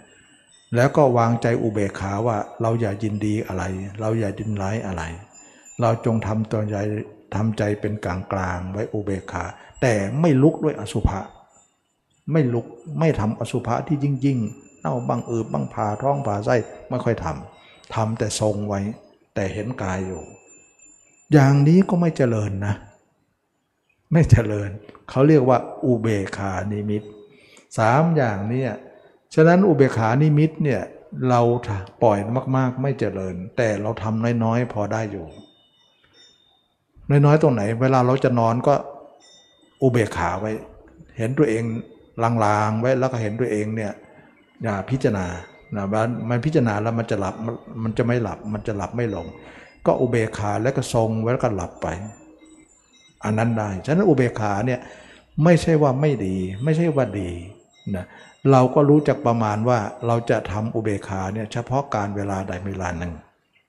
[0.76, 3.64] แล้วก็วางใจอุเบกขาว่าเราอย่ายินดีอะไร
[4.00, 5.04] เราอย่าดินร้ายอะไร
[5.82, 6.78] เราจงทำตัวใจ
[7.36, 9.44] ทำใจเป็นกลางกลางไว้อุเบกขา
[9.82, 11.20] แต่ไม่ลุกด้วยอสุภะ
[12.32, 12.66] ไม่ลุก
[13.00, 16.56] ไม่ทำอสุภะที่ยิ่งยิ่งๆเน่าบังอืบบังผ่าท้องผ่าไส้
[16.90, 18.80] ไม่ค่อยทำทำแต่ทรงไว้
[19.36, 20.24] แต่เห็นกายอยู่
[21.34, 22.74] อย่างนี้ก็ไม่เจริญนะ
[24.12, 24.70] ไม่เจริญ
[25.10, 27.04] เขาเรียกว่าอุเบกขานิมิต
[27.78, 28.72] สามอย่างเนี่ย
[29.36, 30.82] ฉะนั้นอุเบกขานิมิตเนี่ย
[31.30, 31.42] เรา
[32.04, 32.18] ปล่อย
[32.58, 35.26] มาก ๆ ไม่เจริญ แต่เราทำน้อยๆพอได้อยู่
[37.10, 38.74] น้อยๆตรงไหน เวลาเราจะนอนก็
[39.82, 40.52] อุเบกขาไว้
[41.18, 41.64] เห็นตัวเอง
[42.24, 43.92] ลางๆไว้แล้วก็เห็นตัวเองเนี่ย
[44.64, 45.26] อย่าพิจารณา
[45.76, 45.86] นะ
[46.30, 47.36] มันพิจารณาแล้วมันจะหลับ
[47.84, 49.26] มันจะไม่หลับมันจะหลับไม่ลง
[49.86, 51.88] ก็อุเบกขาแล้วก็ทรงไว้แล้วก็หลับไป
[53.24, 54.80] อันนั้นได้ ฉะนั้นอุเบกขาเนี่ย
[55.44, 57.30] ไม่ใช่ว่าไม่ดี ไม่ใช่ว่าดี
[57.96, 58.06] นะ
[58.52, 63.14] เราก็รู้จักประมาณว่าเราจะทำอุเบกขาเนี่ยเฉพาะการเวลาใดเวลาหนึ่ง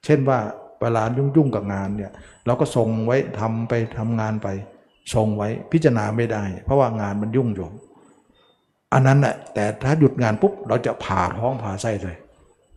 [0.05, 0.39] เช่นว่า
[0.81, 2.13] เวลายุ่งๆกับงานเนี่ย
[2.47, 4.49] เราก็ทรงไว้ทำไปทำงานไป
[5.15, 7.69] ทรงไว้พิจารณาไม่ได้ เพราะว่างานมันยุ่งอยู่
[8.93, 12.17] อันนั้นแหละแต่ถ้าหยุดงานปุ๊บเราจะผ่าท้องผ่าไส้เลย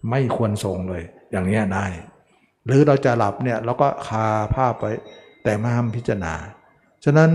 [0.09, 1.85] ไม่ควรทรงเลย อย่างนี้ได้
[2.65, 4.83] หรือเราจะหลับเนี่ยเราก็คาผ้าไป
[5.43, 6.33] แต่ไม่ห้ามพิจารณา
[7.03, 7.29] ฉะนั้น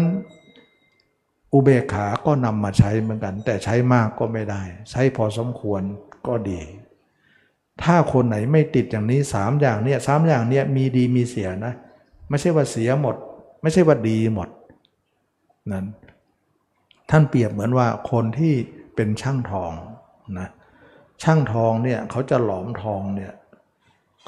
[1.54, 5.82] อุเบกขาก็นำมาใช้เหมือนกัน แต่ใช้มากก็ไม่ได้ ใช้พอสมควร
[6.26, 6.60] ก็ดี
[7.82, 11.74] ถ้าคนไหนไม่ติดอย่างนี้สามอย่างเนี่ยสามอย่างเนี่ยมีดีมีเสียนะ
[12.28, 13.16] ไม่ใช่ว่าเสียหมด
[13.62, 14.48] ไม่ใช่ว่าดีหมด
[15.72, 15.86] นั้น
[17.10, 18.54] ท่านเปรียบเหมือนว่าคนที่
[18.94, 19.72] เป็นช่างทอง
[20.38, 20.48] นะ
[21.22, 23.32] ช่างทองเนี่ยเขาจะหลอมทองเนี่ย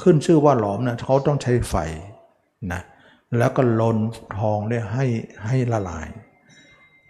[0.03, 1.75] ขึ้นชื่อว่าหลอมนะเขาต้องใช้ไฟ
[2.73, 2.81] นะ
[3.39, 3.99] แล้วก็ลน
[4.39, 5.07] ทองเนี่ยให้
[5.47, 6.07] ให้ละลาย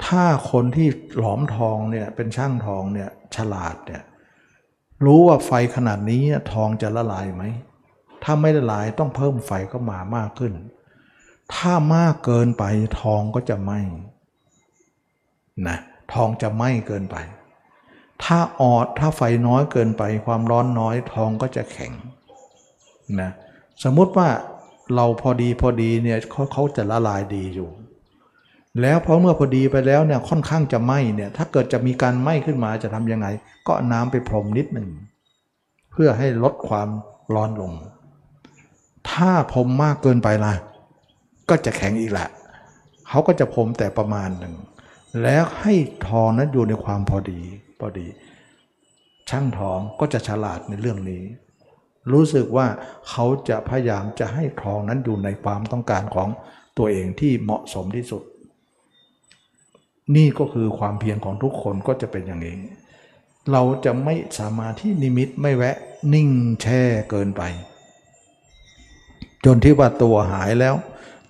[0.04, 0.88] ถ้าคนที่
[1.18, 4.02] หลอมทองเนี่ยเป็นช่างทองเนี่ยฉลาดเนี่ย
[5.04, 6.22] รู้ว่าไฟขนาดนี้
[6.52, 7.44] ทองจะละลายไหม
[8.22, 10.52] ถ้าไม่ละลายต้องเพิ่มไฟเข้ามามากขึ้น
[11.54, 12.64] ถ้ามากเกินไป
[13.00, 13.72] ทองก็จะไหม
[15.68, 15.78] นะ
[16.12, 17.16] ทองจะไหมเกินไป
[18.24, 21.92] ถ้าออดถ้าไฟน้อยเกินไป ความร้อนน้อยทองก็จะแข็ง
[23.20, 23.30] นะ
[23.82, 24.28] สมมุติว่า
[24.94, 27.68] เราพอดีพอดีเนี่ยเขาเขาจะละลายดีอยู่
[28.80, 33.26] แล้วพอเมื่อพอดีไปแล้วเนี่ยค่อนข้างจะไหม้เนี่ยถ้าเกิดจะมีการไหม้ขึ้นมาจะทำยังไง
[33.68, 34.88] ก็น้ำไปพรมนิดหนึ่ง
[35.92, 36.88] เพื่อให้ลดความ
[37.34, 37.72] ร้อนลง
[39.10, 40.54] ถ้าพรมมากเกินไปล่ะ
[41.48, 42.28] ก็จะแข็งอีกแหละ
[43.08, 44.54] เขาก็จะพรมแต่ประมาณหนึ่ง
[45.22, 45.74] แล้วให้
[46.08, 47.40] ทองนั้นอยู่ในความพอดี
[47.80, 48.06] พอดี
[49.30, 51.22] ช่างทองก็จะฉลาดในเรื่องนี้
[52.12, 52.66] รู้สึกว่า
[53.08, 56.28] เขาจะพยายามจะให้ทองนั้นอยู่ในความต้องการของ
[56.78, 58.22] ตัวเองที่เหมาะสมที่สุด
[60.14, 62.56] นี่ก็คือความเพียรของทุกคนก็จะเป็นอย่างนี้
[63.52, 65.76] เราจะไม่สามารถที่นิมิตไม่แวะ
[66.14, 66.28] นิ่ง
[66.62, 67.42] แช่เกินไป
[69.44, 70.74] จนที่ว่าตัวหายแล้ว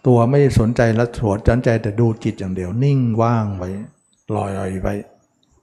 [0.07, 3.71] ตัวไม่สนใจและสวดจันใจแต่ดูจิตอย่างเดียว นิ่งว่างไว้
[4.37, 4.51] ลอย
[4.83, 4.95] ไว้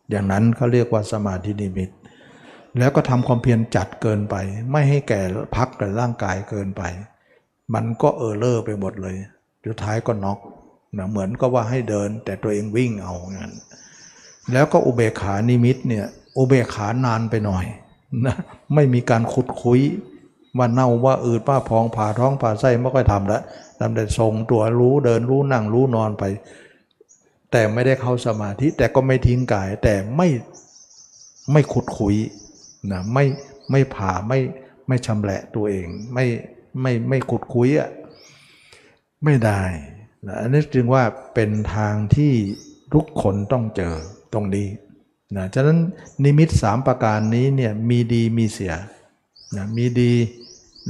[0.10, 1.90] อย่างนั้นเขาเรียกว่าสมาธินิมิต
[2.80, 4.36] แล้วก็ทำความเพียรจัดเกินไป
[4.72, 5.22] ไม่ให้แก่
[5.56, 6.84] พักกับร่างกายเกินไป
[7.74, 9.16] มันก็เออเลอร์ไปหมดเลย
[9.66, 10.40] สุดท้ายก็น็อก
[10.98, 13.52] นะเหมือนก็ว่าให้เดินแต่ตัวเองวิ่งเอางั้น
[14.54, 16.06] แล้วก็อุเบกขานิมิตเนี่ย
[16.38, 17.66] อุเบกขานานไปหน่อย
[18.26, 18.36] นะ
[18.74, 19.82] ไม่มีการขุดคุย
[20.58, 23.42] ว่าเน่าว่าอืดป้าพองผ่าท้องผ่าไส้ไม่ค่อยทำล้ว
[23.80, 26.24] ทำแต่ทรงตัวรู้เดินรู้นั่งรู้นอนไป
[27.52, 30.28] แต่ไม่ได้เข้าสมาธิแต่ก็ไม่ทิ้งกาย แต่ไม่
[31.52, 32.16] ไม่ขุดคุย
[32.92, 33.26] นะไม่
[33.72, 34.40] ไม่ผ่าไม่
[34.88, 36.26] ไม่ชำแหละตัวเอง ไม่
[36.82, 37.90] ไม่ไม่ขุดคุยอะ
[39.24, 39.62] ไม่ได้
[40.28, 42.34] นะอันนี้จึงว่าเป็นทางที่
[42.94, 43.94] ทุกคนต้องเจอ
[44.34, 44.68] ตรงนี้
[45.38, 45.78] นะฉะนั้น
[46.24, 48.74] นิมิตสามประการนี้เนี่ยมีดีมีเสีย
[49.56, 50.14] นะมีดี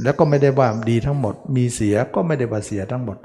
[0.02, 3.16] แล้วก็ไม่ได้ว่าดีทั้งหมด มีเสียก็ไม่ได้ว่าเสียทั้งหมด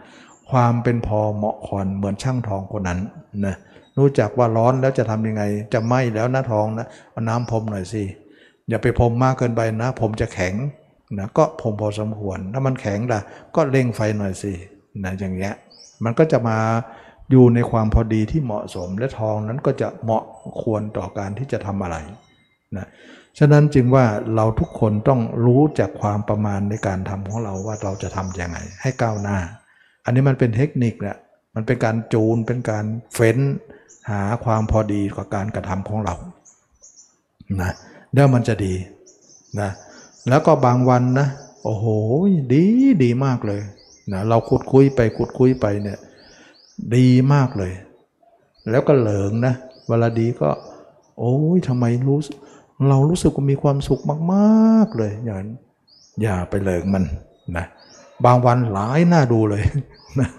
[0.50, 3.00] ความเป็นพอเหมาะคอนเหมือนช่างทองคนนั้น
[3.46, 3.56] นะ
[3.98, 8.04] รู้จักว่าร้อนแล้วจะทำยังไง จะไหม้แล้วนะทองนะเอาน้ำพรมหน่อยสิ
[8.70, 10.54] อย่าไปพรมมากเกินไปนะผมจะแข็ง
[11.18, 13.20] นะก็พรมพอสมควรถ้ามันแข็งล่ะ
[13.56, 14.52] ก็เร่งไฟหน่อยสิ
[15.04, 15.54] นะอย่างเงี้ย
[16.04, 16.60] มันก็จะมา
[17.32, 20.24] อยู่ในความพอดีที่เหมาะสมและทองนั้นก็จะเหมาะ
[20.62, 21.98] ควรต่อการที่จะทำอะไร
[22.78, 22.88] นะ
[23.40, 24.06] ฉะนั้นจึงว่า
[24.36, 29.38] เราทุกคนต้องรู้จากความประมาณในการทำของเราว่าเราจะทำยังไง ให้ก้าวหน้า
[30.06, 31.18] อันนี้มันเป็นเทคนิคแหละ
[31.56, 33.38] มันเป็นการจูนเป็นการเฟ้น
[34.10, 36.16] หาความพอดีกับการกระทำของเรา
[37.62, 37.72] นะ
[38.14, 38.74] แล้วมันจะดี
[39.60, 39.70] นะ
[40.30, 41.28] แล้วก็บางวันนะ
[41.64, 41.86] โอ้โห
[42.54, 42.64] ดี
[43.04, 43.62] ดีมากเลย
[44.14, 45.98] นะเราขุดคุยไปขุดคุยไปเนี่ย
[46.96, 47.74] ดีมากเลย
[48.70, 49.54] แล้วก็เหลิงนะ
[49.88, 50.50] เวลาดีก็
[51.20, 52.20] โอ้ยทำไมรู้
[52.90, 54.02] เรารู้สึกว่ามีความสุข
[54.34, 55.52] มากๆเลยอย่างนั้น
[56.22, 57.04] อย่าไปเหลิงมัน
[57.58, 57.66] นะ
[58.26, 59.64] บางวันหลายหน้าดูเลย
[60.20, 60.30] นะ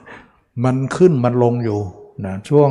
[0.65, 1.81] มันขึ้นมันลงอยู่
[2.27, 2.71] นะช่วง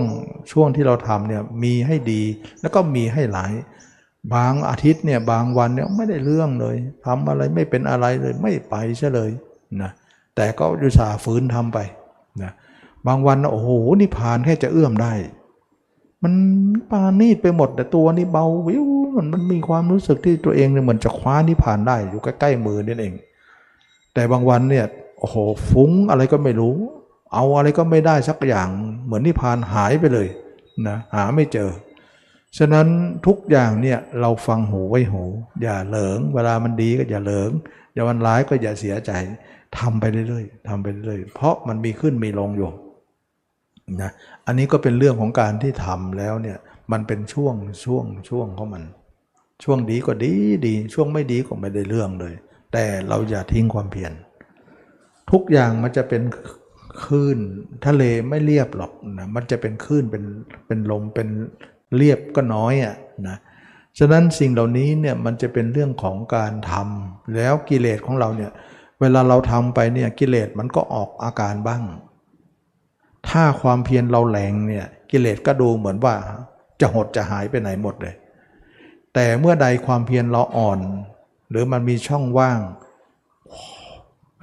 [0.52, 2.22] ช่วงที่เราทำเนี่ยมีให้ดี
[2.62, 3.52] แล้วก็มีให้หลาย
[4.34, 9.30] บางอาทิตย์เนี่ยบางวันเนี่ยไม่ได้เรื่องเลยทำอะไรไม่เป็นอะไรเลยไม่ไปใช่เลย
[9.82, 9.92] นะ
[10.40, 11.80] แต่ก็ดุษาฝืนทำไป
[12.44, 12.52] นะ
[13.07, 15.14] บางวันโอ้โหนี่ผ่านแค่จะเอื้อมได้
[16.24, 16.34] มัน
[16.91, 18.86] ปานีดไปหมด แต่ตัวนี่เบาวิว
[19.16, 23.14] มันมันมีความรู้สึกที่ตัวเองเนี่ยเหมือนจะคว้านิพานได้อยู่ใกล้ๆมือนี่เอง
[24.14, 24.86] แต่บางวันเนี่ย
[25.20, 25.36] โอ้โห
[25.70, 26.76] ฟุ้งอะไรก็ไม่รู้
[27.34, 28.70] เอาอะไรก็ไม่ได้สักอย่าง
[29.06, 30.28] เหมือนนิพานหายไปเลย
[30.88, 31.70] นะหาไม่เจอ
[32.57, 32.88] ฉะนั้น
[33.28, 35.24] ทุกอย่างเนี่ยเราฟังหูไว้หู
[35.61, 37.52] อย่าเหลิง เวลามันดีก็อย่าเหลิง
[37.94, 39.11] อย่าวันร้ายก็อย่าเสียใจ
[39.78, 42.72] ทำไปเรื่อยๆทำไปเรื่อยๆเพราะมันมีขึ้นมีลงอยู่
[44.02, 44.12] นะ
[44.46, 46.58] อันนี้ก็เป็นเรื่องของการที่ทำแล้วเนี่ย
[46.91, 47.56] มันเป็นช่วง
[47.86, 48.84] ช่วงช่วงของมัน
[49.64, 50.34] ช่วงดีก็ดี
[50.68, 52.34] ดีช่วงไม่ดีก็ไม่ได้เรื่องเลย
[52.74, 54.14] แต่เราอย่าทิ้งความเพียร
[55.32, 56.22] ทุกอย่างมันจะเป็น
[57.04, 57.40] คลื่น
[57.86, 60.24] ทะเลไม่เรียบหรอกนะมันจะเป็นคลื่นเป็น
[60.68, 61.30] เป็นลมเป็น
[61.98, 62.96] เรียบก็น้อยอะ
[63.28, 63.38] นะ
[64.00, 68.52] ฉะนั้นสิ่งเหล่านี้เนี่ยมันจะเป็นเรื่องของการทำแล้วกิเลสของเราเนี่ย
[69.02, 71.84] เวลาเราทำไปเนี่ยกิเลสมันก็ออกอาการบ้าง
[73.30, 76.16] ถ้าความเพียรเราแรงเนี่ยกิเลสก็ดูเหมือนว่า
[76.82, 78.16] จะหดจะหายไปไหนหมดเลย
[79.14, 80.80] แต่เมื่อใดความเพียรเราอ่อน
[81.50, 82.60] หรือมันมีช่องว่าง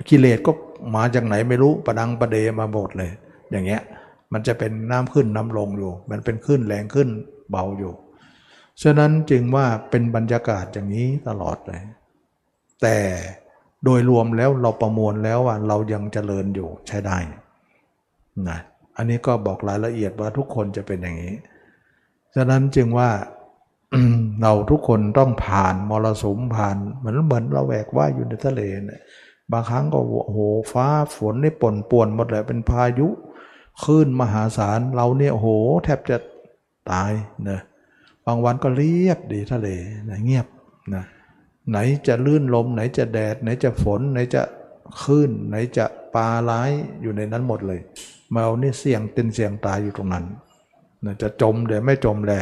[0.09, 0.53] กิเลสก็
[0.97, 3.11] มาจากไหนไม่รู้ประดังประเดมาหมดเลย
[3.51, 3.83] อย่างเงี้ย
[4.33, 7.09] มันจะเป็นน้ำขึ้นน้ำลงอยู่ มันเป็นขึ้นแรงขึ้น
[7.51, 7.93] เบาอยู่
[8.83, 11.83] ฉะนั้นจึงว่าเป็นบรรยากาศอย่างนี้ตลอดเลย
[12.83, 12.97] แต่
[13.87, 17.19] โดยรวมแล้วเราประมวลแล้วว่าเรายังเจริญอยู่ใช้ได้
[18.49, 18.59] นะ
[18.97, 21.35] อันนี้ก็บอกรายละเอียดว่าทุกคนจะเป็นอย่างนี้
[22.35, 23.11] ฉะนั้นจึงว่า
[24.43, 29.01] เราทุกคนต้องผ่านมรสุมผ่านเหมือนเหมือนเราแหวกว่ายอยู่ในทะเลเนี่ย
[29.53, 29.99] บางครั้งก็
[30.33, 30.39] โห
[30.73, 30.87] ฟ้า
[31.17, 33.09] ฝนนี่ป่นป่วนหมดเลยเป็นพายุ
[33.85, 35.49] คลื่นมหาศาลเราเนี่ยโห
[35.85, 36.17] แทบจะ
[36.91, 37.13] ตาย
[37.49, 37.61] นะ
[38.27, 39.69] บางวันก็เรียบดีทะเล
[40.09, 40.47] นะเงียบ
[40.95, 41.05] นะ
[41.71, 44.43] ไหนจะลื่นลม ไหนจะแดด ไหนจะฝน ไหนจะ
[45.03, 45.85] คลื่น ไหนจะ
[46.15, 46.71] ปลาร้าย
[47.03, 47.81] อยู่ในนั้นหมดเลย
[48.31, 50.25] เมานี่เสี่ยงเต็นเสี่ยงตายอยู่ตรงนั้น
[51.05, 52.33] นะจะจมเดี๋ยวไม่จมแล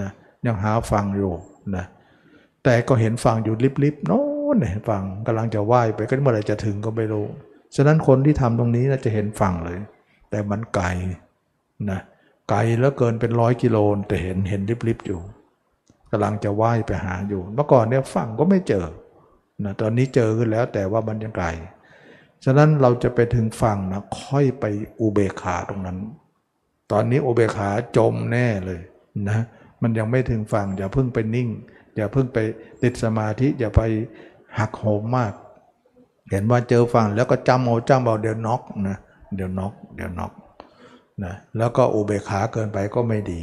[0.00, 0.10] นะ
[0.46, 1.32] ยังหาฟังอยู่
[1.76, 1.84] นะ
[2.64, 3.54] แต่ก็เห็นฟังอยู่
[3.84, 4.22] ลิบๆโน้
[4.54, 7.26] นเห็นฟังกำลังจะว่ายไปก็เมื่อไรจะถึงก็ไม่รู้
[7.76, 9.78] ฉะนั้นคนที่ทำตรงนี้นะจะเห็นฟังเลย
[10.30, 10.86] แต่มันไกล
[11.90, 12.00] นะ
[12.50, 13.76] ไกลแล้วเกินเป็นร้อยกิโล
[14.08, 15.20] แต่เห็นเห็นลิบๆอยู่
[16.12, 18.86] กำลังจะว่ายไปหาอยู่ เมื่อก่อนเนี่ยฟังก็ไม่เจอ
[19.64, 21.46] นะตอนนี้เจอขึ้นแล้วแต่ว่ามันยังไกล
[22.44, 24.64] ฉะนั้นเราจะไปถึงฝั่งนะค่อยไป
[25.00, 25.98] อุเบกขาตรงนั้น
[26.92, 28.80] ตอนนี้อุเบกขาจมแน่เลย
[29.28, 29.44] นะ
[29.82, 31.48] มันยังไม่ถึงฝั่งอย่าเพิ่งไปนิ่ง
[31.96, 32.38] อย่าเพิ่งไป
[32.82, 33.82] ติดสมาธิอย่าไป
[34.58, 35.32] หักโหมมาก
[36.30, 38.96] เห็นว่าเจอฝั่งแล้วก็จำเอาจำเอาเดี๋ยวน็อกนะ
[39.34, 40.32] เดี๋ยวน็อกเดี๋ยวน็อก
[41.24, 43.42] นะแล้วก็อุเบกขาเกินไปก็ไม่ดี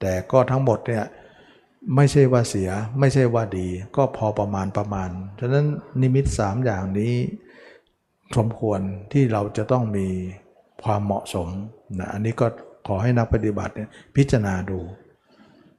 [0.00, 1.04] แต่ก็ทั้งหมดเนี่ย
[1.96, 2.70] ไม่ใช่ว่าเสีย
[3.00, 3.66] ไม่ใช่ว่าดี
[3.96, 5.66] ก็พอประมาณประมาณ ฉะนั้น
[6.00, 7.14] นิมิตสามอย่างนี้
[8.36, 8.80] สมควร
[9.12, 10.06] ที่เราจะต้องมี
[10.84, 11.48] ความเหมาะสม
[11.98, 12.46] นะอันนี้ก็
[12.86, 14.80] ขอให้นักปฏิบัติเนี่ยพิจารณาดู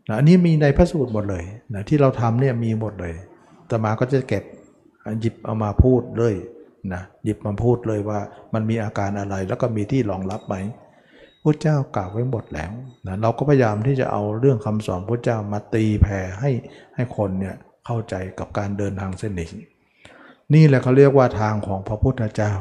[0.07, 3.13] นะอันนี้มีในพระสูตรหมดเลยนะที่เราทำเนี่ยมีหมดเลย
[3.69, 4.43] ตมาก็จะเก็บ
[5.19, 6.35] หยิบเอามาพูดเลย
[6.93, 8.19] นะหยิบมาพูดเลยว่า
[8.53, 10.55] มันมีอาการอะไรแล้วก็มีที่รองรับไหม
[11.45, 12.71] พระเจ้ากล่าวไว้หมดแล้ว
[13.07, 16.51] นะเราก็พยายามที่จะเอาเรื่องคำสอนพระเจ้ามาตีแผ่ให้
[16.95, 17.55] ให้คนเนี่ย
[17.85, 19.51] เข้าใจกับการเดินทางเส้นนี้
[20.53, 22.53] นี่แหละเขาเรียกว่าทางของพระพุทธเจ้า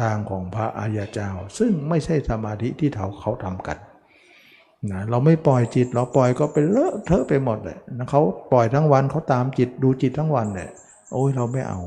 [0.00, 3.78] ทางของพระอริยเจ้า ซึ่งไม่ใช่สมาธิที่เขาเขาทำกัน
[4.92, 8.20] นะเราไม่ปล่อยจิตเราปล่อยก็ไปเลอะเทอะไปหมดเลยนะเขา
[8.52, 10.70] ปล่อยทั้งวันเขาตามจิตดูจิตทั้งวันเนี่ย
[11.12, 11.80] โอ้ยเราไม่เอา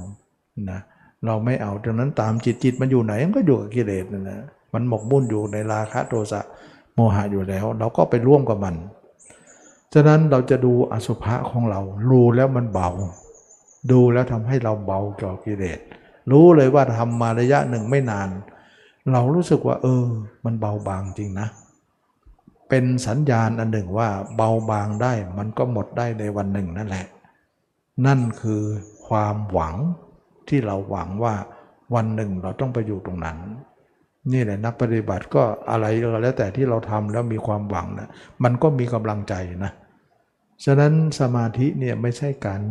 [0.72, 0.80] นะ
[1.26, 4.40] เราไม่เอาดังนั้นตามจิตจิตมันอยู่ไหนมันก็อยู่กับกิเลสนั่นนะ
[4.74, 6.42] มันหมกมุ่นอยู่ในราคะโทสะ
[6.96, 8.76] โมหะอยู่แล้ว เราก็ไปร่วมกับมัน
[9.94, 12.90] ฉะนั้นเราจะดูอสุภะของเรา รู้แล้วมันเบา
[13.92, 15.80] ดูแล้วทำให้เราเบาจากกิเลส
[16.32, 18.30] รู้เลยว่าทำมาระยะหนึ่งไม่นาน
[19.12, 20.04] เรารู้สึกว่า เออ
[20.46, 21.48] มันเบาบางจริงนะ
[22.70, 27.06] เป็นสัญญาณอันหนึ่งว่าเบาบางได้มันก็หมดได้ในวันหนึ่งนั่นแหละ
[28.06, 28.64] นั่นคือ
[29.08, 29.76] ความหวัง
[30.48, 31.36] ที่เราหวังว่า
[31.96, 33.38] วันหนึ่งเราต้องไปอยู่ตรงนั้น
[34.34, 38.10] นี่แหละนักปฏิบัติก็อะไรก็แล้วแต่ที่เราทำแล้วมีความหวังนะ
[38.44, 39.34] มันก็มีกำลังใจ
[39.66, 39.72] นะ
[40.66, 42.62] ฉะนั้นสมาธิเนี่ยไม่ใช่การ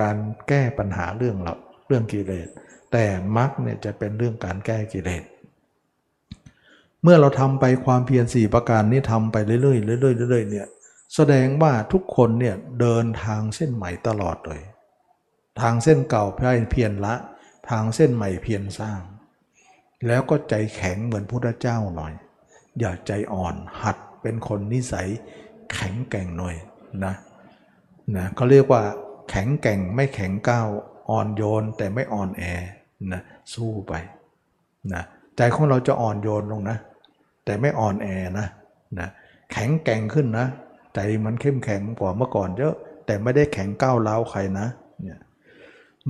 [0.00, 0.16] การ
[0.48, 1.54] แก้ปัญหาเรื่องเรา
[1.86, 2.48] เรื่องกิเลส
[2.92, 3.04] แต่
[3.36, 5.24] มรรคเนี่ยจะเป็นเรื่องการแก้กิเลส
[7.02, 10.66] เมื่อเราทำไปความเพียรสี่ประการนี้ทำไปเรื่อยๆเรื่อยๆเรื่อยๆเนี่ย
[11.14, 14.62] แสดงว่าทุกคนเนี่ยเดินทางเส้นใหม่ตลอดเลย
[15.60, 17.14] ทางเส้นเก่าเพียรละ
[17.70, 19.00] ทางเส้นใหม่เพียรสร้าง
[20.06, 22.12] แล้วก็ใจแข็งเหมือนพุทธเจ้าหน่อย
[22.78, 25.08] อย่าใจอ่อนหัดเป็นคนนิสัย
[25.74, 26.56] แข็งแกร่งหน่อย
[27.04, 27.14] นะ
[28.16, 28.82] นะเขาเรียกว่า
[29.30, 30.68] แข็งแกร่งไม่แข็งก้าว
[31.10, 32.42] อ่อนโยนแต่ไม่อ่อนแอ
[33.12, 33.22] นะ
[33.54, 33.92] สู้ไป
[34.92, 35.02] นะ
[35.36, 36.76] ใจของเราจะอ่อนโยนลงนะ
[37.44, 38.08] แต่ไม่อ่อนแอ
[38.38, 38.46] นะ
[38.98, 39.08] นะ
[39.52, 40.46] แข็งแกร่งขึ้นนะ
[40.94, 42.74] ใจมันเข้มแข็งกว่าเมื่อก่อนเยอะ
[43.06, 44.66] แต่ไม่ได้แข็งก้าวเล้าใครนะ
[45.02, 45.18] เนี่ย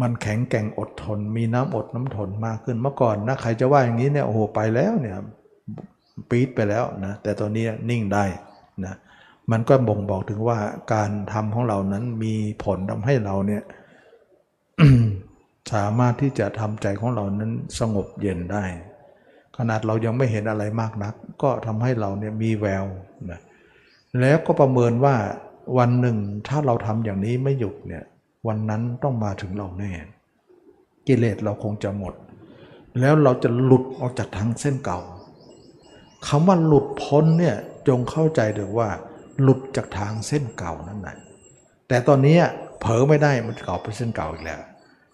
[0.00, 5.14] มันแข็งแกร่งอดทน มีน้ำอดน้ำทนมากขึ้นเมื่อก่อนนะใครจะว่าอย่างนี้เนี่ยโอ้โหไปแล้วเนี่ย
[6.28, 8.24] ปี๊ดไปแล้วนะแต่ตอนนี้นิ่งได้
[8.84, 8.94] นะ
[9.50, 10.58] มันก็บ่งบอกถึงว่า
[10.92, 12.34] การทำของเรานั้นมี
[12.64, 13.62] ผลทำให้เราเนี่ย
[15.72, 18.64] สามารถที่จะทำใจของเรานั้นสงบเย็นได้
[19.56, 22.84] ขนาดเรายังไม่เห็นอะไรมากนัก ก็ทำให้เราเนี่ยมีแวว
[23.30, 23.40] นะ
[24.20, 25.14] แล้วก็ประเมินว่า
[25.78, 26.16] วันหนึ่ง
[26.48, 28.04] ถ้าเราทำอย่างนี้ไม่หยุดเนี่ย
[28.46, 29.92] วันนั้นต้องมาถึงเราแน่
[31.06, 32.14] กิเลสเราคงจะหมด
[33.00, 35.00] แล้วเราจะหลุดออกจากทางเส้นเก่า
[36.26, 37.56] คำว่าหลุดพ้นเนี่ย
[37.88, 38.88] จงเข้าใจเถอะว่า
[39.42, 41.16] หลุดจากทางเส้นเก่านั่นแหละ
[41.88, 42.38] แต่ตอนนี้
[42.80, 44.60] เผลอไม่ได้มันเก่าเป็นเส้นเก่าอีกแล้ว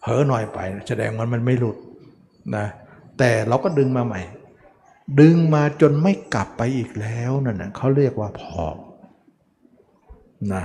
[0.00, 0.58] เผลอหน่อยไป
[0.88, 1.76] แสดงมันมันไม่หลุด
[2.56, 2.66] นะ
[3.18, 4.20] แต่เราก็ดึงมาใหม่
[5.20, 8.64] ดึงมาจนไม่กลับไปอีกแล้วนั่นนะเขาเรียกว่าพอ
[10.54, 10.64] นะ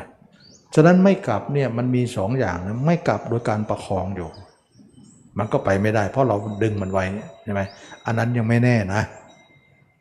[0.75, 4.29] ฉะนั้นไม่กลับเนี่ยมันมีสองอย่างนะไม่กลับโดยการประคองอยู่
[5.37, 7.05] มันก็ไปไม่ได้ เพราะเราดึงมันไว้
[7.43, 7.61] ใช่ไหม
[8.05, 9.01] อันนั้นยังไม่แน่นะ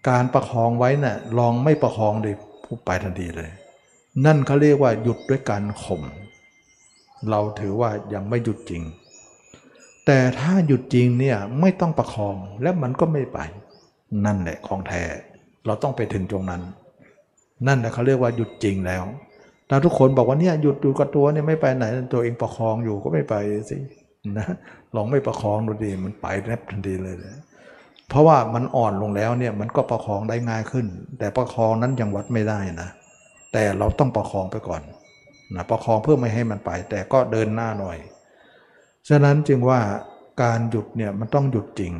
[0.08, 2.32] การประคองไว้นะ่ะลองไม่ประคองดิ
[2.64, 3.50] ผู้ไปทันทีเลย
[4.24, 6.02] นั่นเขาเรียกว่าหยุดด้วยการข่ม
[7.30, 8.82] เราถือว่ายังไม่หยุดจริง
[10.06, 13.38] แต่ถ้าหยุดจริงเนี่ยไม่ต้องประคองและมันก็ไม่ไป
[14.26, 15.02] นั่นแหละของแท้
[15.66, 16.62] เราต้องไปถึงตรงนั้น
[17.66, 19.04] นั่นแหละเขาเรียกว่าหยุดจริงแล้ว
[19.70, 23.34] ถ้าทุกคนบอกว่าเนี่ยหยุดอยู่กับตัวเนี่ยไม่ไปไหนตัวเองประคองอยู่ก็ไม่ไป
[23.70, 23.76] สิ
[24.38, 24.46] นะ
[24.96, 27.42] ลองไม่ประคองดูดีมันไปแนบทันทีเลยนะ
[28.08, 30.86] เพราะว่ามันอ่อนลงแล้วเนี่ยมันก็ประคองได้ง่ายขึ้น
[31.18, 32.88] แต่ประคองนั้นยังวัดไม่ได้นะ
[33.52, 34.82] แต่เราต้องประคองไปก่อน
[35.54, 37.98] นะประคองเพื่อไม่ให้มันไป แต่ก็เดินหน้าหน่อย
[39.08, 39.80] ฉะนั้นจึงว่า
[40.42, 41.92] การหยุดเนี่ยมันต้องหยุดจริง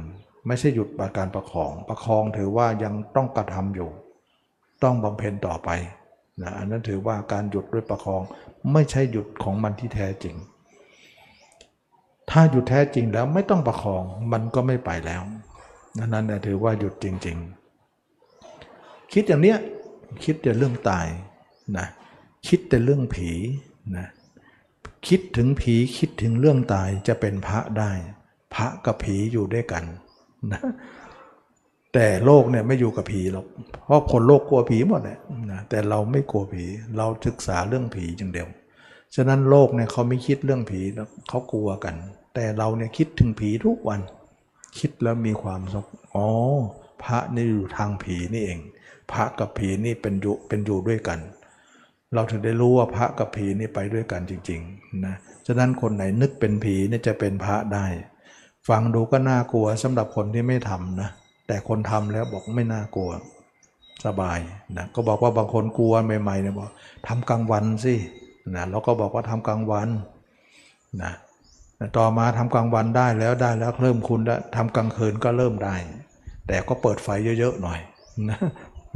[0.47, 0.89] ไม่ใช่หยุด
[1.19, 3.91] การประคอง ประคองถือว่ายังต้องกระทำอยู่
[4.83, 5.71] ต้องบำเพ็ญต่อไป
[6.43, 8.23] นะอันนั้นถือว่าการหยุดด้วยประคอง
[8.73, 10.37] ไม่ใช่หยุดของมันที่แท้จริง
[12.31, 15.23] ถ้าหยุดแท้จริงแล้วไม่ต้องประคองมันก็ไม่ไปแล้ว
[15.99, 17.39] นั้นนะถือว่าหยุดจริง
[18.25, 19.59] ๆ คิดอย่างเนี้ย
[20.25, 21.07] คิดแต่เรื่องตาย
[21.77, 21.87] นะ
[22.47, 23.31] คิดแต่เรื่องผี
[23.97, 24.07] นะ
[25.09, 27.93] คิดถึงผีคิดถึงเรื่องตายจะเป็นพระได้
[28.55, 29.85] พระกับผีอยู่ด้วยกัน
[30.53, 30.63] นะ
[31.95, 33.47] แต่โลกเนี่ยไม่อยู่กับผีหรอก
[33.85, 35.19] เพราะคนโลกกลัวผีหมดเลย
[35.53, 36.65] นะแต่เราไม่กลัวผี
[36.97, 38.49] เราศึกษาเรื่องผีจังเดียว
[39.15, 40.81] ฉะนั้นโลกเนี่ยเขาไม่คิดเรื่องผี
[41.29, 41.95] เขากลัวกัน
[42.35, 44.01] แต่เราเนี่ยคิดถึงผีทุกวัน
[44.79, 46.27] คิดแล้วมีความสุขอ๋อ
[47.03, 48.59] พระนี่อยู่ทางผีนี่เอง
[49.13, 51.19] พระกับผีนี่เป็นอยู่เป็นอยู่ด้วยกัน
[52.15, 55.15] เราถึงได้รู้ว่าพระกับผีนี่ไปด้วยกันจริงๆนะ
[55.47, 57.87] ฉะนั้นคนไหนนึกเป็นผีนี่จะเป็นพระได้
[58.69, 61.11] ฟังดูก็น่ากลัวสำหรับคนที่ไม่ทำนะ
[61.51, 63.11] แต่คนทำแล้วบอกไม่น่ากลัว
[64.07, 64.39] สบาย
[64.77, 66.71] นะก็บอกว่าบางคนกลัวใหม่ๆเนี่ยบอก
[67.09, 67.95] ทำกลางวันสิ
[68.57, 69.89] นะเราก็บอกว่าทำกลางวัน
[71.03, 71.13] นะ
[71.99, 75.75] ต่อมาทำกลางวันได้แล้วได้แล้วเริ่มคุณแล้วทำกลางคืนก็เริ่มได้
[76.49, 77.09] แต่ก็เปิดไฟ
[77.39, 77.81] เยอะๆหน่อย
[78.31, 78.39] นะ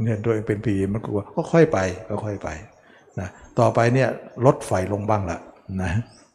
[0.01, 1.79] เนี่ยตัวเองเป็นผีมันกลัวก็ค่อยไป
[2.09, 2.49] ก็ค่อยไป
[3.19, 3.27] นะ
[3.59, 4.09] ต่อไปเนี่ย
[4.45, 5.39] ลดไฟลงบ้างละ
[5.81, 5.91] นะ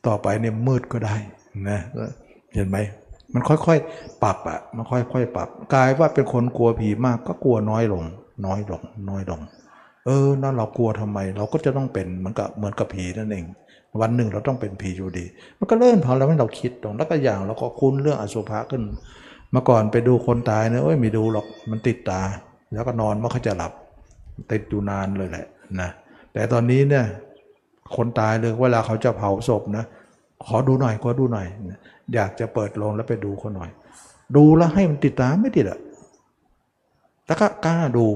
[0.07, 1.17] ต่อไปเนี่ยมืดก็ได้
[1.69, 1.79] นะ
[2.55, 2.77] เห็นไหม
[3.35, 8.05] มันค่อยๆ ปรับอะมันค่อยๆ ปรับ กลายว่าเป็นคนกลัวผีมากก็กลัวน้อยลง
[8.47, 9.41] น้อยลง น้อยลง
[10.07, 13.45] เออ นั่นเรากลัวทำไม เราก็จะต้องเป็นเหมือนกับเหมือนกับผีนั่นเอง
[14.01, 15.25] วันหนึ่งเราต้องเป็นผีอยู่ดี
[15.59, 18.83] มันก็เริ่มพอแล้วให้เราคิดตรงแล้วก็อย่างเราก็คุ้นเรื่องอสุภะขึ้น
[19.53, 22.23] เมื่อก่อนไปดูคนตายเนี่ยเอ้ยไม่ดูหรอก มันติดตา
[22.73, 23.73] แล้วก็นอนไม่ค่อยจะหลับ
[24.53, 25.47] ติดอยู่นานเลยแหละ
[25.81, 25.91] นะ
[26.33, 27.05] แต่ตอนนี้เนี่ย
[27.97, 29.85] คนตายเลยเวลาเขาจะเผาศพนะ
[30.47, 31.47] ขอดูหน่อย ขอดูหน่อย
[32.15, 33.71] อยากจะเปิดโรงแล้วไปดูเขาหน่อย
[34.37, 35.79] ดูแล้วให้มันติดตามไม่ติดอะ
[37.27, 38.07] แล้วก็กล้าดู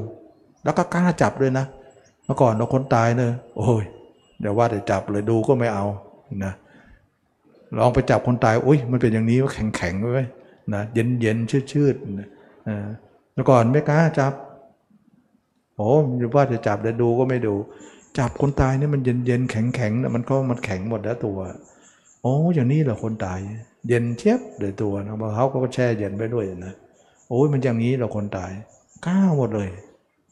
[0.64, 1.66] แล้วก็กล้าจับด้วยนะ
[2.24, 3.84] เมื่อก่อนเราคนตายเนอะโอ้ย
[4.40, 5.86] เดี๋ยวว่าแต่จับเลยดูก็ไม่เอา
[6.44, 6.52] นะ
[7.78, 10.28] ลองไปจับคนตายอุ้ยมันเป็นอย่างนี้ว่าแข็งแข็งๆไว้ย
[10.74, 12.28] นะเย็นเย็นชืดชืดๆนะ
[13.32, 14.32] เมื่อก่อนไม่กล้าจับ
[15.76, 15.90] โอ้
[16.22, 17.54] ยว่าจะจับเดี๋ยวดูก็ไม่ดู
[18.18, 21.38] จับคนตายเนี่ยมันเย็นเย็นๆแข็งแข็งๆนะมันก็มันแข็งหมดแล้วตัว
[22.22, 23.38] โอ้อย่างนี้เหรอคนตาย
[23.88, 26.74] เย็นเทียบเลยตัวนะบางเขาก็แช่เย็นไปด้วยนะ
[27.28, 28.52] โอ้ยมันอย่างนี้เรอคนตาย
[29.06, 29.68] กล้าหมดเลย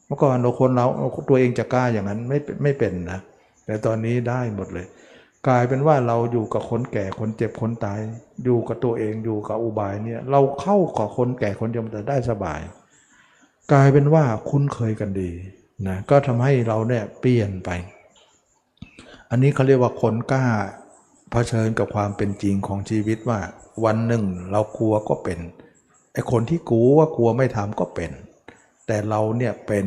[0.07, 0.85] เมื่อก่อนเราคนเรา
[1.29, 3.19] ตัวเองจะกล้าอย่างนั้นไม่ไม่เป็นนะ
[3.65, 4.85] แต่ตอนนี้ได้หมดเลย
[5.47, 7.99] กลายเป็นว่าเราอยู่กับคนแก่คนเจ็บคนตาย
[8.43, 12.61] อยู่กับตัวเองอยู่กับอุบายเนี่ย เราเข้ากับคนแก่คนเจ็บแต่ได้สบาย
[13.71, 15.31] กลายเป็นว่าคุ้นเคยกันดี
[15.87, 17.69] นะก็ทำให้เราเนี่ยเปลี่ยนไป
[19.29, 20.45] อันนี้เขาเรียกว่าคนกล้า
[21.35, 23.39] เผชิญกับความเป็นจริงของชีวิตว่า
[23.85, 25.39] วันหนึ่งเรากลัวก็เป็น
[26.13, 28.11] ไอ้คนที่กลัวว่ากลัวไม่ทำก็เป็น
[28.87, 29.85] แต่เราเนี่ยเป็น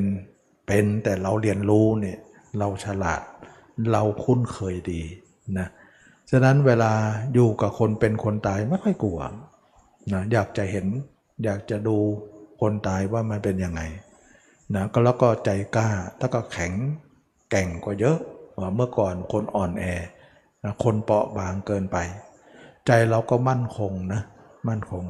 [0.67, 2.19] เป็นแต่เราเรียนรู้เนี่ย
[2.59, 3.23] เราฉลาด
[3.93, 5.03] เราคุ้นเคยดี
[5.59, 5.69] นะ
[6.31, 6.93] ฉะนั้นเวลา
[7.35, 9.21] อยู่กับคนเป็นคนตายไม่ค่อยกลัว
[10.13, 10.87] นะอยากจะเห็น
[11.45, 11.97] อยากจะดู
[12.61, 13.81] คนตายว่ามันเป็นยังไง
[14.75, 16.73] นะก็แล้วก็ใจกล้าแล้วก็แข็ง
[17.51, 18.19] แกร่งกว่าเยอะ
[18.59, 19.85] ว่าเมื่อก่อนคนอ่อนแอ
[20.85, 21.97] คนเปราะบางเกินไป
[22.87, 24.23] ใจเราก็มั่นคงนะ
[24.69, 25.05] มั่นคง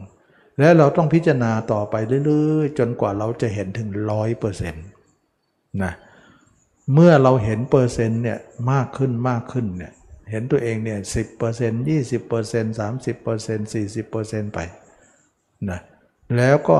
[0.58, 1.94] และเราต้องพิจารณาต่อไป
[2.26, 4.86] เรื่อยๆ จนกว่าเราจะเห็นถึงร้อยเปอร์เซ็นต์
[5.82, 5.92] นะ
[6.94, 8.38] เมื่อเราเห็นเปอร์เซ็นต์เนี่ย
[8.72, 9.92] มากขึ้นมากขึ้นเนี่ย
[10.30, 14.58] เห็นตัวเองเนี่ยสิบเปอร์เซ็นต์ยี่สิบเปอร์เซ็นต์สามสิบเปอร์เซ็นต์สี่สิบเปอร์เซ็นต์ไป
[15.70, 15.80] นะ
[16.36, 16.78] แล้วก็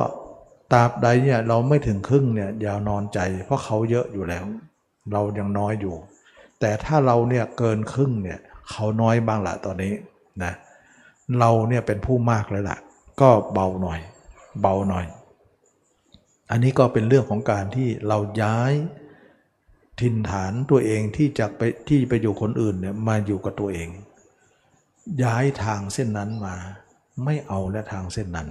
[0.72, 4.44] ตราบใดเนี่ยเราไม่ถึงครึ่งเนี่ยอย่านอนใจ เพราะเขาเยอะอยู่แล้ว
[5.12, 5.96] เรายังน้อยอยู่
[6.60, 8.38] แต่ถ้าเราเนี่ยเกินครึ่งเนี่ย
[8.70, 9.92] เขาน้อยบ้างละตอนนี้
[10.44, 10.52] นะ
[11.38, 12.78] เราเนี่ยเป็นผู้มากเลยล่ะ
[13.20, 14.00] ก็เบาหน่อย
[14.60, 15.06] เบาหน่อย
[16.50, 18.72] อันนี้ก็เป็นเรื่องของการที่เราย้าย
[20.00, 23.88] ถิ่นฐานตัวเองที่จะไปที่ไปอยู่คนอื่นเนี่ยมาอยู่กับตัวเอง
[25.22, 26.56] ย้ายทางเส้นนั้นมา
[27.24, 28.48] ไม่เอาและทางเส้นนั้น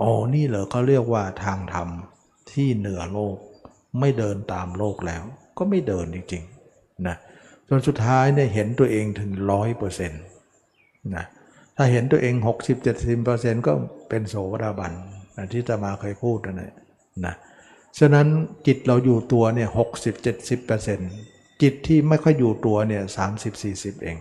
[0.00, 1.88] อ๋อนี่เหรอเขาเรียกว่าทางธรรม
[2.52, 3.36] ที่เหนือโลก
[4.00, 5.22] ไม่เดินตามโลกแล้ว
[5.58, 7.16] ก็ไม่เดินจริงๆนะ
[7.68, 10.22] จนสุดท้ายเนี่ยเห็นตัวเองถึงร้อยเปอร์เซ็นต์
[11.16, 11.24] นะ
[11.76, 12.34] ถ้าเห็นตัวเอง
[13.00, 13.72] 60-70%ก็
[14.08, 14.92] เป็นโสดาบัน
[15.36, 16.74] นะที่จะมาเคยพูดนะเนี่ย
[17.26, 17.34] นะ
[17.98, 18.26] ฉะนั้น
[18.66, 21.10] จิตเราอยู่ตัวเนี่ยหกสิบเจ็ดสิบเปอร์เซ็นต์
[21.62, 24.18] จิตที่ไม่ค่อยอยู่ตัวเนี่ยสามสิบสี่สิบเอง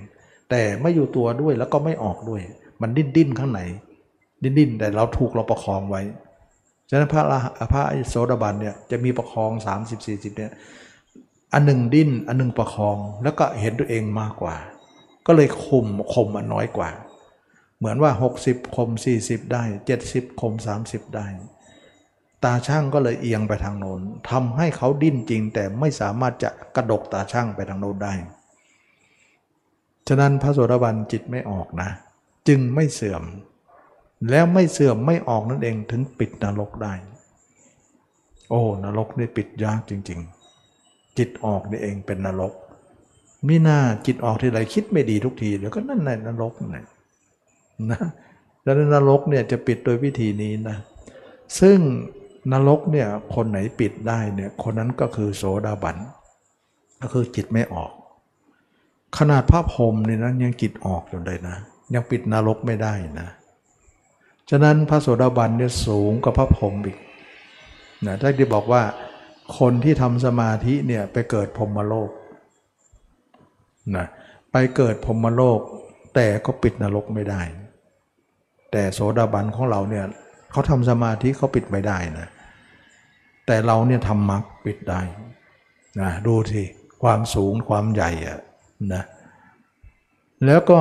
[0.50, 2.42] แต่ไม่อยู่ตัวด้วยแล้วก็ไม่ออกด้วย
[2.82, 3.62] มันดิ้นดิ้นข้างใน
[4.44, 6.02] ดิ้นดิ้นแต่เราถูกเราประคองไว้
[6.90, 7.24] ฉะนั้นพระ
[7.74, 9.52] พระโสดาบันเนี่ยจะมีประคอง
[9.84, 10.52] 30 40เนี่ย
[11.54, 14.56] อันหนึ่งดิ้น อันหนึ่งประคอง แล้วก็เห็นตัวเองมากกว่า
[15.28, 16.90] ก็เลยคุมคมมันน้อยกว่า
[17.78, 18.12] เหมือนว่า
[18.44, 18.90] 60 คม
[19.22, 19.64] 40 ได้
[20.04, 20.54] 70 คม
[20.86, 21.28] 30 ได้
[22.44, 28.14] ตาช่างก็เลยเอียงไปทางโน้นทำให้เขาดิ้นจริง แต่ไม่สามารถจะกระดกตาช่างไปทางโน้นได้
[30.08, 31.90] ฉะนั้นพระโสดาบันจิตไม่ออกนะ
[32.48, 33.24] จึงไม่เสื่อม
[34.30, 36.94] แล้วไม่เสื่อมไม่ออกนั่นเองถึงปิดนรกได้
[38.50, 40.43] โอ้นรกนี่ปิดยากจริง ๆ
[41.18, 42.54] จิตออกนี่เองเป็นนรก
[43.48, 46.84] มิน่าจิตออกทีไรคิดไม่ดีทุกทีเดี๋ยวก็นั่นในนรกนี่
[47.92, 48.02] นะ
[48.64, 50.78] แล้วนรกเนี่ยจะปิดโดยวิธีนี้นะ
[51.60, 51.78] ซึ่ง
[52.52, 55.98] นรกเนี่ยคนไหนปิดได้เนี่ยคนนั้นก็คือโสดาบัน
[57.02, 57.92] ก็คือจิตไม่ออก
[59.18, 61.56] ขนาดพระพรหมเนี่ยนะยังจิตออกอยู่เลยนะ
[61.94, 63.28] ยังปิดนรกไม่ได้นะ
[64.50, 66.98] ฉะนั้นพระโสดาบันเนี่ยสูงกว่าพระพรหมอีก
[68.06, 68.82] นะถ้าที่บอกว่า
[69.60, 72.10] คนที่ทำสมาธิเนี่ยไปเกิดพรมโลก
[73.98, 74.08] นะ
[74.52, 75.60] ไปเกิดพรมโลก
[76.16, 77.42] แต่ก็ปิดนรกไม่ได้
[78.72, 80.06] แต่โสดาบันของเราเนี่ย
[80.52, 82.28] เขาทำสมาธิเขาปิดไม่ได้นะ
[83.48, 85.02] แต่เราเนี่ยทำมรรคปิดได้
[86.02, 86.64] นะดูสิ
[87.04, 88.40] ความสูงความใหญ่อะ
[88.94, 89.04] นะ
[90.46, 90.80] แล้วก็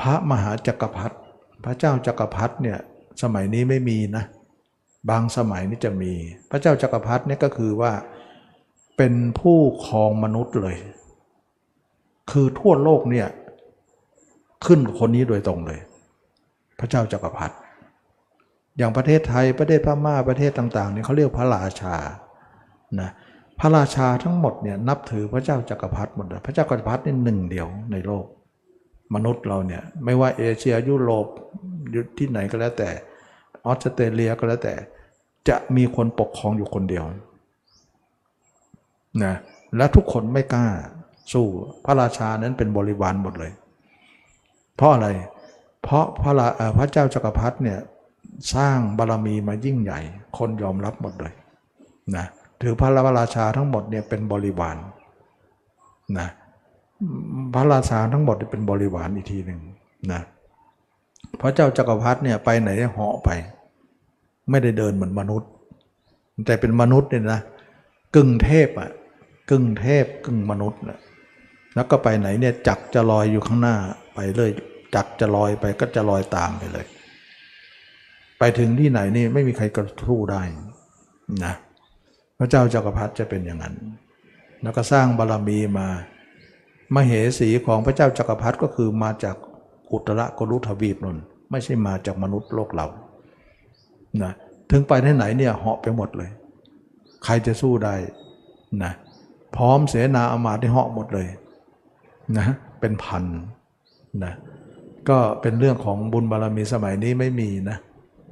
[0.00, 1.16] พระมหาจักรพรรดิ
[1.64, 2.78] พระเจ้าจักรพรรดิเนี่ย
[3.22, 4.24] สมัยนี้ไม่มีนะ
[5.08, 6.12] บางสมัยนี่จะมี
[6.50, 7.92] พระเจ้าจักรพรรดินี่ก็คือว่า
[8.96, 10.76] เป็นผู้ครองมนุษย์เลย
[12.30, 13.28] คือทั่วโลกเนี่ย
[14.66, 15.80] ขึ้นคนนี้โดยตรงเลย
[16.80, 17.54] พระเจ้าจักรพรรดิ
[18.78, 21.96] อย่างประเทศไทยประเทศพม่าประเทศต่างๆเนี่ยเขาเรียกพระราชา
[23.00, 23.10] นะ
[23.60, 28.24] พระราชาทั้งหมดเนี่ยนับถือพระเจ้าจักรพรรดิหมดเลยพระเจ้าจักรพรรดินี่หนึ่งเดียวในโลก
[29.14, 31.26] มนุษย์เราเนี่ยไม่ว่าเอเชียยุโรป
[31.94, 32.90] ยู่ที่ไหนก็แล้วแต่
[33.66, 34.74] ออสเตรเลียก็แล้วแต่
[35.48, 37.04] จะมีคนปกครองอยู่คนเดียว
[39.24, 39.34] นะ
[39.76, 40.66] และทุกคนไม่กล้า
[41.32, 41.46] สู้
[41.84, 43.52] พระราชานั้นเป็นบริวารหมดเลย
[44.76, 45.08] เพราะอะไร
[45.82, 47.78] เพราะพระเอ่อพระเจ้าจักรพรรดิเนี่ย
[48.54, 50.00] สร้างบารมีมายิ่งใหญ่
[50.38, 51.32] คนยอมรับหมดเลย
[52.16, 52.26] นะ
[52.60, 52.88] ถือพระ
[53.18, 54.76] ราชาทั้งหมดเนี่ยเป็นบริวาร
[56.18, 56.28] นะ
[57.54, 59.60] พระราชาทั้งหมดเป็นบริวารอีกทีหนึ่ง
[60.12, 60.20] นะ
[61.40, 63.30] พระเจ้าจักรพรรดิเนี่ยไปไหนเหาะไป
[64.50, 65.50] ไม่ได้เดินเหมือนมนุษย์
[66.46, 67.40] แต่เป็นมนุษย์เนี่ยนะ
[68.16, 68.90] กึ่งเทพอะ
[69.50, 70.98] กึ่งเทพกึ่งมนุษย์นะ
[71.74, 73.76] แล้วก็ไปไหนเนี่ยจักรจะลอยอยู่ข้างหน้า
[74.14, 74.50] ไปเลย
[74.94, 76.86] จักรจะลอยไปก็จะลอยตามไปเลย
[78.38, 80.42] ไปถึงที่ไหนนี่ไม่มีใครกระทู้ได้
[81.44, 81.54] นะ
[82.38, 83.74] พระเจ้าจักรพรรดิจะเป็นอย่างนั้น
[84.62, 85.88] แล้วก็สร้างบารมีมา
[86.94, 89.36] มเหสีของพระเจ้าจักรพรรดิก็คือมาจาก
[89.92, 91.16] อุตรกรุทวีปนน
[91.50, 92.86] ไม่ใช่มาจากมนุษย์โลกเรา
[94.22, 94.32] นะ
[94.70, 96.30] ถึงไปที่ไหนเนี่ยเหาะไปหมดเลย
[97.24, 97.94] ใครจะสู้ได้
[98.82, 98.92] นะ
[99.56, 101.28] พร้อมเสนาอามาที่เหาะหมดเลย
[102.38, 102.46] นะ
[102.80, 103.24] เป็นพัน
[104.24, 104.32] นะ
[105.08, 107.78] ก็เป็นเรื่องของบุญบารมีสมัยนี้ไม่มีนะ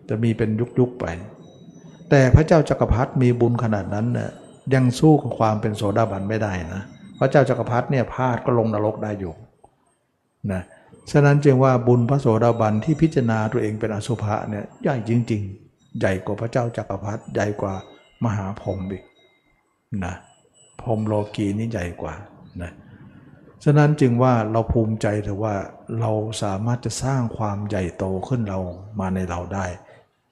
[0.09, 1.07] จะมีเป็นยุคๆไป
[2.11, 4.31] แต่พระเจ้าจักรพรรดิมีบุญขนาดนั้นนะ่ย
[4.75, 6.83] ยังสู้กับความเป็นโสดาบันไม่ได้นะ
[7.19, 9.33] พระเจ้าจักรพรรดิเนี่ยพลาดก็ลงนรกได้อยู่
[10.53, 10.63] นะ
[11.11, 17.75] ฉะนั้นจึงว่าบุญพระโสดาบันที่พิจารณาตัวเองเป็นอสุภะเนี่ยใหญ่จริง ๆ ใหญ่กว่าพระเจ้าจักรพรรดิใหญ่กว่า
[18.25, 19.05] มหาพรหมอีก
[20.05, 20.15] นะ
[20.81, 22.15] พรหมโลกีนี่ใหญ่กว่า
[22.63, 22.73] นะ
[23.65, 25.55] ฉะนั้นจึงว่าเราภูมิใจเถอว่า
[26.01, 26.13] เรา
[26.43, 28.61] สามารถจะสร้างความใหญ่โตขึ้นเรา
[29.01, 29.67] มาในเราได้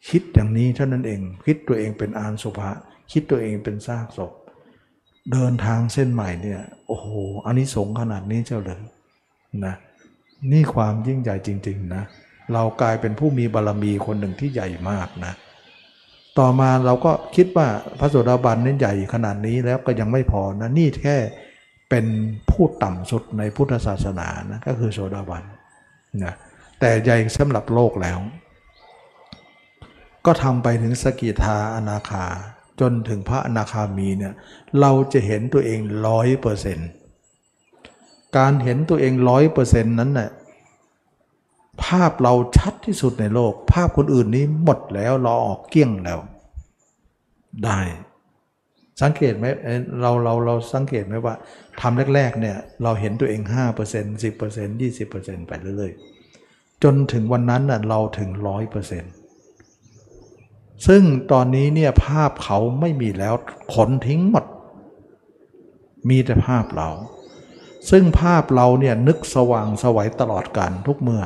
[0.08, 2.70] คิดอย่างนี้เท่านั้นเอง คิดตัวเองเป็นอานสุภะ
[3.12, 4.32] คิดตัวเองเป็นซากศพ
[5.32, 7.08] เดินทางเส้นใหม่เนี่ยโอ้โห
[7.46, 8.80] อันนี้สงขนาดนี้เจ้าเลย
[9.66, 9.74] นะ
[10.52, 12.02] นี่ความยิ่งใหญ่จริง ๆ นะ
[12.54, 15.34] เรากลายเป็นผู้มีบารรมีคนหนึ่งที่ใหญ่มากนะ
[16.38, 17.66] ต่อมาเราก็คิดว่า
[17.98, 21.16] พระโสดาบันนี่ใหญ่ขนาดนี้แล้วก็ยังไม่พอนะนี่แค่
[21.90, 22.06] เป็น
[22.50, 25.42] ผู้ต่ำสุดในพุทธศาสนานะก็คือโสดาบัน
[26.24, 26.34] นะ
[26.80, 28.18] แต่ใหญ่สำหรับโลกแล้ว
[30.26, 32.26] ก็ทำไปถึงสกิทาอนาคา
[32.80, 34.34] จนถึงพระอนาคามีเนี่ย
[34.80, 36.90] เราจะเห็นตัวเองร้อยเปอร์เซ็นต์
[38.36, 40.30] การเห็นตัวเองร้อยเปอร์เซ็นต์นั้นน่ะ
[41.84, 46.18] ภาพเราชัดที่สุดในโลก ภาพคนอื่นนี้หมดแล้วเราออกเกี้ยงแล้ว
[47.64, 47.80] ได้
[49.02, 51.34] สังเกตไหมเอ่อเราเราเราสังเกตไหมว่า
[51.80, 53.40] ทำแรก ๆ เนี่ย เราเห็นตัวเอง
[53.82, 58.30] 5% 10% 20%ไปเรื่อยๆ จนถึงวันนั้นน่ะเราถึง
[59.18, 61.02] 100%ซึ่ง
[61.32, 63.34] ตอนนี้เนี่ยภาพเขาไม่มีแล้ว
[63.74, 64.44] ขนทิ้งหมด
[66.08, 66.88] มีแต่ภาพเรา
[67.90, 71.22] ซึ่งภาพเราเนี่ยนึกสว่างสวัยตลอดการทุกเมื่อ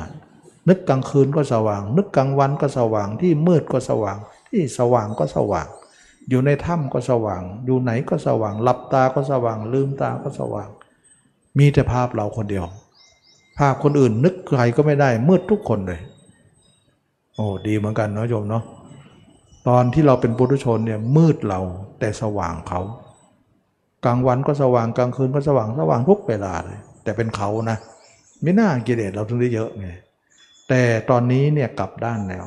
[0.69, 4.17] นึกกลางคืนก็สว่าง นึกกลางวันก็สว่าง ที่มืดก็สว่าง
[4.49, 5.67] ที่สว่างก็สว่าง
[6.29, 10.69] อยู่ในถ้ำก็สว่าง อยู่ไหนก็สว่าง หลับตาก็สว่าง ลืมตาก็สว่าง
[11.57, 12.65] มีแต่ภาพเราคนเดียว
[13.57, 16.01] ภาพคนอื่นนึกใครก็ไม่ได้ มืดทุกคนเลย
[17.35, 18.63] โอ้ดีเหมือนกันเนาะโยมเนาะ
[19.67, 21.59] ตอนที่เราเป็นปุถุชนเนี่ยมืดเรา
[21.99, 22.79] แต่สว่างเขา
[24.05, 27.77] กลางวันก็สว่างกลางคืนก็สว่างสว่างทุกเวลาเลยแต่เป็นเขานะ
[28.43, 29.87] ไม่น่ากิเลสเราถึงได้เยอะไง
[30.69, 32.45] แต่ตอนนี้เนี่ยกลับด้านแล้ว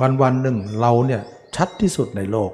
[0.00, 1.22] วันวันหนึ่งเราเนี่ย
[1.56, 2.52] ชัดที่สุดในโลก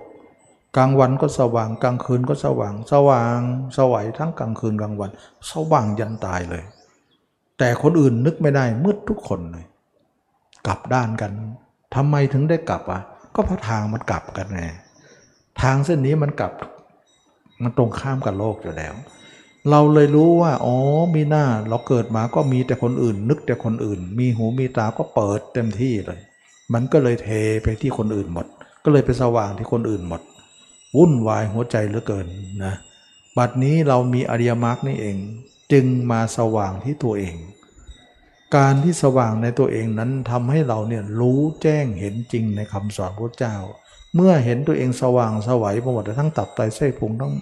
[0.76, 3.38] กลางวันก็สว่างกลางคืนก็สว่าง สว่าง
[3.76, 5.10] สวัยทั้งกลางคืนกลางวัน
[5.50, 6.64] สว่างยันตายเลย
[7.58, 9.66] แต่คนอื่นนึกไม่ได้มืดทุกคนเลย
[10.66, 11.32] กลับด้านกัน
[11.94, 13.00] ทำไมถึงได้กลับอะ
[13.34, 14.62] ก็เพราะทางมันกลับกันไง
[15.60, 16.52] ทางเส้นนี้มันกลับ
[17.62, 18.94] มันตรงข้ามกับโลกอยู่แล้ว
[19.70, 20.76] เราเลยรู้ว่าอ๋อ
[21.14, 26.20] มีหน้าเราเกิดมาก็มีแต่คนอื่น นึกแต่คนอื่น มีหูมีตาก็เปิดเต็มที่เลย
[26.72, 27.28] มันก็เลยเท
[27.62, 28.46] ไปที่คนอื่นหมด
[28.84, 30.22] ก็เลยไปสว่างที่คนอื่นหมด
[30.96, 32.26] วุ่นวายหัวใจเหลือเกิน
[32.64, 32.74] นะ
[33.38, 35.16] บัดนี้เรามีอริยมรรคนี่เอง
[35.72, 37.36] จึงมาสว่างที่ตัวเอง
[38.56, 43.56] การที่สว่างในตัวเองนั้นทำให้เราเนี่ยรู้แจ้งเห็นจริงในคำสอนพระเจ้า
[44.14, 47.32] เมื่อเห็นตัวเองสว่างสวัยหมดทั้งตับไตไส้นพุงทั้ง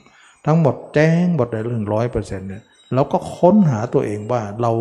[0.46, 2.62] ทั้งหมดแจ้งหมดในเรื่องร้อยเปอร์เซ็นต์เนี่ย
[2.94, 4.72] เราก็ค้นหาตัวเองว่าเรา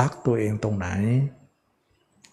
[0.00, 0.88] รักตัวเองตรงไหน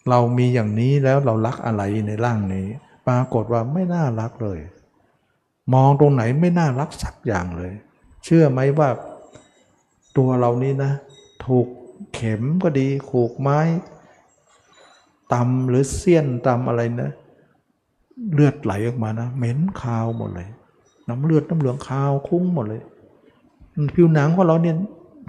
[0.10, 2.68] เรามีอย่างนี้แล้วเรารักอะไรในร่างนี้
[3.08, 4.60] ปรากฏว่าไม่น่ารักเลย
[5.74, 7.74] มองตรงไหนไม่น่ารักสักอย่างเลย
[8.24, 8.90] เชื่อไหมว่า
[10.18, 10.92] ตัวเรานี้นะ
[11.46, 11.68] ถูก
[12.14, 13.60] เข็มก็ดี ขูกไม้
[15.34, 17.12] ตำหรือเสี้ยนตำอะไรนะ
[18.34, 20.48] เลือดไหลออกมานะเหม็นคาวหมดเลย
[21.10, 22.82] น้ำเลือดน้ำเหลืองขาวคุ้งหมดเลย
[23.96, 24.76] ผิวหนังของเราเนี่ย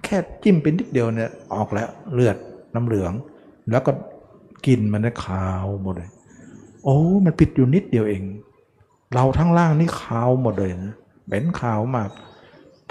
[0.05, 2.37] แค่จิ้มเป็นนิดเดียวเนี่ยออกแล้วเลือด
[2.75, 3.13] น้ำเหลือง
[3.71, 3.93] แล้วก็
[4.67, 6.11] กลินมันได้ขาวหมดเลย
[6.85, 8.23] โอ้มันปิดอยู่นิดเดียวเอง
[9.15, 10.95] เราทั้งล่างนี่ขาวหมดเลยนะ
[11.29, 12.11] เป็นขาวมาก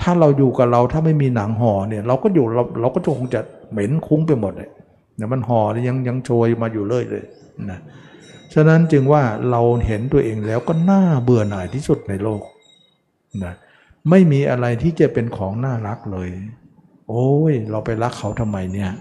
[0.02, 3.42] ถ้าเราอยู่กับเราถ้าไม่มีหนังห่อเนี่ย เราก็อยู่เราเราก็คงจะ
[3.72, 4.70] เหม็นคุ้งไปหมดเลย
[5.16, 7.24] เนี่ยมันห่อยังยังโชยมาอยู่เลยเลย
[7.72, 7.80] นะ
[8.56, 12.42] ฉะนั้นจึงว่าเราเห็นตัวเองแล้วก็น่าเบื่อหน่ายที่สุดในโลก
[13.44, 13.54] นะ
[14.10, 16.30] ไม่มีอะไรที่จะเป็นของน่ารักเลย
[17.10, 18.92] โอ้ย เราไปรักเขาทำไมเนี่ย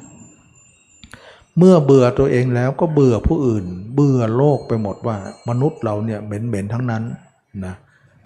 [1.59, 3.65] เมื่อเบื่อตัวเองแล้วก็เบื่อผู้อื่น
[3.95, 5.17] เบื่อโลกไปหมดว่า
[5.49, 7.03] มนุษย์เราเนี่ยเหม็นๆทั้งนั้น
[7.65, 7.75] นะ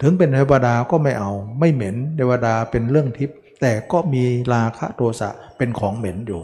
[0.01, 4.23] ถึงเป็นเทวดาก็ไม่เอา ไม่เหม็นเทวดาเป็นเรื่องทิพย์แต่ก็มี
[4.53, 6.41] ราคะโทสะเป็นของเหม็นอยู่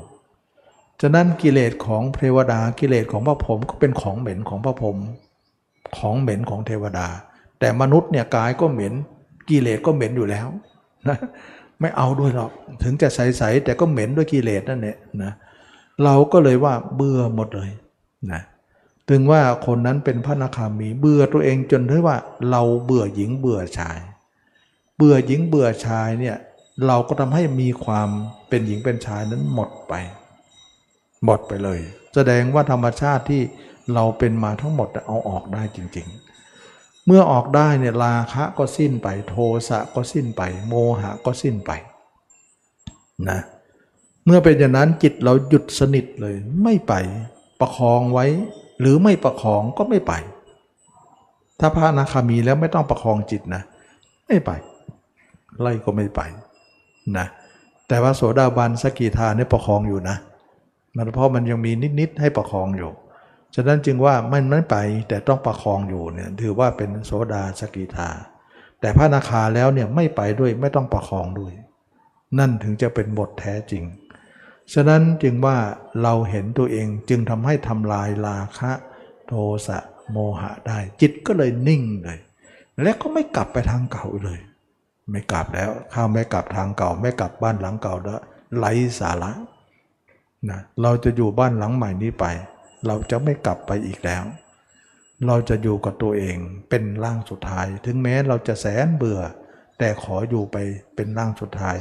[1.02, 4.98] ฉะนั้นกิเลสของเทวดากิเลสของพระพรหมก็เป็นของเหม็นของพระพรหม
[5.98, 7.08] ของเหม็นของเทวดา
[7.60, 8.94] แต่มนุษย์เนี่ยกายก็เหม็น
[9.50, 10.48] กิเลสก็เหม็นอยู่แล้ว
[11.08, 11.18] นะ
[11.80, 12.52] ไม่เอาด้วยหรอก
[12.84, 15.32] ถึงจะใสๆแต่ก็เหม็นด้วยกิเลสนั่นแหละนะ
[16.04, 17.70] เราก็เลยว่าเบื่อหมดเลย
[18.32, 18.42] นะ
[19.10, 22.18] ถึงว่าคนนั้นเป็นพระนาคามีเบื่อตัวเองจนถึงว่า
[22.52, 24.00] เราเบื่อหญิงเบื่อชาย
[24.98, 26.38] เบื่อหญิงเบื่อชายเนี่ย
[26.88, 28.10] เราก็ทำให้มีความ
[28.50, 29.94] เป็นหญิงเป็นชายนั้นหมดไป
[31.24, 31.80] หมดไปเลย
[32.16, 33.42] แสดงว่าธรรมชาติที่
[33.94, 36.08] เราเป็นมาทั้งหมดเอาออกได้จริง
[36.58, 39.36] ๆ เมื่อออกได้เนี่ยราคะก็สิ้นไป โท
[39.70, 41.72] สะก็สิ้นไป โมหะก็สิ้นไป
[43.30, 43.40] นะ
[44.26, 46.94] เมื่อเป็นอย่างนั้นจิตเราหยุดสนิทเลยไม่ไป
[47.60, 48.26] ประคองไว้
[48.80, 50.14] หรือไม่ประคองก็ไม่ไป
[51.60, 53.62] ถ้าพระนาคามีแล้วไม่ต้องประคองจิตนะ
[54.28, 54.52] ไม่ไป
[55.62, 56.22] ไล่ก็ไม่ไป
[57.18, 57.26] นะ
[57.88, 60.18] แต่ว่าโสดาบันสกิทาเนี่ยประคองอยู่นะ
[60.98, 62.92] มันเพราะมันยังมีนิดๆให้ประคองอยู่
[63.56, 64.76] ฉะนั้นจึงว่ามันไม่ไป
[65.10, 68.10] แต่ต้องประคองอยู่เนี่ยถือว่าเป็นโสดาสกิทา
[68.80, 71.54] แต่พระนาคาแล้วเนี่ยไม่ไปด้วยไม่ต้องประคองด้วย
[72.40, 73.84] นั่นถึงจะเป็นบทแท้จริง
[74.74, 75.58] ฉะนั้นจึงว่า
[76.04, 78.72] เราเห็นตัวเองจึงทำให้ทำลายราคะ
[79.28, 79.34] โท
[79.68, 79.80] สะ
[80.12, 82.20] โมหะได้ จิตก็เลยนิ่งเลย
[82.82, 84.40] และก็ไม่กลับไปทางเก่าเลย
[85.12, 88.22] ไม่กลับแล้วข้าไม่กลับทางเก่า ไม่กลับบ้านหลังเก่าแล้ว
[88.58, 89.32] ไร้สาระ
[90.50, 92.26] นะเราจะอยู่บ้านหลังใหม่นี้ไป
[92.88, 94.24] เราจะไม่กลับไปอีกแล้ว
[95.28, 96.38] เราจะอยู่กับตัวเอง
[96.70, 99.22] เป็นร่างสุดท้าย ถึงแม้เราจะแสนเบื่อ
[99.80, 100.58] แต่ขออยู่ไป
[100.96, 101.78] เป็นร่างสุดท้าย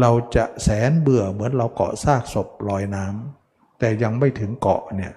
[0.00, 5.12] เราจะแสนเบื่อเหมือนเราเกาะซากศพลอยน้ำแต่ยังไม่ถึงเกาะเนี่ย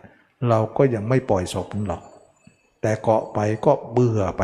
[0.49, 2.03] เราก็ยังไม่ปล่อยศพหรอก
[2.81, 4.43] แต่เกาะไปก็เบื่อไป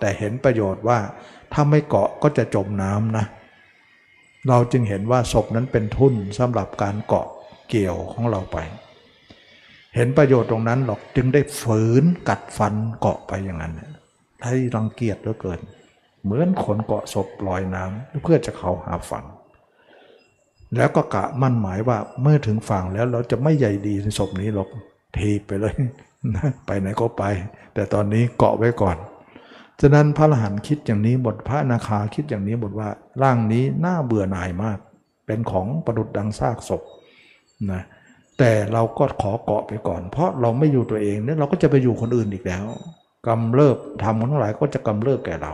[0.00, 0.98] แต่เห็นประโยชน์ว่า
[1.52, 3.24] ถ้าไม่เกาะก็จะจมน้ำนะ
[4.48, 7.26] เราจึงเห็นว่าศพนั้นเป็นทุนสำหรับการเกาะ
[7.68, 8.58] เกี่ยวของเราไป
[9.94, 13.74] เห็นประโยชน์ตรงนั้นหรอกจึงได้ฝืนกัดฟันเกาะไปอย่างนั้น
[14.44, 15.60] ให้รังเกียจเหลือเกิน
[16.24, 19.24] เหมือนคนเกาะศพลอยน้ำเพื่อจะเข้าหาฝั่ง
[20.76, 24.68] แล้วก็กะมั่นหมายว่าเมื่อถึงฝั่งแล้วเราจะไม่ใหญ่ดีในศพนี้หรอก
[25.16, 25.74] ทีไปเลย
[26.34, 27.24] นะไปไหนก็ไป
[27.74, 28.96] แต่ตอนนี้เกาะไว้ก่อน
[29.80, 32.88] ฉะนั้นพระอรหันต์คิดอย่างนี้บทพระนาคาคิดอย่างนี้บทว่า
[33.22, 34.78] ร่างนี้น่าเบื่อหน่ายมาก
[35.26, 36.82] เป็นของประดุดดังซากศพ
[37.72, 37.82] นะ
[38.38, 42.64] แต่เราก็ขอเกาะไปก่อน เพราะเราไม่อยู่ตัวเองเนี่ยเราก็จะไปอยู่คนอื่นอีกแล้ว
[43.26, 45.52] กำเริบทำทั้งหลายก็จะกำเริบแก่เรา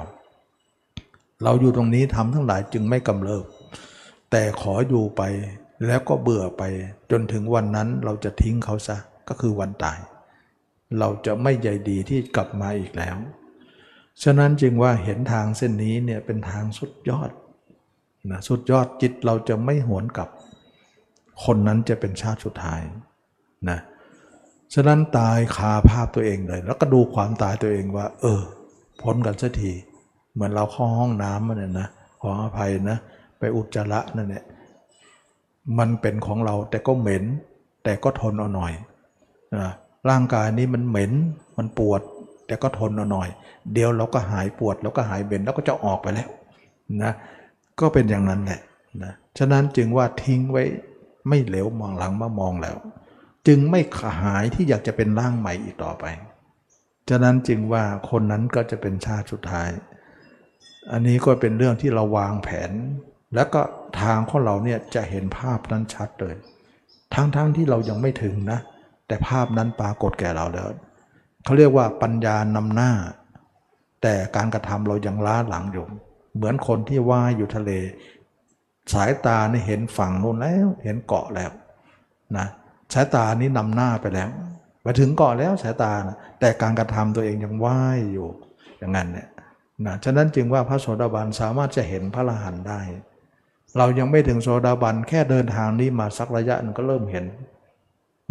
[1.44, 3.44] เราอยู่ตรงนี้ทำทั้งหลายจึงไม่กำเริบ
[4.30, 5.22] แต่ขออยู่ไป
[5.86, 6.62] แล้วก็เบื่อไป
[7.10, 8.96] จนถึงวันนั้นเราจะทิ้งเขาซะ
[9.28, 9.98] ก็คือวันตาย
[10.98, 13.16] เราจะไม่ใยดีที่กลับมาอีกแล้ว
[14.22, 17.30] ฉะนั้นจึงว่าเห็นทางเส้นนี้เนี่ยเป็นทางสุดยอด
[18.30, 20.28] นะสุดยอดจิตเราจะไม่หวนกลับ
[21.44, 22.80] คนนั้นจะเป็นชาติสุดท้าย
[23.70, 23.78] นะ
[24.74, 28.40] ฉะนั้นตายคาภาพตัวเองเลย แล้วก็ดูความตายตัวเองว่า เออ
[29.02, 29.72] พ้นกันสักที
[30.32, 31.88] เหมือนเราเข้าห้องน้ำมันเนี่ยนะ
[32.20, 32.98] ขออภัยนะ
[33.38, 34.44] ไปอุจจาระนั่นแหละ
[35.78, 37.24] มันเป็นของเราแต่ก็เหม็น
[37.84, 38.72] แต่ก็ทนเอาหน่อย
[39.56, 39.70] นะ
[40.08, 41.12] ร่างกายนี้มันเหม็น
[41.58, 42.00] มันปวด
[42.46, 43.28] แต่ก็ทนเอาหน่อย
[43.72, 46.28] เดี๋ยวเราก็หายปวดแล้วก็หายเบ็นแล้วก็จะออกไปแล้ว
[47.02, 47.12] นะ
[47.80, 48.60] ก็เป็นอย่างนั้นแหละ
[49.02, 50.64] นะฉะนั้นจึงว่าทิ้งไว้
[51.28, 52.76] ไม่เหลวมองหลังมามองแล้ว
[53.46, 53.80] จึงไม่
[54.22, 56.04] หายที่อยากจะเป็นร่างใหม่อีกต่อไป
[57.08, 59.70] ฉะนั้นจึงว่าคนนั้นก็จะเป็นชาติสุดท้าย
[60.92, 62.70] อันนี้ก็เป็นเรื่องที่เราวางแผน
[63.34, 63.60] แล้วก็
[64.00, 66.34] ทางของเราเนี่ยจะเห็นภาพนั้นชัดเลย
[67.14, 68.58] ทั้งๆทที่เรายังไม่ถึงนะ
[69.06, 70.68] แต่ภาพนั้นปรากฏแก่เราแล้ว
[71.44, 72.92] เขาเรียกว่าปัญญานำหน้า
[74.02, 75.86] แต่การกระทำเรายังล้าหลังอยู่
[76.34, 77.70] เหมือนคนที่ว่ายอยู่ทะเล
[78.92, 81.50] สายตานี่เห็นฝั่งนู้นแล้ว เห็นเกาะแล้ว
[82.36, 82.46] นะ
[82.92, 84.30] สายตานี้นำหน้าไปแล้ว
[84.84, 88.28] มาถึงเกาะแล้วสายตานะแต่การกระทำตัวเองยังว่ายอยู่
[88.78, 89.28] อย่างนั้นเนี่ย
[89.86, 92.80] นะฉะนั้นจึงว่าพระโสดาบันสามารถจะเห็นพระอรหันต์ได้
[93.78, 97.24] เรายังไม่ถึงโสดาบันแค่เดินทางนี้มาสักระยะนึงก็เริ่มเห็น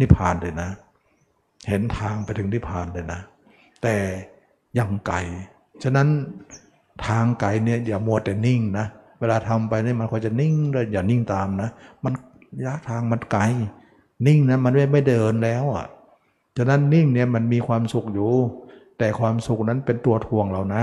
[0.00, 0.70] นิพพานเลยนะ
[1.68, 3.20] เห็นทางไปถึงนิพพานเลยนะ
[3.82, 3.96] แต่
[4.78, 5.18] ยังไกล
[5.82, 6.08] ฉะนั้น
[7.06, 11.70] ทางไกลเนี่ยอย่ามัวแต่นิ่งนะเวลาทำไปนี่มันควรจะนิ่งเลยอย่านิ่งตามนะ
[12.04, 12.12] มัน
[12.56, 13.42] ระยะทางมันไกล
[14.26, 15.86] นิ่งนะมันไม่ไม่เดินแล้วอะ
[16.56, 18.32] ฉะนั้นนิ่งเนี่ยมันมีความสุขอยู่
[18.98, 20.82] แต่ความสุขนั้นเป็นตัวทวงเรานะ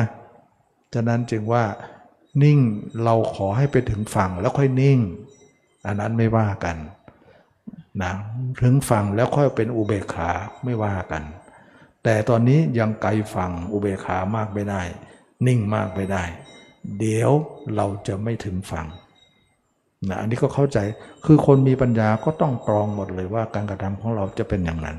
[0.93, 1.64] ฉะนั้นจึงว่า
[2.43, 2.57] นิ่ง
[3.03, 4.99] เราขอให้ไปถึงฝั่งแล้วค่อยนิ่ง
[5.85, 6.77] อันนั้นไม่ว่ากัน
[8.01, 8.14] นะ
[8.61, 10.30] ถึงฝั่งแล้วค่อยเป็นอุเบกขา
[10.64, 11.23] ไม่ว่ากัน
[12.03, 14.81] แต่ตอนนี้ยังไกลฝั่งอุเบกขามากไม่ได้
[15.47, 16.23] นิ่งมากไม่ได้
[16.99, 17.31] เดี๋ยว
[17.76, 18.88] เราจะไม่ถึงฝั่ง
[20.09, 20.77] นะอันนี้ก็เข้าใจ
[21.26, 24.97] คือคนมีปัญญาก็ต้องตรองหมดเลยว่าการกระทำของเราจะเป็นอย่างนั้น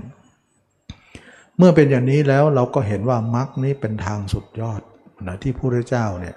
[1.56, 4.80] เมื่อเป็นอย่างนี้แล้วเราก็เห็นว่ามรรคนี้เป็นทางสุดยอด
[5.26, 6.36] นะที่พระเจ้าเนี่ย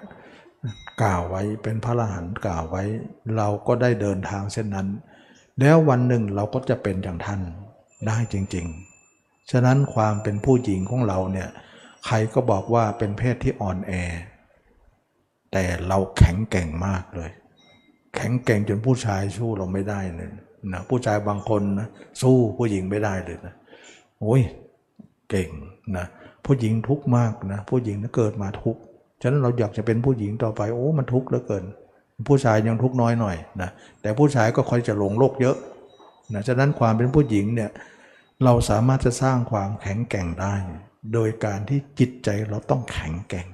[1.02, 2.82] กล่าวไว้เป็นพระอรหันต์กล่าวไว้
[3.36, 4.88] เราก็ได้เดินทางเส้นนั้น
[5.60, 7.40] แล้ววันหนึ่งเราก็จะเป็นอย่างท่าน
[8.06, 8.66] ได้จริง
[9.08, 11.48] ๆ ฉะนั้นความเป็นผู้หญิงของเราเนี่ย
[12.06, 13.92] ใครก็บอกว่าเป็นเพศที่อ่อนแอ
[15.52, 17.30] แต่เราแข็งแกร่งมากเลย
[18.14, 20.28] แข็งแกร่งจนผู้ชายสู้เราไม่ได้เลย
[20.72, 21.88] นะผู้ชายบางคนนะ
[22.22, 23.54] สู้ผู้หญิงไม่ได้เลยนะ
[24.20, 24.42] โอ้ย
[25.30, 25.50] เก่ง
[25.96, 26.06] นะ
[26.46, 28.80] ผู้หญิงทุกข์มากนะผู้หญิงนะเกิดมาทุกข์
[29.22, 31.64] ฉะนั้นเราอยากจะเป็นผู้หญิงต่อไปโอ้มันทุกข์เหลือเกิน
[32.28, 33.70] ผู้ชายยังทุกข์น้อยหน่อยนะ
[34.02, 35.56] แต่ผู้ชายก็ค่อยจะหลงโลกเยอะ
[36.34, 37.70] นะฉะนั้นความเป็นผู้หญิงเนี่ย
[38.44, 40.54] เราสามารถจะสร้างความแข็งแกร่งได้
[41.14, 43.46] โดยการที่จิตใจเราต้องแข็งแกร่ง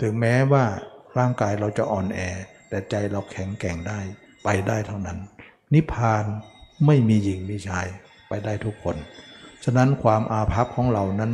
[0.00, 0.64] ถึงแม้ว่า
[1.18, 2.20] ร่างกายเราจะอ่อนแอ
[2.68, 3.98] แต่ใจเราแข็งแกร่งได้
[4.44, 5.18] ไปได้เท่านั้น
[5.74, 6.24] นิพพาน
[6.86, 7.86] ไม่มีหญิงมีชาย
[8.28, 8.96] ไปได้ทุกคน
[9.64, 11.32] ฉะนั้นความอาภัพของเรานั้น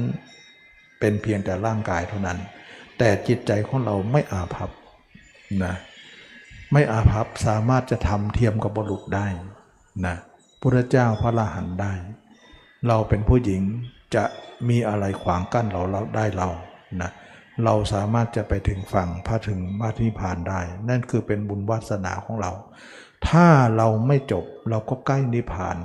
[1.00, 2.38] เป็นเพียงแต่ร่างกายเท่านั้น
[2.98, 4.70] แต่จิตใจของเราไม่อาภัพ
[5.64, 5.74] นะ
[6.72, 9.26] ไม่อาภัพสามารถจะทำเทียมกับบุรุษได้
[10.06, 10.16] นะ
[10.60, 11.92] พระเจ้าพระอรหันได้
[12.88, 13.62] เราเป็นผู้หญิง
[14.14, 14.24] จะ
[14.68, 16.48] มีอะไรขวางกั้นเราเราได้เรา
[17.02, 17.10] นะ
[17.64, 22.52] เราสามารถจะไปถึงฝั่งพระถึงมาที่ผ่านได้ นั่นคือเป็นบุญวาสนาของเรา
[23.28, 23.46] ถ้า
[23.76, 25.76] เราไม่จบเราก็ใกล้นิพพาน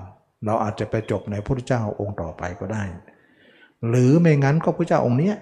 [0.45, 2.83] เราอาจจะไปจบในพระพุทธเจ้าองค์ต่อไปก็ได้
[3.89, 5.35] หรือไม่งั้นก็พระเจ้าองค์เนี้ย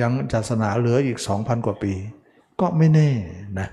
[0.00, 1.92] ยังศาสนาเหลืออีก 2,000 กว่าปี
[2.60, 3.10] ก็ไม่แน่
[3.58, 3.68] นะ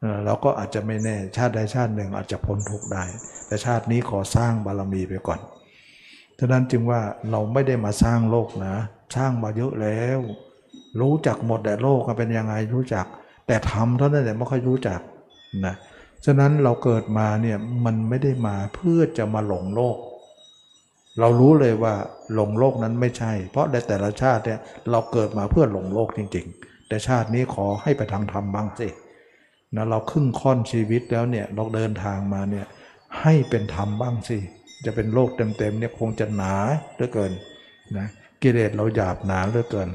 [0.00, 3.04] เอ่อเราก็อาจจะไม่แน่ชาติใดชาติหนึ่งอาจจะพ้นทุกข์ได้
[3.46, 5.40] แต่ชาตินี้ขอสร้างบารมีไปก่อน
[6.38, 8.74] ฉะนั้นจึงว่าเราไม่ได้มาสร้างโลกนะ
[9.16, 10.20] สร้างมาเยอะแล้ว
[11.00, 13.06] รู้จักหมดแต่โลกเป็นยังไงรู้จัก
[13.46, 15.00] แต่ทำเท่านั้นแหละไม่ค่อยรู้จัก
[15.66, 15.74] นะ
[16.24, 19.96] ฉะนั้นเราเกิดมาเนี่ยมันไม่ได้มาเพื่อจะมาหลงโลก
[21.20, 21.94] เรารู้เลยว่า
[22.34, 24.60] หลงโลกนั้นไม่ใช่ เพราะในแต่ละชาติเนี่ย
[24.90, 28.88] เราเกิดมาเพื่อหลงโลกจริง ๆ แต่ชาตินี้ขอให้ไปทางธรรมบ้างสิ
[29.76, 32.66] นะเราครึ่งค่อนชีวิตแล้วเนี่ยเราเดินทางมาเนี่ย
[33.20, 34.38] ให้เป็นธรรมบ้างสิ
[34.84, 36.54] จะเป็นโลกเต็มๆเนี่ยคงจะหนา
[36.94, 37.32] เหลือเกิน
[37.98, 38.08] นะ
[38.42, 39.88] กิเลสเราหยาบหนาเหลือเกิน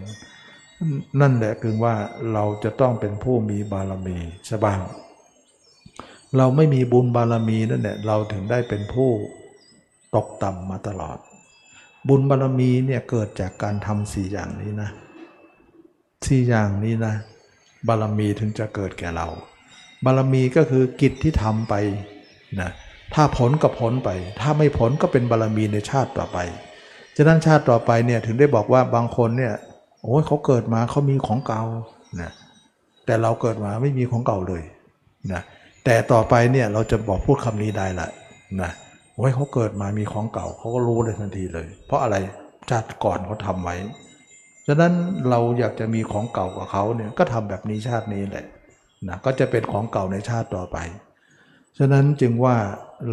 [1.21, 1.95] นั่นแหละคือว่า
[2.33, 4.79] เราจะต้องเป็นผู้มีบารมีใช่บ้าง
[6.37, 9.09] เราไม่มีบุญบารมีนั่นแหละเราถึงได้เป็นผู้
[10.15, 11.17] ตกต่ำมาตลอด
[12.07, 14.89] บุญบารมีเนี่ยเกิดจากการทำสี่อย่างนี้นะ
[16.27, 17.13] สี่อย่างนี้นะ
[17.87, 19.27] บารมีถึงจะเกิดแก่เรา
[20.05, 21.73] บารมีก็คือกิจที่ทำไป
[22.61, 22.71] นะ
[23.13, 26.37] ถ้าผลก็ผลไป ถ้าไม่ผลก็เป็นบารมีในชาติต่อไป
[27.17, 29.53] ฉะนั้นชาติต่อไปเนี่ยถึงได้บอกว่าบางคนเนี่ย
[30.03, 31.61] โอ้ยเขาเกิดมาเขามีของเก่า
[32.21, 32.31] นะ
[33.05, 34.63] แต่เราเกิดมาไม่มีของเก่าเลย
[35.33, 35.41] นะ
[35.85, 38.07] แต่ต่อไปเนี่ยเราจะบอกพูดคำนี้ได้ละ
[38.61, 38.71] นะ
[39.15, 42.15] โอ้ยเขาเกิดมามีของเก่าเขาก็รู้เลยทันทีเลย เพราะอะไร
[42.69, 43.75] ชาติก่อนเขาทำไว้
[44.67, 44.93] ฉะนั้น
[45.29, 48.45] เราอยากจะมีของเก่ากว่าเขาเนี่ยก็ทำแบบนี้ชาตินี้แหละ
[49.07, 50.77] นะก็จะเป็นของเก่าในชาติต่อไป
[51.77, 52.55] ฉะนั้นจึงว่า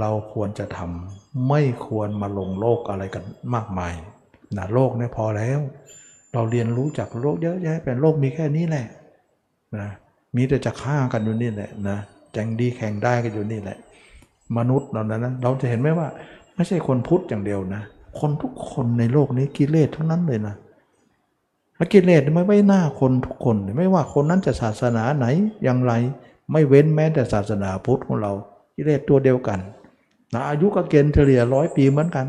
[0.01, 3.95] เราควรจะทำไม่ควรมาลงโลกอะไรกันมากมาย
[4.57, 5.61] นะโลกเนี่ยพอแล้ว
[6.33, 8.87] เราเรียนรู้จากโลกเยอะแยะเป็นโลกมีแค่นี้แหละ
[9.77, 9.89] นะ
[10.37, 11.97] มีแต่จะฆ่ากันอยู่นี่แหละนะ
[12.33, 13.77] แจงดีแข่งได้กันอยู่นี่แหละ
[14.57, 16.09] มนุษย์เรานั้นนะเราจะเห็นไหมว่า
[16.55, 17.83] ไม่ใช่คนพุทธอย่างเดียวนะ
[18.21, 20.55] คนทุกคนในโลกนี้กิเลสทั้งนั้นเลยนะ
[21.77, 25.27] และกิเลสไม่ไว้หน้าคนทุกคน ไม่ว่าคนนั้นจะศาสนาไหน
[25.65, 25.93] อย่างไร
[26.53, 28.33] ไม่เว้นแม้แต่ศาสนาพุทธของเรา
[28.77, 29.59] กิเลสตัวเดียวกัน
[30.33, 32.27] นะอายุก็เกณฑ์เฉลี่ยร้อยปีเหมือนกัน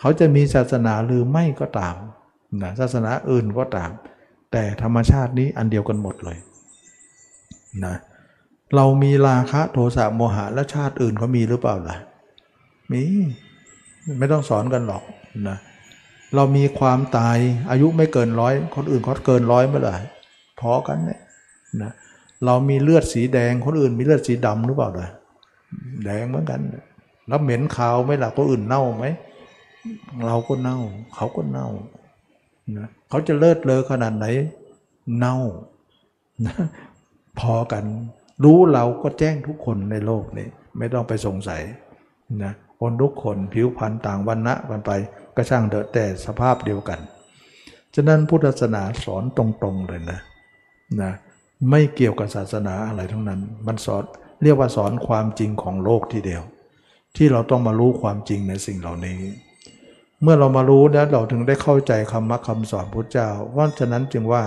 [0.00, 1.94] เขาจะมีศาสนาหรือไม่ก็ตาม
[2.62, 3.90] นะศาสนาอื่นก็ตาม
[4.52, 6.38] แต่ธรรมชาตินี้อันเดียวกันหมดเลย
[7.84, 7.94] นะ
[8.76, 11.96] เรามีราคะโทสะโมหะและชาติอื่นเขามีหรือเปล่าล่ะ
[12.92, 13.02] มี
[14.18, 15.02] ไม่ต้องสอนกันหรอก
[15.48, 15.58] นะ
[16.34, 17.38] เรามีความตาย
[17.70, 19.96] อายุไม่เกินร้อยคนอื่นเขาเกินร้อยเมื่อไหร่
[20.60, 21.20] พอกันเนี่ย
[21.82, 21.92] นะ
[22.44, 25.08] เรามีเลือดสีแดงคนอื่นมีเลือดสีดำหรือเปล่าล่ะ
[26.04, 26.60] แดงเหมือนกัน
[27.28, 29.06] แล้วเหม็นขาวไหมล่ะคนอื่นเน่าไหม
[30.26, 30.78] เราก็เน่า
[31.14, 31.68] เขาก็เน่า
[32.76, 34.26] นะเขาจะเลิศเลอขนาดไหน
[35.16, 35.36] เน่า
[36.46, 36.54] นะ
[37.40, 37.84] พอกัน
[38.44, 41.62] รู้เราก็แจ้งทุกคนในโลกนี้ ไม่ต้องไปสงสัย
[42.44, 44.90] นะคนทุกคนผิวพรรณต่างวันณะกันไป
[45.36, 47.00] ก็ช่างเถอะแต่สภาพเดียวกัน
[47.94, 50.20] ฉะนั้นพุทธศาสนาสอนตรงๆเลยนะ
[51.02, 51.12] นะ
[51.70, 54.04] ไม่เกี่ยวกับศาสนาอะไรทั้งนั้น มันสอน
[54.42, 56.42] เรียกว่าสอนความจริงของโลกทีเดียว
[57.16, 59.18] ที่เราต้องมารู้ความจริงในสิ่งเหล่านี้
[60.22, 64.42] เมื่อเรามารู้แล้วเราถึงได้เข้าใจคำมรรคำสอนพุทธเจ้า ว่าฉะนั้นจึงว่า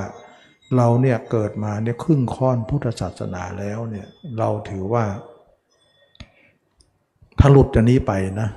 [0.78, 4.08] เราเนี่ยเกิดมาเนี่ยครึ่งค่อนพุทธศาสนาแล้วเนี่ย
[4.38, 5.04] เราถือว่า
[7.40, 8.12] ถ้าหลุดจากนี้ไป
[8.42, 8.50] นะ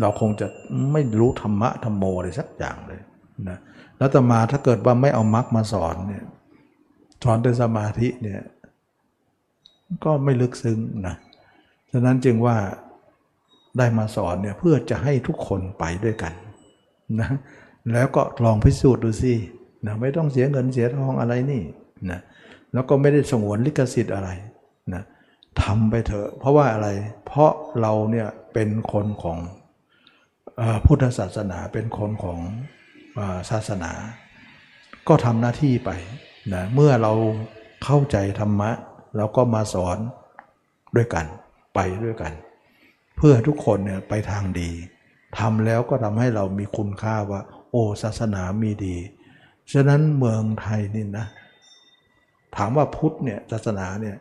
[0.00, 0.46] เราคงจะ
[0.92, 3.00] ไม่รู้ธรรมะธรรมโมอะไรสักอย่างเลย
[3.48, 3.58] นะ
[3.98, 6.24] แล้วต่อมาถ้าเกิดว่าไม่เอามรรคมาสอนเนี่ย
[7.24, 8.42] สอนแต่สมาธิเนี่ย
[10.04, 11.14] ก็ไม่ลึกซึ้งนะ
[11.90, 12.56] ฉะนั้นจึงว่า
[13.78, 16.32] ได้มาสอนเนี่ยเพื่อจะให้ทุกคนไปด้วยกัน
[17.20, 17.30] นะ
[17.92, 19.34] แล้วก็ลองพิสูจน์ดูสิ
[19.86, 21.62] นะไม่ต้องเสียเงินเสียทองอะไรนี่
[22.10, 22.20] นะ
[22.72, 24.30] แล้วก็ไม่ได้สงวนลิขสิทธิ์อะไร
[24.94, 25.02] นะ
[25.62, 26.88] ทำไปเถอะ เพราะว่าอะไร
[27.26, 29.38] เพราะเราเนี่ยเป็นคนของ
[30.86, 32.38] พุทธศาสนาเป็นคนของ
[33.50, 33.92] ศาสนา
[35.08, 35.90] ก็ทำหน้าที่ไป
[36.54, 37.12] นะเมื่อเรา
[37.84, 38.70] เข้าใจธรรมะ
[39.16, 39.98] เราก็มาสอน
[40.96, 41.26] ด้วยกัน
[41.74, 42.32] ไปด้วยกัน
[43.16, 44.70] เพื่อทุกคนเนี่ยไปทางดี
[45.38, 48.96] ทำแล้วก็ทำให้เรามีคุณค่าว่า โอ้ศาสนามีดี
[49.72, 51.26] ฉะนั้นเมืองไทยนี่นะ
[52.56, 54.16] ถามว่าพุทธเนี่ยศาสนาเนี่ย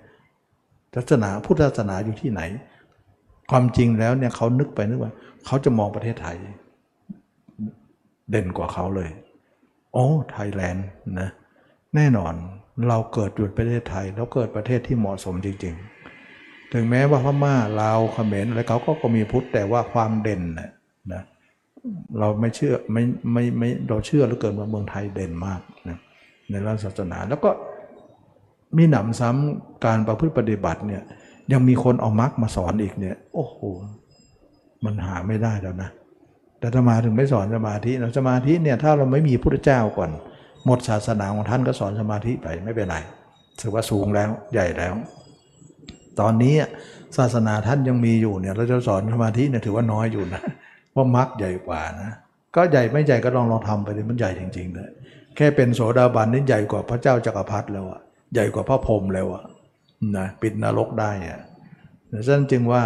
[0.95, 2.41] ศาสนาพุทธศาสนาอยู่ที่ไหน
[3.52, 5.14] ความจริงแล้วเนี่ยเขานึกไปนึกว่า
[5.45, 6.38] เขาจะมองประเทศไทย
[8.30, 9.10] เด่นกว่าเขาเลย
[9.94, 10.88] โอ้ไทยแลนด์
[11.20, 11.30] นะ
[11.95, 12.34] แน่นอน
[12.90, 15.93] เราเกิดอยู่ประเทศไทย แล้วเกิดประเทศที่เหมาะสมจริง ๆ
[16.74, 20.72] ถึงแม้ว่าพม่าลาวเขมรอะไรเขาก็มีพุทธแต่ว่าความเด่นนะ
[21.14, 21.22] นะ
[22.20, 25.98] เราไม่เชื่อไม่ไม่ไม่เราเชื่อเหลือเกินว่าเมืองไทยเด่นมากนะ
[26.50, 27.52] ในเรื่องศาสนา แล้วก็
[28.78, 31.02] มีหนำซ้ำการประพฤติปฏิบัติเนี่ย
[31.52, 33.58] ยังมีคนเอามรรคมาสอนอีกเนี่ย โอ้โห
[34.86, 35.90] มันหาไม่ได้แล้วนะ
[36.60, 40.12] แต่ธรรมาถึงไม่สอนสมาธินะสมาธิเนี่ยถ้าเราไม่มีพุทธเจ้าก่อน
[40.66, 42.98] หมดศาสนาของท่านก็สอนสมาธิไปไม่เป็นไร
[43.62, 44.94] ถือว่าสูงแล้วใหญ่แล้ว
[46.19, 46.56] ตอนนี้
[47.18, 50.41] ศาสนาท่านยังมีอยู่เนี่ยเราจะสอนสมาธิเนี่ยถือว่าน้อยอยู่นะ
[50.91, 52.11] เพราะมรรคใหญ่กว่านะ
[52.56, 54.90] ก็ใหญ่ไม่ใหญ่ก็ลองลองทำไปเลยมันใหญ่จริงๆเลย
[55.35, 58.02] แค่เป็นโสดาบันนี่ใหญ่กว่าพระเจ้าจักรพรรดิแล้วอะ
[58.34, 59.44] ใหญ่กว่าพระพรหมแล้วอะ
[60.18, 61.41] นะปิดนรกได้อะ
[62.11, 62.84] ดังนั้นจึงว่า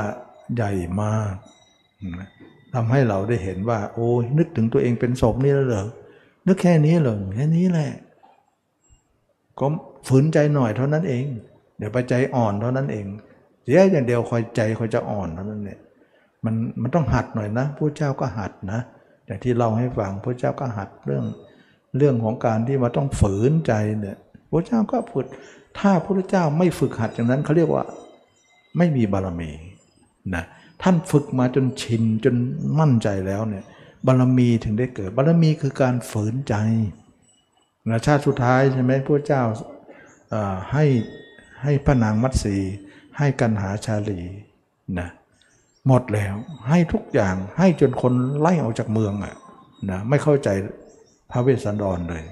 [0.56, 0.72] ใหญ่
[1.02, 1.34] มาก
[2.74, 5.88] ทำให้เราได้เห็นว่า โอ้ยนึกถึงตัวเองเป็นศพนี่แล้วเหรอ
[6.48, 7.92] นึกแค่นี้เหรอแค่นี้แหละ
[9.60, 9.68] ก็
[10.08, 11.26] ฝืนใจหน่อยเท่านั้นเอง
[11.78, 13.06] เดี๋ยวไปใจอ่อนเท่านั้นเอง
[13.64, 15.80] เสียอย่างเดียวคอยใจคอยจะอ่อนเท่านั้นเนี่ย
[16.46, 18.80] มันมันต้องหัดหน่อยนะพระเจ้าก็หัดนะ
[19.26, 21.26] อย่างที่เราให้ฟังพระเจ้าก็หัดเรื่อง
[21.98, 24.18] เรื่องของการที่มาต้องฝืนใจเนี่ย
[24.52, 25.28] พระเจ้าก็ฝึก
[25.78, 27.84] ถ้าพระเจ้าไม่ฝึกหัดอย่างนั้นเขาเรียกว่า
[28.78, 29.52] ไม่มีบารมี
[30.36, 30.44] นะ
[30.82, 32.36] ท่านฝึกมาจนชินจน
[32.80, 33.64] มั่นใจแล้วเนี่ย
[34.08, 36.56] บารมีถึงได้เกิด บารมีคือการฝืนใจ
[37.90, 39.44] นะชาติสุดท้ายใช่ไหมพระเจ้า
[40.74, 40.86] ให้
[41.68, 42.56] ให้พระนางมัตสี
[43.18, 44.20] ให้กันหาชาลี
[45.00, 45.08] นะ
[45.88, 46.36] หมดแล้ว
[46.70, 49.36] ให้ทุกอย่างให้จนคนไล่ออกจากเมืองอะ
[49.92, 50.50] นะไม่เข้าใจ
[51.32, 52.24] พระเวสสันดรเลย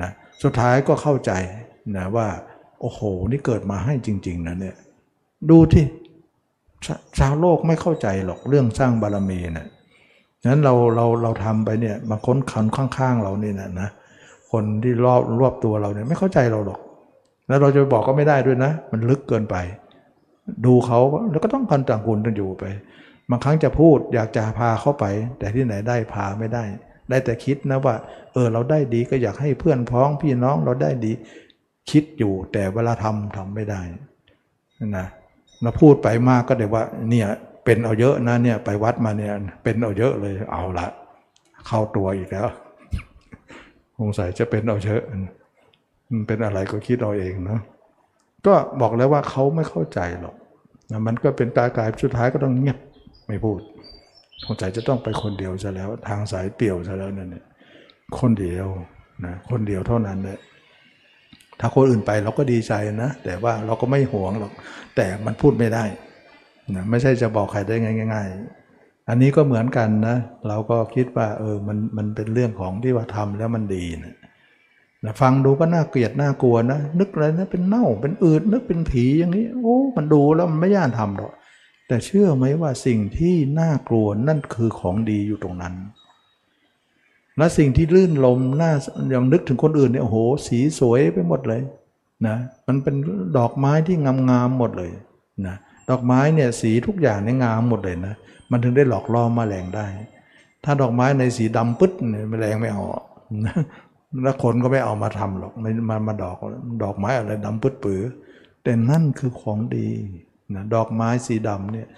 [0.00, 0.10] นะ
[0.42, 1.32] สุดท้ายก็เข้าใจ
[1.96, 2.28] นะว่า
[2.80, 3.00] โอ้โห
[3.30, 4.76] นี่เกิดมาให้จริง ๆนะเนี่ย
[5.50, 5.84] ดูที่
[7.18, 9.66] ชาวโลกไม่เข้าใจหรอกเรื่องสร้างบารมีนะ
[10.42, 13.88] ฉะนั้นเราเราเราทำไปเนี่ยมาค้นคันข้างๆเรานี่นะนะ
[14.50, 16.80] คนที่รอบรอบตัวเราเนี่ยไม่เข้าใจเราหรอก
[17.48, 19.56] แล้วเราจะบอกก็ไม่ได้ด้วยนะ มันลึกเกินไป
[20.66, 21.00] ดูเขา
[21.30, 22.64] แล้วก็ต้องพันต่างคุณต้องอยู่ไป
[23.30, 25.04] บางครั้งจะพูดอยากจะพาเข้าไป
[25.38, 26.64] แต่ที่ไหนได้พาไม่ได้
[27.10, 27.94] ได้แต่คิดนะว่า
[28.32, 31.12] เออเราได้ดีก็อยากให้เพื่อนพ้องพี่น้องเราได้ดี
[31.90, 33.80] คิดอยู่ แต่เวลาทำทำไม่ได้
[34.96, 35.06] นะ
[35.62, 37.28] เราพูดไปมากก็เดี๋ยวว่าเนี่ย
[37.64, 39.32] เป็นเอาเยอะนะเนี่ยไปวัดมาเนี่ย
[39.64, 40.86] เป็นเอาเยอะเลยเอาละ
[41.66, 42.48] เข้าตัวอีกแล้ว
[43.98, 45.02] สงสัยจะเป็นเอาเยอะ
[46.12, 47.60] มันเป็นอะไรก็คิดเอาเองเนาะ
[48.46, 50.34] ก็บอกแล้วว่าเขาไม่เข้าใจหรอก
[50.90, 52.78] นะมันก็เป็นตากายสุดท้ายก็ต้องเงียบ
[53.28, 53.60] ไม่พูด
[54.42, 57.44] สงสัยจะต้องไปคนเดียวซะแล้วทางสายเปี่ยวซะแล้วนั่นเนี่ย
[58.18, 58.66] คนเดียว
[59.24, 60.38] นะคนเดียวเท่านั้นเลย
[61.60, 62.72] ถ้าคนอื่นไปเราก็ดีใจ
[63.02, 64.52] นะ แต่ว่าเราก็ไม่หวงหรอก
[64.96, 65.84] แต่มันพูดไม่ได้
[66.74, 67.76] นะไม่ใช่จะบอกใครได้
[68.14, 68.28] ง่าย
[68.68, 70.16] ๆ อันนี้ก็เหมือนกันนะ
[70.48, 74.16] เราก็คิดว่าเออมันมันเป็นเรื่องของที่ว่าทำแล้วมันดีนะ
[75.04, 81.32] นะฟังดูก็น่าเกลียดน่ากลัวนะนึกอะไรนะเป็นเน่าเป็นอืดนึกเป็นผีอย่างนี้โอ้มันดูแล้วมันไม่ย่านทำหรอก
[81.88, 85.74] แต่เชื่อไหมว่าสิ่งที่น่ากลัวนั่นคือของดีอยู่ตรงนั้น
[87.36, 88.72] และสิ่งที่ลื่นลมน่า
[89.10, 91.62] อย่างนึกถึงคนอื่นเนี่ยโอ้โห สีสวยไปหมดเลย
[92.26, 92.94] นะมันเป็น
[93.38, 93.96] ดอกไม้ที่
[94.30, 94.90] งามๆหมดเลย
[95.46, 95.56] นะ
[95.90, 98.14] ดอกไม้เนี่ยสีทุกอย่างเนี่ยงามหมดเลยนะ
[98.50, 99.86] มันถึงได้หลอกล่อมแมลงได้
[100.64, 102.82] ถ้าดอกไม้ในสีดำปึ๊ดเนี่ยแมลงไม่เอา
[104.22, 106.36] แล้วคนก็ไม่เอามาทำหรอกไม่มามาดอก
[106.82, 108.02] ดอกไม้อะไรดำปึ๊ดปือ
[108.62, 109.88] แต่นั่นคือของดี
[110.54, 111.88] นะดอกไม้สีดำเนี่ย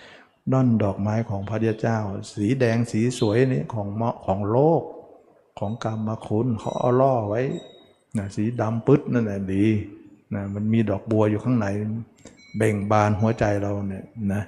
[0.52, 1.98] ด้อนดอกไม้ของพระเจ้า
[2.34, 4.82] สีแดงสีสวยนี่ของเมาะของโลก
[5.58, 7.42] ของกรรมคุณเขาเอาล่อไว้
[8.18, 9.66] นะสีดำปึ๊ดนั่นแหละดี
[10.34, 11.66] นะมันมีดอกบัวอยู่ข้างใน
[12.56, 14.42] เบ่งบานหัวใจเราเนี่ยนะ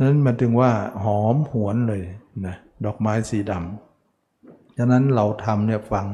[0.00, 0.70] นั้นมันถึงว่า
[1.04, 2.02] หอมหวนเลย
[2.46, 2.54] นะ
[2.84, 6.06] ดอกไม้สีดำฉะนั้นเราทำเนี่ยฟัง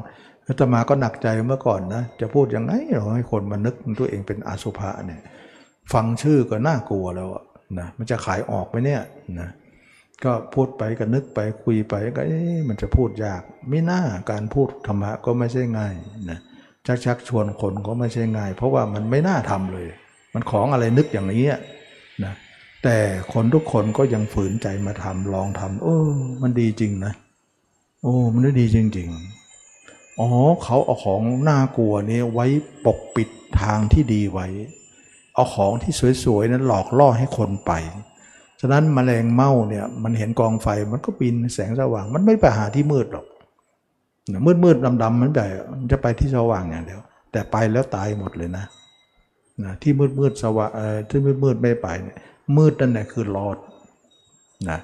[0.50, 5.20] อาตมาก็หนักใจเมื่อก่อนนะจะพูดยังไงเราให้คนมานึกตัวเองเป็นอสุภะเนี่ย
[5.92, 7.28] ฟังชื่อก็น่ากลัวแล้ว
[7.78, 9.02] นะมันจะขายออกไหมเนี่ย
[9.40, 9.48] นะ
[10.24, 12.22] ก็พูดไปก็นึกไปคุยไปก็
[12.68, 15.94] มันจะพูดยากไม่น่าการพูดธรรมะก็ไม่ใช่ง่าย
[16.30, 16.38] นะ
[16.86, 19.86] ชักชักชวนคนก็ไม่ใช่ง่าย เพราะว่ามันไม่น่าทำเลย
[20.34, 21.52] มันของอะไรนึกอย่างนี้
[22.24, 22.34] นะ
[22.84, 22.96] แต่
[23.32, 25.96] คนทุกคนก็ยังฝืนใจมาทำลองทำโอ้
[26.42, 27.12] มันดีจริงนะ
[28.02, 29.39] โอ้ มันได้ดีจริง ๆ
[30.20, 30.30] อ๋อ
[30.64, 32.46] เขาเอาของน่ากลัวนี้ไว้
[32.86, 33.28] ปกปิด
[33.60, 34.46] ทางที่ดีไว้
[35.34, 35.92] เอาของที่
[36.24, 37.72] สวยๆนั้นหลอกล่อให้คนไป
[38.60, 43.26] ฉะนั้นมแมลงเม่าเนี่ยมันเห็นกองไฟมันก็บินแสงสว่าง มันไม่ไปหาที่มืดหรอก
[44.46, 45.40] มืดมืดดำดำมันไป
[45.70, 47.00] มันจะไปที่สว่างอย่างเดียว
[47.32, 48.64] แต่ไปแล้วตายหมดเลยนะ
[49.64, 50.70] นะที่มืดมืดสว่าง
[51.08, 52.16] ที่มืดมืดไม่ไปเนี่ย
[52.56, 53.58] มืดนั่นแหละคือรอด
[54.70, 54.78] นะ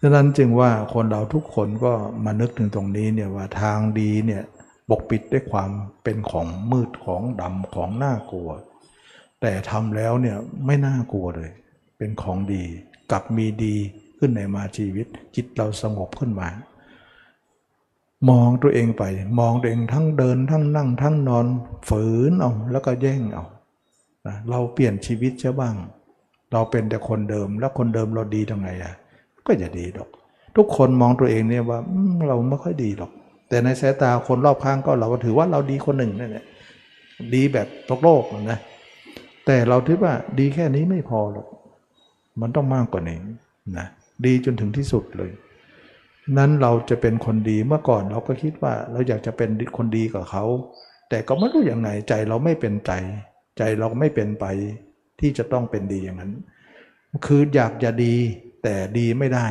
[0.00, 1.92] ฉะนั้นจึงว่าคนเราทุกคนก็
[2.24, 4.42] มานึกถึงตรงนี้เนี่ยว่าทางดีเนี่ย
[4.90, 5.70] ปกปิดด้วยความ
[6.02, 8.50] เป็นของมืดของดำของน่ากลัว
[9.40, 10.36] แต่ทำแล้วเนี่ย
[10.66, 11.50] ไม่น่ากลัวเลย
[11.98, 12.62] เป็นของดี
[13.10, 13.74] กลับมีดี
[14.18, 16.48] ขึ้นในมาชีวิต จิตเราสงบขึ้นมา
[18.30, 19.04] มองตัวเองไป
[19.40, 21.46] มองตัวเองทั้งเดินทั้งนั่ง ทั้งนอน
[21.88, 23.44] ฝืนเอาแล้วก็แย่งเอา
[24.50, 25.74] เราเปลี่ยนชีวิตเช่บ้าง
[26.52, 28.94] เราเป็นแต่คนเดิมแล้วคนเดิมเราดีทำไงอะ
[29.46, 30.08] ก็จะดีหรอก
[30.56, 31.78] ทุกคนมองตัวเองเนี่ยว่า
[32.28, 33.12] เราไม่ค่อยดีหรอก
[33.54, 36.44] แต่ในสายตาคนรอบข้างก็เราก็ถือว่าเราดีคนหนึ่งนั่นแหละ
[37.34, 38.58] ดีแบบโลกโลกนะ
[39.46, 41.46] แต่เราคิดว่าดีแค่นี้ไม่พอหรอก
[42.40, 43.18] มันต้องมากกว่านี้
[43.78, 43.86] นะ
[44.26, 45.30] ดีจนถึงที่สุดเลย
[46.38, 50.44] นั้นเราจะเป็นคนดีเมื่อก่อนเราก็คิดว่าเราอยากจะเป็นคนดีกับเขา
[51.08, 52.92] แต่ก็ไม่รู้อย่างไงใจเราไม่เป็นใจ
[53.58, 54.44] ใจเราไม่เป็นไป
[55.20, 56.32] ที่จะต้องเป็นดีอย่างนั้น
[57.26, 58.14] คืออยากจะดี
[58.62, 59.46] แต่ดีไม่ได้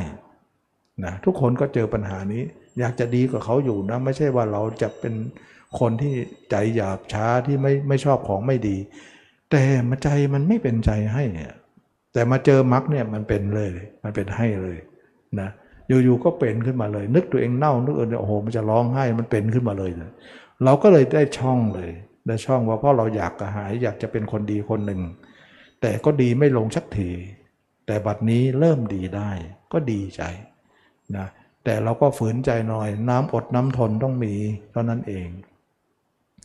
[1.06, 2.44] นะทุกคนก็เจอปัญหานี้
[2.80, 5.14] อยากจะดีกว่าเขาอยู่นะ ไม่ใช่ว่าเราจะเป็น
[5.80, 6.14] คนที่
[6.52, 8.78] ใจหยาบช้าที่ไม่ไม่ชอบของไม่ดี
[9.52, 11.24] แต่มาใจมันไม่เป็นใจให้
[12.14, 13.72] แต่มาเจอมรรคเนี่ยมันเป็นเลย
[14.04, 14.78] มันเป็นให้เลย
[15.40, 15.50] นะ
[15.88, 19.92] อยู่ๆก็เป็นขึ้นมาเลย นึกตัวเองเน่านึกเออโอ้โหมันจะร้องไห้มันเป็นขึ้นมาเลย
[20.64, 21.90] เราก็เลยได้ช่องเลย
[22.28, 25.02] ได้ช่องว่าเพราะเราอยากกระหายอยากจะเป็นคนดีคนหนึ่ง
[25.82, 27.10] แต่ก็ดีไม่ลงสักที
[27.88, 29.30] แต่บัดนี้เริ่มดีได้
[29.74, 30.24] ก็ดีใจ
[31.18, 31.28] นะ
[31.64, 34.34] แต่เราก็ฝืนใจหน่อย น้ำอดน้ำทนต้องมี
[34.72, 35.28] เท่านั้นเอง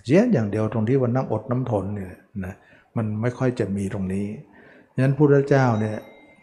[0.04, 2.14] เสียอย่างเดียวตรงที่ว่าน้ำอดน้ำทนเนี่ย
[2.44, 2.54] นะ
[2.96, 4.26] มันไม่ค่อยจะมีตรงนี้
[4.94, 5.96] ฉะนั้นพระเจ้าเนี่ย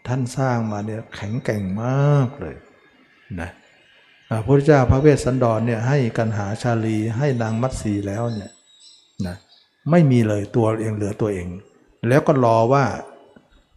[0.06, 2.56] ท่านสร้างมาเนี่ยแข็งแกร่งมากเลย
[3.40, 3.50] นะ
[4.28, 8.50] พระพุทธเจ้าพระเวสสันดรเนี่ยให้กันหาชาลีให้นางมัตสีแล้วเนี่ย
[9.26, 9.36] นะ
[9.90, 11.46] ไม่มีเลยตัวเองเหลือตัวเอง
[12.08, 12.84] แล้วก็รอว่า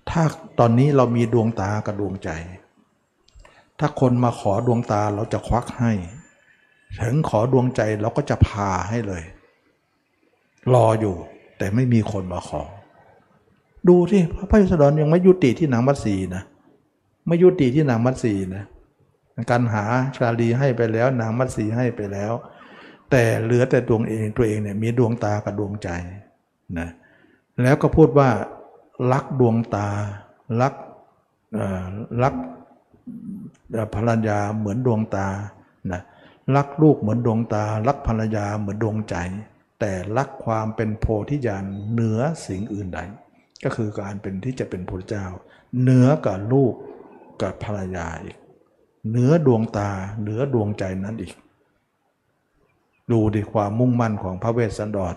[0.10, 0.24] ถ้า
[0.60, 2.30] ตอนนี้เรามีดวงตากับดวงใจ
[3.80, 5.92] ถ้าคนมาขอดวงตาเราจะควักให้
[7.02, 9.24] ถึงขอดวงใจเราก็จะพาให้เลย
[10.74, 11.16] รออยู่
[11.58, 12.62] แต่ไม่มีคนมาขอ
[13.88, 16.44] ดูที่พระพุทธสดรยังไม่ยุติที่นางมัตสีนะ
[17.28, 18.66] ไม่ยุติที่นางมัตสีนะ
[19.52, 19.84] การหา
[20.16, 22.34] ชาลีให้ไปแล้ว นางมัตสีให้ไปแล้ว
[23.12, 25.90] แต่เหลือแต่ดวงเองตัวเองเนี่ยมีดวงตากับดวงใจ
[26.80, 26.90] นะ
[27.62, 28.30] แล้วก็พูดว่า
[29.12, 29.88] รักดวงตา
[30.62, 30.74] รัก
[32.24, 32.34] รัก
[33.96, 35.28] ภรรยาเหมือนดวงตา
[35.92, 36.02] นะ
[36.56, 39.16] รักลูกเหมือนดวงตา รักภรรยาเหมือนดวงใจ
[39.80, 43.00] แต่รักความเป็นโพธิญาณเหนือสิ่งอื่นใด
[43.64, 45.26] ก็คือการเป็นที่จะเป็นพระเจ้า
[45.82, 46.74] เหนือกับลูก
[47.42, 48.38] กับภรรยาอีก
[49.10, 49.90] เหนือดวงตา
[50.22, 51.34] เหนือดวงใจนั้นอีก
[53.12, 55.16] ดูดิความมุ่งมั่นของพระเวสสันดร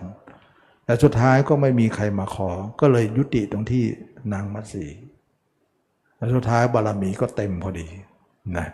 [0.85, 2.49] แต่สุดท้ายก็ไม่มีใครมาขอ
[2.79, 3.83] ก็เลยยุติตรงที่
[4.33, 4.85] นางมัตสี
[6.17, 7.87] แล้วสุดท้ายบารมีก็เต็มพอดี
[8.57, 8.67] นะ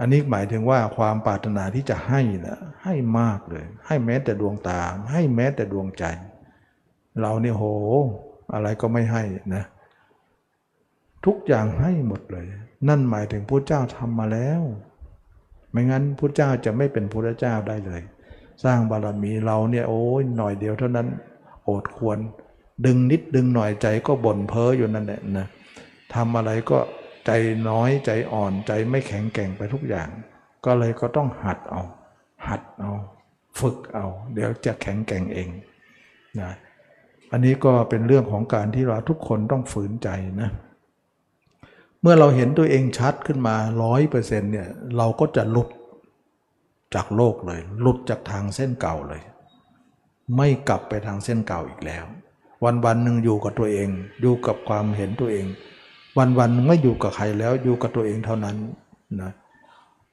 [0.00, 4.80] อันนี้หมายถึงว่าความปรารถนาที่จะให้นะให้มากเลย ให้แม้แต่ดวงตา
[5.12, 6.04] ให้แม้แต่ดวงใจ
[7.20, 7.64] เราเนี่ยโห
[8.54, 9.22] อะไรก็ไม่ให้
[9.54, 9.64] นะ
[11.26, 12.46] ทุกอย่างให้หมดเลย
[12.88, 14.62] นั่นหมายถึงพระเจ้าทำมาแล้ว
[15.70, 18.02] ไม่งั้นพระเจ้าจะไม่เป็นพระเจ้าได้เลย
[18.64, 21.08] สร้างบารมีเราเนี่ยโอ้ยหน่อยเดียวเท่านั้น
[21.64, 22.18] โอดควร
[22.86, 25.46] ดึงนิดดึงหน่อยใจก็บ่นเพ้ออยู่นั่นแหละนะ
[26.14, 26.78] ทำอะไรก็
[27.26, 27.30] ใจ
[27.68, 30.08] น้อยใจอ่อนใจไม่แข็งแกร่งไปทุกอย่าง
[30.64, 31.82] ก็เลยก็ต้องหัดเอา
[32.48, 32.92] หัดเอา
[33.60, 35.48] ฝึกเอา เดี๋ยวจะแข็งแกร่งเอง
[36.40, 36.52] นะ
[37.32, 40.08] อันนี้ก็เป็นเรื่องของการที่เราทุกคนต้องฝืนใจ
[40.40, 40.50] นะ
[42.02, 45.68] เมื่อเราเห็นตัวเองชัดขึ้นมาร้อยเปอร์เซ็นต์เนี่ยเราก็จะหลุด
[46.94, 49.22] จากโลกเลย หลุดจากทางเส้นเก่าเลย
[50.36, 52.04] ไม่กลับไปทางเส้นเก่าอีกแล้ว
[52.64, 53.88] วันวันหนึ่งอยู่กับตัวเอง
[54.20, 55.46] อยู่กับความเห็นตัวเอง
[56.20, 58.56] วันวันไม่อยู่กับใครแล้วอยู่กับตัวเองเท่านั้น
[59.20, 59.32] นะ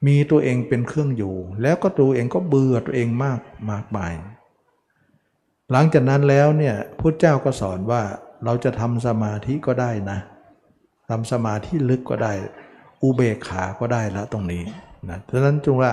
[0.06, 3.40] มีตัวเองเป็นเครื่องอยู่ แล้วก็ตัวเองก็เบื่อตัวเองมาก
[3.70, 4.12] มากมาย
[5.72, 8.02] หลังจากนั้นแล้วเนี่ยพุทธเจ้าก็สอนว่า
[8.44, 10.18] เราจะทำสมาธิก็ได้นะ
[11.10, 12.32] ทำสมาธิลึกก็ได้
[13.02, 14.62] อุเบกขาก็ได้แล้วตรงนี้
[15.08, 15.90] นะฉะนั้นจุงว่า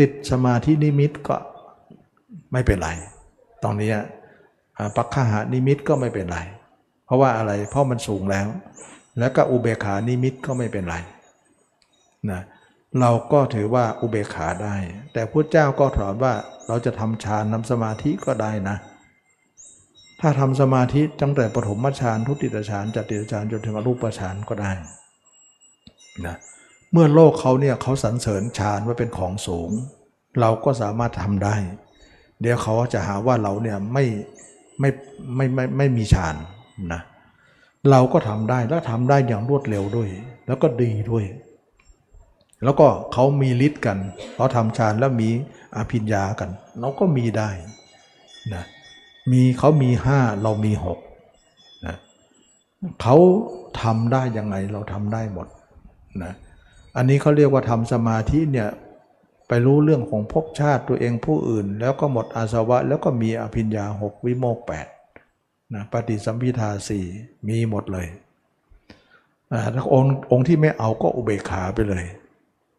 [0.00, 1.36] ติดสมาธินิมิตก็
[2.52, 2.90] ไม่เป็นไร
[3.62, 3.90] ตรงนี้
[4.96, 6.38] ปักขหานิมิตก็ไม่เป็นไร
[7.06, 8.46] เพราะว่าอะไร เพราะมันสูงแล้ว
[9.18, 10.96] แล้วก็อุเบกขานิมิตก็ไม่เป็นไร
[12.30, 12.40] นะ
[13.00, 14.76] เราก็ถือว่าอุเบกขาได้
[15.12, 16.34] แต่พระเจ้าก็ถามว่า
[16.68, 18.76] เราจะทำฌานนำสมาธิก็ได้นะ
[20.20, 24.72] ถ้าทำสมาธิตั้งแต่ปฐมฌานทุติยฌานจติยฌานจนถึงอรูปฌานก็ได้
[26.26, 26.36] นะ
[26.92, 29.70] เมื่อโลกเขาเนี่ยเขาสรรเสริญฌานว่าเป็นของสูง
[30.40, 31.56] เราก็สามารถทำได้
[32.40, 34.04] เดี๋ยวเขาจะหาว่าเราเนี่ยไม่
[34.80, 34.90] ไม่
[35.36, 36.34] ไม่ไม่ไม่มีฌาน
[36.92, 40.08] นะเเราก็ทำได้แล้วทำได้อย่างรวดเร็วด้วย
[40.46, 41.24] แล้วก็ดีด้วย
[42.64, 43.98] แล้วก็เขามีฤทธิ์กัน
[44.34, 45.28] เขาทำฌานแล้วมี
[45.76, 46.50] อภิญญากัน
[46.80, 47.50] เราก็มีได้
[48.54, 48.64] นะ
[49.32, 50.98] มีเขามีห้าเรามีหก
[51.86, 51.96] นะ
[53.02, 53.16] เขา
[53.82, 55.46] ทำได้ยังไงเราทำได้หมด
[56.22, 56.32] นะ
[56.96, 58.68] อันนี้เขาเรียกว่าทำสมาธิเนี่ย
[59.48, 64.86] ไปรู้เรื่องของภพชาติตัวเองผู้อื่น แล้วก็หมดอาสวะ แล้วก็มีอภิญญาหกวิโมกแปด
[65.74, 67.04] นะปฏิสัมพิทาสี่
[67.48, 68.06] มีหมดเลย
[69.74, 72.04] ถ้าองค์องค์ที่ไม่เอาก็อุเบกขาไปเลย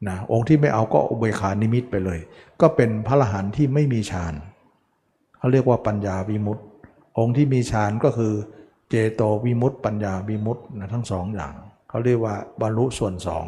[0.08, 2.20] นะองค์ที่ไม่เอาก็อุเบกขานิมิตไปเลย
[2.62, 4.34] ก็เป็นพระอรหันต์ที่ไม่มีฌาน
[5.38, 6.66] เขาเรียกว่าปัญญาวิมุตต์
[7.18, 8.34] องค์ที่มีฌานก็คือ
[8.90, 11.54] เจโตวิมุตต์ปัญญาวิมุตต์นะทั้งสองอย่าง
[11.90, 13.46] เขาเรียกว่าบรรลุส่วนสอง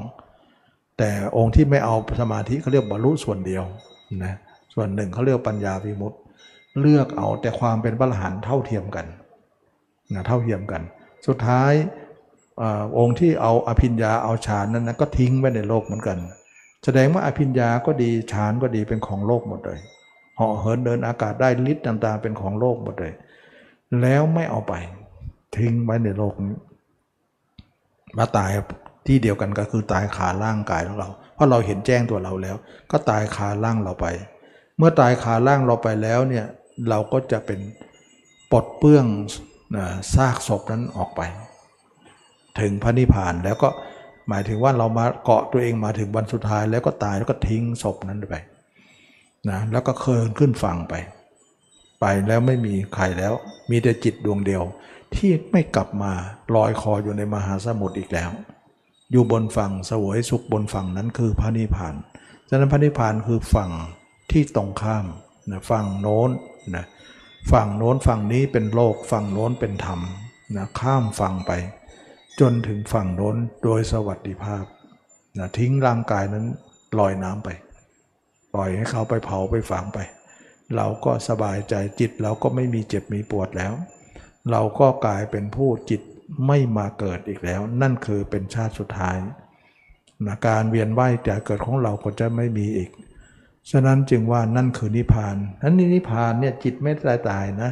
[0.98, 3.64] แต่องค์ที่ไม่เอาสมาธิเขาเรียกบรรลุส่วนเดียว
[4.24, 4.36] นะ
[4.74, 6.20] ส่วนหนึ่งเขาเรียกปัญญาวิมุตต์
[6.80, 9.06] เลือกเอาแต่ความเป็นพระอรหันต์เท่าเทียมกัน
[10.14, 10.81] นะเท่าเทียมกัน
[11.27, 11.73] สุดท้าย
[12.61, 12.64] อ
[12.98, 16.18] องค์ที่เอาอภิญญาเอาฌานนั้นนะก็ทิ้งไว้ในโลกเหมือนกัน
[16.86, 19.80] แสดงว่าอภิญญาก็ดีฌานก็ดีเป็นของโลกหมดเลย
[20.36, 23.14] เหาะเหินเดินอากาศได้ฤทธิ์ต่างๆเป็นของโลกหมดเลย
[24.02, 24.73] แล้วไม่เอาไป
[25.57, 26.57] ทิ้งไว้ในโลกนี้
[28.18, 28.52] มาตาย
[29.07, 32.56] ที่เดียวกันก็คือตายขาร่างกายของเรา เพราะเราเห็นแจ้งตัวเราแล้ว
[32.91, 34.07] ก็ตายขาร่างเราไป
[34.77, 36.45] เมื่อตายขาร่างเราไปแล้วเนี่ย
[36.90, 37.60] เราก็จะเป็น
[38.52, 39.06] ปลดเปื้อง
[40.14, 41.22] ซากศพนั้นออกไป
[42.60, 43.70] ถึงพระนิพพานแล้วก็
[44.30, 48.36] หมายถึงว่าเรามาเกาะตัวเองมาถึงวันสุดท้าย แล้วก็ตายแล้วก็ทิ้งศพนั้นไป
[49.50, 50.94] นะแล้วก็เคลื่อนขึ้นฝั่งไป
[52.00, 53.34] ไปแล้วไม่มีใครแล้ว
[53.70, 54.64] มีแต่จิตดวงเดียว
[55.16, 56.12] ที่ไม่กลับมา
[56.56, 58.30] ลอยคออยู่ในมหาสมุทรอีกแล้ว
[59.12, 61.96] อยู่บนฝั่งสวยสุขบนฝั่งนั้นคือพระนิพพาน
[62.50, 63.72] ฉะนั้นพระนิพพานคือฝั่ง
[64.32, 65.06] ที่ตรงข้าม
[65.52, 66.30] นะฝั่งโน้น
[66.76, 66.86] นะ
[67.52, 69.99] ฝั่งโน้นฝั่งนี้เป็นโลกฝั่งโน้นเป็นธรรม
[70.56, 71.52] นะข้ามฝั่งไป
[72.40, 74.64] จนถึงฝั่งโน้นโดยสวัสดิภาพ
[75.38, 76.45] นะทิ้งร่างกายนั้น
[76.99, 77.49] ลอยน้ำไป
[78.53, 79.99] ปล่อยให้เขาไปเผาไปฝังไป
[80.76, 83.74] เราก็สบายใจจิตเราก็ไม่มีเจ็บมีปวดแล้ว
[84.52, 86.02] เราก็กลายเป็นผู้จิต
[86.48, 89.18] ไม่มาเกิดอีกแล้ว นั่นคือเป็นชาติสุดท้าย
[90.28, 92.90] นะการเวียนว่ายแต่เกิดของเราก็จะไม่มีอีก
[93.72, 97.72] ฉะนั้นจึงว่านั่นคือนิพพานนั้นนิพพานเนี่ยจิตไม่ตายตายนะ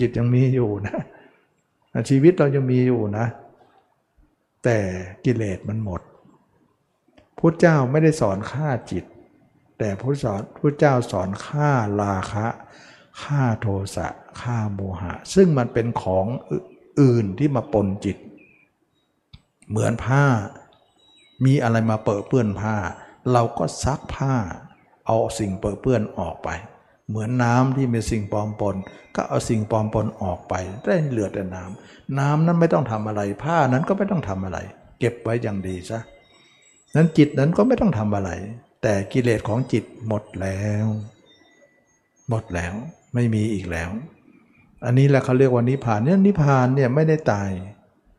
[0.00, 0.96] จิตยังมีอยู่นะ
[2.10, 3.26] ชีวิตเรายังมีอยู่นะ
[4.64, 4.78] แต่
[5.24, 6.00] กิเลสมันหมด
[7.38, 9.04] พุทธเจ้าไม่ได้สอนฆ่าจิต
[9.78, 11.70] แต่พระสอนพระเจ้าสอนฆ่า
[12.02, 12.46] ราคะ
[13.22, 13.66] ฆ่าโท
[13.96, 14.08] สะ
[14.40, 16.26] ฆ่าโมหะ ซึ่งมันเป็นของ
[17.00, 18.16] อื่นที่มาปนจิต
[19.68, 20.24] เหมือนผ้า
[21.44, 22.76] มีอะไรมาเปื้อเปื้อนผ้า
[23.32, 24.34] เราก็ซักผ้า
[25.08, 26.48] เอาสิ่งเปื้อเปื้อนออกไป
[27.08, 28.76] เหมือนน้ำที่มีสิ่งปลอมปน
[29.16, 30.54] ก็เอาสิ่งปลอมปนออกไป
[30.84, 34.58] ได้เหลือแต่น้ำน้ำนั้นไม่ต้องทำอะไร ผ้านั้นก็ไม่ต้องทำอะไร
[34.98, 36.00] เก็บไว้อย่างดีซะ
[36.96, 38.30] นั้นจิตนั้นก็ไม่ต้องทำอะไร
[38.82, 40.86] แต่กิเลสของจิตหมดแล้ว
[42.28, 42.74] หมดแล้ว
[43.14, 43.90] ไม่มีอีกแล้ว
[44.84, 47.50] อันนี้แหละเขาเรียกว่านิพพานเนี่ยนิพพานเนี่ยไม่ได้ตาย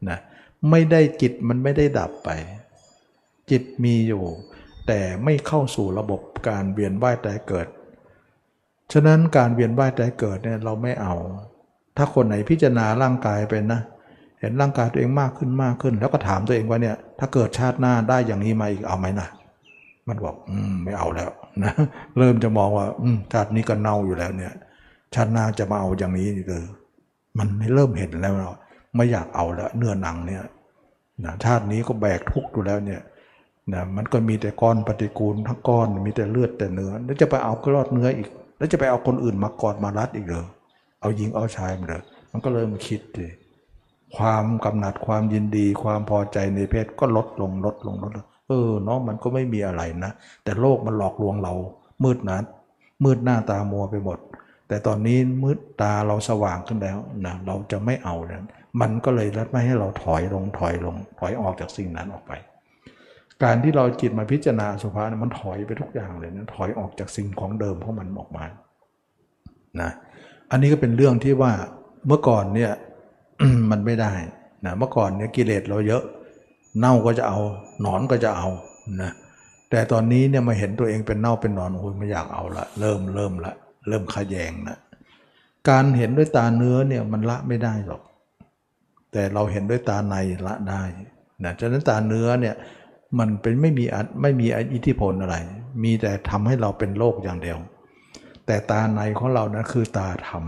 [0.10, 0.20] นะ
[0.70, 2.30] ไม่ได้จิตมันไม่ได้ดับไป
[3.52, 4.24] จิตมีอยู่
[4.90, 7.68] แต่ไม่เข้าสู่ระบบการเวียนว่ายตายเกิด
[8.94, 11.14] ฉะนั้นการเวียนว่ายตายเกิดเนี่ยเราไม่เอา
[11.98, 13.82] ถ้าคนไหนพิจารณาร่างกายเป็นนะ
[14.40, 19.28] เห็นร่างกายตัวเองมากขึ้นมากขึ้น แล้วก็ถามตัวเองว่าเนี่ยถ้าเกิดชาติหน้าได้อย่างนี้มาอีกเอาไหมนะ
[20.08, 21.32] มันบอกอืมไม่เอาแล้ว
[21.64, 21.74] นะ
[22.18, 24.54] เริ่มจะมองว่าอืมชาตินี้ก็เน่าอยู่แล้วเนี่ย
[25.14, 26.64] ชาติหน้าจะมาเอาอย่างนี้เลย
[27.38, 28.52] มันไม่เริ่มเห็นแล้วเรา
[28.96, 30.44] ไม่อยากเอาแล้วเนื้อหนังเนี่ย
[31.26, 33.02] นะชาตินี้ก็แบกทุกข์อยู่แล้วเนี่ย
[33.74, 40.46] นะมันก็มีแต่ก้อนปฏิกูลทั้งก้อนมีแต่เลือดแต่เนื้อ แล้วจะไปเอากรอดเนื้ออีก แล้วจะไปเอาคนอื่นมากอดมารัดอีกเหรอ
[41.02, 43.28] เอายิงเอาชายมาเลยมันก็เริ่มคิดดิ
[44.18, 50.12] ความกำหนัดความยินดี ความพอใจในเพศก็ลดลงลดลงลดลงเออเนาะมันก็ไม่มีอะไรนะ
[50.44, 51.54] แต่โลกมันหลอกลวงเรา
[52.04, 52.44] มืดนัด
[53.04, 54.20] มืดหน้าตามัวไปหมด
[54.68, 58.42] แต่ตอนนี้มืดตาเราสว่างขึ้นแล้วนะเราจะไม่เอาแล้ว
[58.82, 62.32] มันก็เลยรัดไม่ให้เราถอยลงถอยลงถอยออกจากสิ่งนั้นออกไป
[63.44, 68.46] การที่เราจิตมาพิจารณาสุภาเนี่ยมันถอยไปทุกอย่างเลยนะถอยออกจากสิ่งของเดิมของมันออกมา
[69.82, 69.90] นะ
[70.52, 71.52] อันนี้ก็เป็นเรื่องที่ว่า
[72.08, 72.72] เมื่อก่อนเนี่ย
[73.72, 74.14] มันไม่ได้
[74.66, 76.04] นะเมื่อก่อนเนี่ยกิเลสเราเยอะ
[76.80, 77.40] เน่าก็จะเอา
[77.82, 78.48] หนอนก็จะเอา
[79.02, 79.12] นะ
[79.70, 83.54] แต่ตอนนี้เนี่ยมาเห็นตัวเองเป็นเน่าเป็นหนอนโอ้ยไม่อยากเอาละเริ่มเริ่มละ
[83.88, 84.78] เริ่มขยแยงนะ
[85.70, 88.02] การเห็นด้วยตาเนื้อเนี่ยมันละไม่ได้หรอก
[89.12, 90.16] แต่เราเห็นด้วยตาใน
[90.48, 90.84] ละได้
[91.44, 92.56] นะฉะนั้นตาเนื้อเนี่ย
[93.20, 93.86] มันเป็นไม่มี
[94.22, 95.36] ไม่มีอิทธิพลอะไร
[95.84, 97.60] มีแต่ทำให้เราเป็นโรคอย่างเดียว
[98.46, 100.46] แต่ตาในของเรานะคือตาธรรม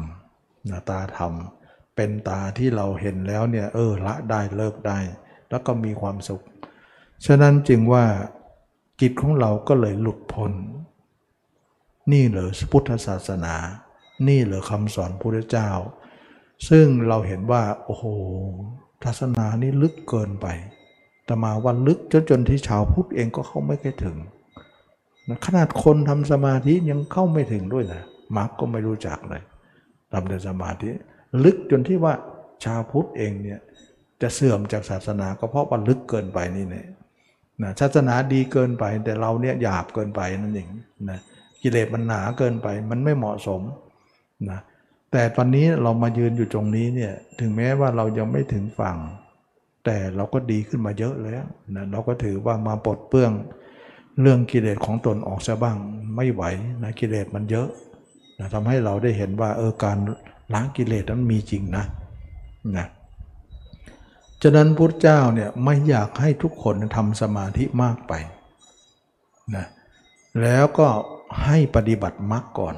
[0.69, 1.33] นะตาธรรม
[1.95, 4.99] เป็นตาที่เราเห็นแล้วเนี่ยเออละได้เลิกได้
[5.49, 6.41] แล้วก็มีความสุข
[7.25, 8.05] ฉะนั้นจึงว่า
[9.01, 10.51] จิตของเราก็เลยหลุดพ้น
[12.11, 13.55] นี่เหรอพุทธศาสนา
[14.27, 15.69] นี่เหรอคำสอนพระเจ้า
[16.69, 18.05] ซึ่งเราเห็นว่าโอ้โห
[19.03, 20.47] ศาสนานี่ลึกเกินไป
[21.31, 24.17] แต่มาวันลึกจนจนที่ชาวพุทธเองก็เข้าไม่เคยถึง
[25.29, 28.03] นะขนาดคนทำสมาธิยังเข้าไม่ถึงด้วยนะ
[28.37, 29.41] มรรคก็ไม่รู้จักเลย
[30.11, 30.89] ทำแต่สมาธิ
[31.43, 32.13] ลึกจนที่ว่า
[32.65, 33.59] ชาวพุทธเองเนี่ย
[34.21, 36.87] จะเสื่อมจากศาสนาก็เพราะว่าลึกเกินไปนี่เนี่ย
[37.63, 40.67] นะศาสนาดีเกินไปแต่เราเนี่ยหยาบเกินไปนั่นเอง
[41.09, 41.19] นะ
[41.61, 43.61] กิเลสมันหนาเกินไปมันไม่เหมาะสม
[44.49, 44.59] นะ
[45.11, 48.97] แต่ตอนนี้เรามายืนอยู่ตรงนี้เนี่ยถึงแม้ว่าเรายังไม่ถึงฝั่ง
[49.85, 51.43] แต่เราก็ดีขึ้นมาเยอะแล้ว
[51.75, 53.31] นะเราก็ถือว่ามาปลดเปื้อง
[54.21, 55.77] เรื่องกิเลสของตนออกซะบ้าง
[56.15, 56.43] ไม่ไหว
[56.83, 57.67] นะกิเลสมันเยอะ
[58.39, 59.97] นะทำให้เราได้เห็นว่าเออการ
[60.53, 61.85] ล้างกิเลสนั้นมีจริงนะ
[62.77, 62.87] นะ
[64.41, 68.13] ฉะนั้นพุทธเจ้าเนี่ยไม่อยากให้ทุกคนทำสมาธิมากไป
[69.55, 69.65] นะ
[70.41, 70.87] แล้วก็
[71.45, 72.75] ให้ปฏิบัติมรรคก่อน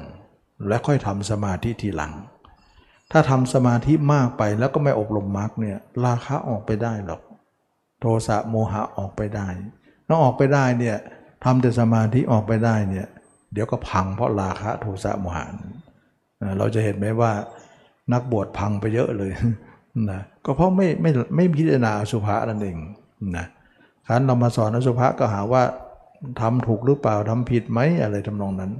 [0.68, 2.12] แล้วค่อยทำสมาธิทีหลัง
[3.16, 7.22] ถ้าทำสมาธิมากไปแล้วก็ไม่อบรมมรรคเนี่ยราคะออกไปได้หรอก
[8.00, 9.48] โทสะโมหะออกไปได้
[10.08, 10.96] ถ้าออกไปได้เนี่ย
[11.44, 13.06] ทำแต่สมาธิออกไปได้เนี่ย
[13.52, 15.44] เดี๋ยวก็พังเพราะราคะโทสะโมหะ
[16.58, 17.32] เราจะเห็นไหมว่า
[18.12, 19.32] นักบวชพังไปเยอะเลย
[20.10, 22.76] นะก็เพราะไม่ไม่ไม่พิจารณาอสุภะนั่นเอง
[23.36, 23.46] นะ
[24.06, 25.62] ครั้นเรามาสอนอสุภะก็หาว่า
[26.40, 28.72] ทำถูกหรือเปล่าทำผิดไหมอะไรทำนองนั้น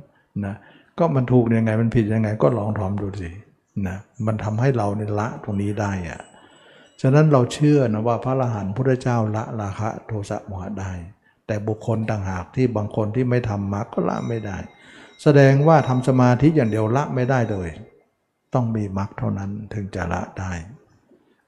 [0.46, 0.54] นะ
[0.98, 3.30] ก็มันถูกยังไงมันผิดยังไงก็ลองทำดูสิ
[3.88, 6.20] นะมันทำให้เราเนี่ยละตรงนี้ได้อะ
[7.00, 10.92] ฉะนั้นเราเชื่อนะว่าพระอรหันต์พระเจ้าละราคะโทสะโมหะได้
[11.46, 14.58] แต่บุคคลต่างหากที่บางคนที่ไม่ทำมรรคก็ละไม่ได้
[15.22, 17.68] แสดงว่าทำสมาธิอย่างเดียวละไม่ได้เลย
[18.54, 20.52] ต้องมีมรรคเท่านั้นถึงจะละได้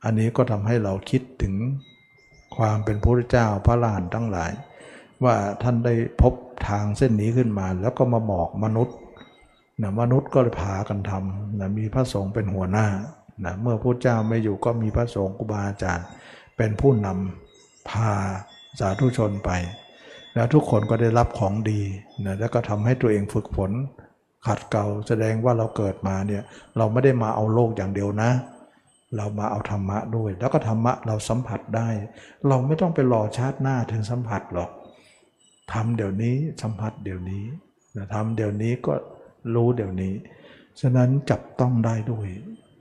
[0.05, 1.55] อันนี้ก็ทำให้เราคิดถึง
[2.57, 4.53] ความเป็นพระเจ้าพระลานทั้งหลาย
[5.25, 6.35] ว่าท่านได้พบ
[6.69, 8.97] ทางเส้นนี้ขึ้นมา แล้วก็มาบอกมนุษย์
[9.83, 12.87] นะมนุษย์ก็เลยพากันทำนะมีพระสงฆ์เป็นหัวหน้า
[13.45, 16.07] นะเมื่อพระเจ้าไม่อยู่ก็มีพระสงฆ์ครูบาอาจารย์
[16.57, 18.13] เป็นผู้นำพา
[18.81, 19.51] สาธุชนไป
[20.35, 21.81] แล้วทุกคนก็ได้รับของดี
[22.25, 23.73] นะแล้วก็ทำให้ตัวเองฝึกฝน
[24.47, 26.43] ขัดเกลาแสดงว่าเราเกิดมาเนี่ย
[26.77, 28.31] เราไม่ได้มาเอาโลกอย่างเดียวนะ
[29.17, 31.89] เรามาเอาธรรมะด้วย แล้วก็ธรรมะเราสัมผัสได้
[32.49, 34.71] เราไม่ต้องไปรอชาติหน้าถึงสัมผัสหรอก
[35.73, 37.45] ทำเดี๋ยวนี้สัมผัสเดี๋ยวนี้
[38.15, 38.95] ทำเดี๋ยวนี้ก็
[39.55, 40.15] รู้เดี๋ยวนี้
[40.81, 42.29] ฉะนั้นจับต้องได้ด้วย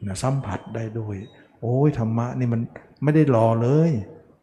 [0.08, 1.16] นะสัมผัสได้ด้วย
[1.62, 2.62] โอ้ยธรรมะนี่มัน
[3.04, 3.92] ไม่ได้รอเลย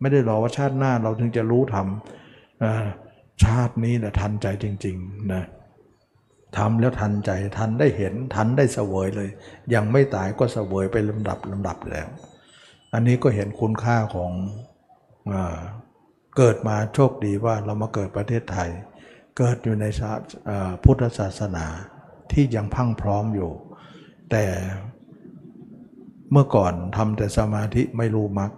[0.01, 5.44] ไม่ได้รอว่าชาติหน้าเราถึงจะรู้ทำชาตินี้แหละทันใจจริงๆนะ
[6.59, 9.28] ทำแล้วทันใจทันได้เห็นทันได้เสวยเลย
[9.74, 12.09] ยังไม่ตายก็เสวยไปลำดับลำดับแล้ว
[12.94, 14.31] อันนี้ก็เห็นคุณค่าของ
[15.32, 15.35] อ
[16.36, 18.70] เกิดมาโชคดีว่าเรามาเกิดประเทศไทย
[19.39, 20.19] เกิดอยู่ในศาส
[20.85, 21.66] พุทธศาสนา
[22.35, 23.51] ที่ยังพังพร้อมอยู่
[24.31, 24.45] แต่
[26.33, 28.51] เมื่อก่อนทำแต่สมาธิไม่รู้มรรค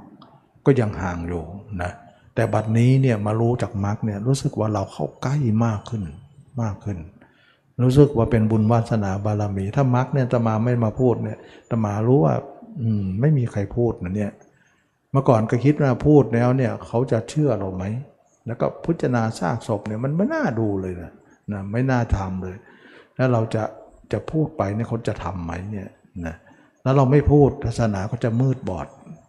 [0.66, 1.44] ก็ยังห่างอยู่
[1.82, 1.92] นะ
[2.34, 6.02] แต่บัดนี้เนี่ยมารู้จากมรรคเนี่ยรู้สึกว่าเราเข้าใกล้มากขึ้น
[6.62, 6.98] มากขึ้น
[7.84, 11.38] รู้สึกว่าเป็นบุญวาสนาบารมี ถ้ามรรคเนี่ยจะมาไม่มาพูดเนี่ย
[11.70, 12.34] จะมารู้ว่า
[12.80, 14.32] อืมไม่มีใครพูดนะเนี่ย
[15.12, 17.84] เมื่อก่อนก็คิดว่าพูดแล้วเนี่ยเขาจะเชื่อเราไหม
[18.46, 21.12] แล้วก็พุจนาซากศพเนี่ยมันไม่น่าดูเลยนะ
[21.52, 22.56] นะไม่น่าทำเลย
[23.16, 23.64] แล้วเราจะ
[24.12, 25.88] จะพูดไปเนี่ยเขาจะทำไหมเนี่ย
[26.26, 26.36] นะ
[26.82, 28.86] แล้วเราไม่พูดศาสนาก็จะมืดบอด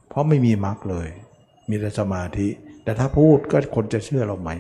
[0.10, 1.08] เพราะไม่มีมรรคเลย
[1.70, 2.48] มีแต่สมาธิ
[2.84, 4.52] แต่ถ้าพูดก็คนจะเชื่อเราไหม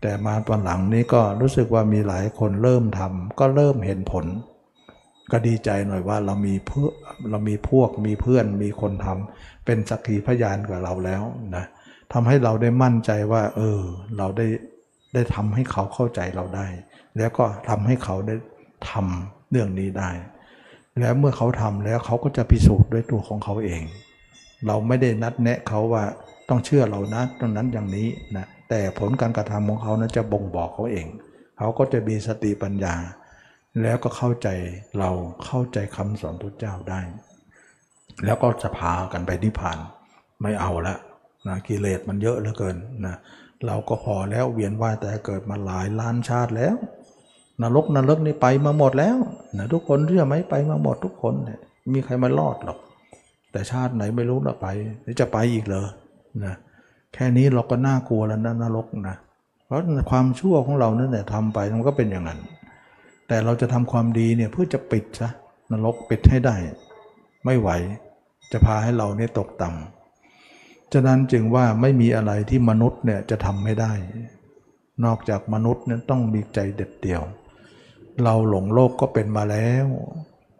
[0.00, 4.26] แต่มาตอนหลังนี้ก็รู้สึกว่ามีหลายคนเริ่มทำก็เริ่มเห็นผล
[5.32, 6.88] ก็ดีใจหน่อยว่าเรามีเพื่อ
[7.30, 11.22] เรามีพวกมีเพื่อนมีคนทำเป็นสักขีพยานกับเราแล้ว
[11.56, 11.64] นะ
[12.12, 13.80] ทำให้เราได้มั่นใจว่า เออ
[14.18, 14.46] เราได้
[15.14, 16.66] ได้ทำให้เขาเข้าใจเราได้
[17.18, 18.34] แล้วก็ทำให้เขาได้
[18.90, 20.10] ทำเรื่องนี้ได้
[20.98, 23.82] แล้วเมื่อเขาทำแล้วเขาก็จะพิสูจน์ด้วยตัวของเขาเอง
[24.66, 26.04] เราไม่ได้นัดแนะเขาว่า
[26.48, 31.06] ต้องเชื่อเรานะตรงนั้นอย่างนี้นะแต่ผลการกระทำของเขานะจะบ่งบอกเขาเอง
[31.58, 32.94] เขาก็จะมีสติปัญญา
[33.82, 34.48] แล้วก็เข้าใจ
[34.98, 35.10] เรา
[35.44, 37.00] เข้าใจคำสอนทุตเจ้าได้
[38.24, 39.78] แล้วก็จะพากันไปนิพพาน
[40.42, 40.96] ไม่เอาละ
[41.48, 42.76] นะกิเลสมันเยอะเหลือเกิน
[43.06, 43.16] นะ
[43.66, 46.76] เราก็พอแล้วเวียนว่ายแต่เกิดมาหลายล้านชาติแล้ว
[47.62, 49.16] นรกนรกนี่ไปมาหมดแล้ว
[49.58, 51.60] นะทุกคนเชื่อไหมไปมาหมดทุกคนเนี่ย
[51.92, 52.78] มีใครมารอดหรอก
[53.52, 54.66] แต่ชาติไหนไม่รู้เราไป
[55.02, 55.86] หรือจะไปอีกเหรอ
[56.44, 56.54] นะ
[57.14, 59.16] แค่นี้เราก็น่ากลัวแล้วนะนรกนะ
[59.64, 59.80] เพราะ
[60.10, 62.40] ความชั่วของเรานั่นแหละทำไปมันก็เป็นอย่างนั้น
[63.28, 65.28] แต่เราจะทำความดีเนี่ยเพื่อจะปิดซะ
[65.72, 66.56] นรกปิดให้ได้
[67.44, 67.68] ไม่ไหว
[68.52, 73.92] จะพาให้เราเนี่ยตกต่ำฉะนั้นจึงว่าไม่มีอะไรที่มนุษย์เนี่ยจะทำไม่ได้
[75.04, 77.22] นอกจากมนุษย์เนี่ยต้องมีใจเด็ดเดี่ยว
[78.24, 79.86] เราหลงโลกก็เป็นมาแล้ว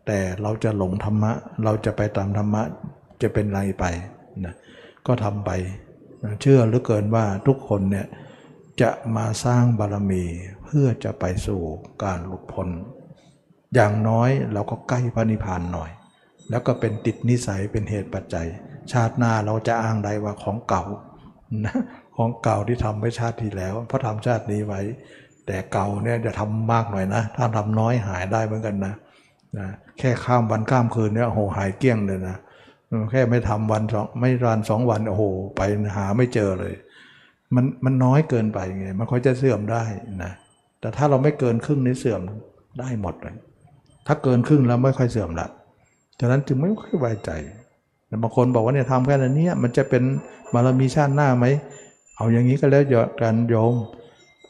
[0.07, 1.33] แต่เราจะหลงธรรมะ
[1.65, 2.63] เราจะไปตามธรรมะ
[3.23, 3.85] จะเป็นไรไป
[4.45, 4.55] นะ
[5.07, 5.51] ก็ทำไป
[6.25, 8.07] นะเชื่อเหลือเกินว่าทุกคนเนี่ย
[8.81, 10.25] จะมาสร้างบารมี
[10.65, 11.61] เพื่อจะไปสู่
[12.05, 12.69] การหลุดพ้น
[13.75, 15.91] อย่างน้อยเราก็ใกล้พระนิพพานหน่อย
[16.51, 18.47] แล้วก็เป็นติดนิสัยเป็นเหตุปัจจัย
[18.93, 20.85] ชาติหน้าเราจะอ้างได้ว่าของเก่า
[21.65, 21.77] นะ
[22.17, 24.81] ของเก่าที่ทำไว้ชาติที่แล้วเพราะทำชาตินี้ไว้
[25.47, 28.95] แต่เก่าเนี่ยจะทำมากหน่อยนะ ถ้าทำน้อยหายได้เหมือนกันนะ
[29.59, 29.67] นะ
[29.99, 32.37] แค่ข้ามวันข้ามคืนเนี่ยโอ้โหหายเกลี้ยงเลยนะ
[33.11, 35.25] แค่ไม่ทำวันสองไม่รันสองวันโอ้โห
[35.57, 35.61] ไป
[35.97, 36.75] หาไม่เจอเลย
[37.55, 39.83] มันมันน้อยเกินไปไงมันค่อยจะเสื่อมได้
[40.25, 40.33] นะ
[40.81, 42.21] แต่ถ้าเราไม่เกินครึ่งนี้เสื่อม
[42.81, 43.37] ได้หมดเลย
[44.07, 45.49] ถ้าเกินครึ่งแล้วไม่ค่อยเสื่อมละ
[46.21, 47.31] ฉะนั้นจึงไม่ค่อยไว้ใจ
[48.23, 50.03] บางคนบอกว่าเนี่ยทำแค่นั้เนี่ยมันจะเป็น
[50.55, 51.47] บารมีชาติหน้าไหม
[52.17, 52.85] เอาอย่างนี้ก็แล้ว
[53.23, 53.75] กันโยม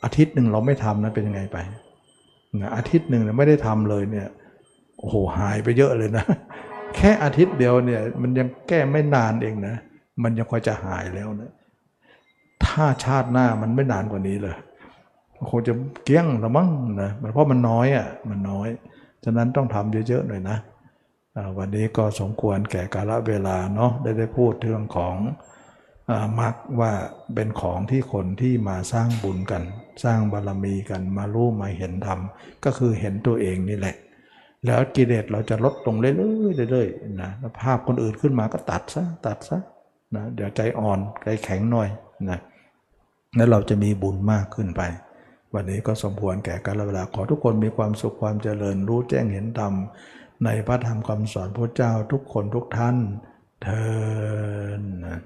[0.07, 1.59] อาทิตย์หนึ่งเราไม่ทำนะเป็นยังไงไป
[2.61, 4.29] นะอาทิตย์หนึ่งเนี่ยไม่ได้ทำเลยเนี่ย
[4.99, 6.25] โอ้โหหายไปเยอะเลยนะ
[6.97, 9.75] แค่อาทิตย์เดียวเนี่ยมันยังแก้ไม่นานเองนะ
[10.23, 11.51] มันยังค่อยจะหายแล้วนะ
[12.65, 14.57] ถ้าชาติหน้ามันไม่นานกว่านี้เลย
[15.51, 15.73] คงจะ
[16.05, 16.69] เกี้ยงละมั้ง
[17.03, 18.69] นะเพราะมันน้อยอะมันน้อย
[19.25, 20.59] ฉะนั้นต้องทำเยอะๆหน่อยนะ
[21.59, 25.15] วันนี้ก็สมควรแก่กาลเวลาเนาะได้ได้พูดเรื่องของ
[26.11, 26.93] อมักว่า
[27.35, 29.63] เป็นของที่คนที่มาสร้างบุญกัน
[30.05, 32.19] สร้างบารมีกันมารู้มาเห็นธรรม
[32.65, 33.97] ก็คือเห็นตัวเองนี่แหละ
[34.67, 39.59] แล้วกิเลสเราจะลดลงเรื่อยๆเรื่อยๆนะภาพคนอื่นขึ้นมาก็ตัดซะตัดซะ
[40.15, 41.89] นะเดี๋ยวใจอ่อนใจแข็งหน่อย
[42.31, 42.39] นะ
[43.37, 44.83] แล้วเราจะมีบุญมากขึ้นไป
[45.55, 49.73] วันนี้ก็สมควรแก่กาลเวลาขอทุกคนมีความสุขความเจริญรู้แจ้งเห็นธรรม
[50.45, 52.97] ในพระธรรมคำสอนพระเจ้าทุกคนทุกท่าน
[53.63, 53.87] เทิ
[54.79, 55.21] นนะ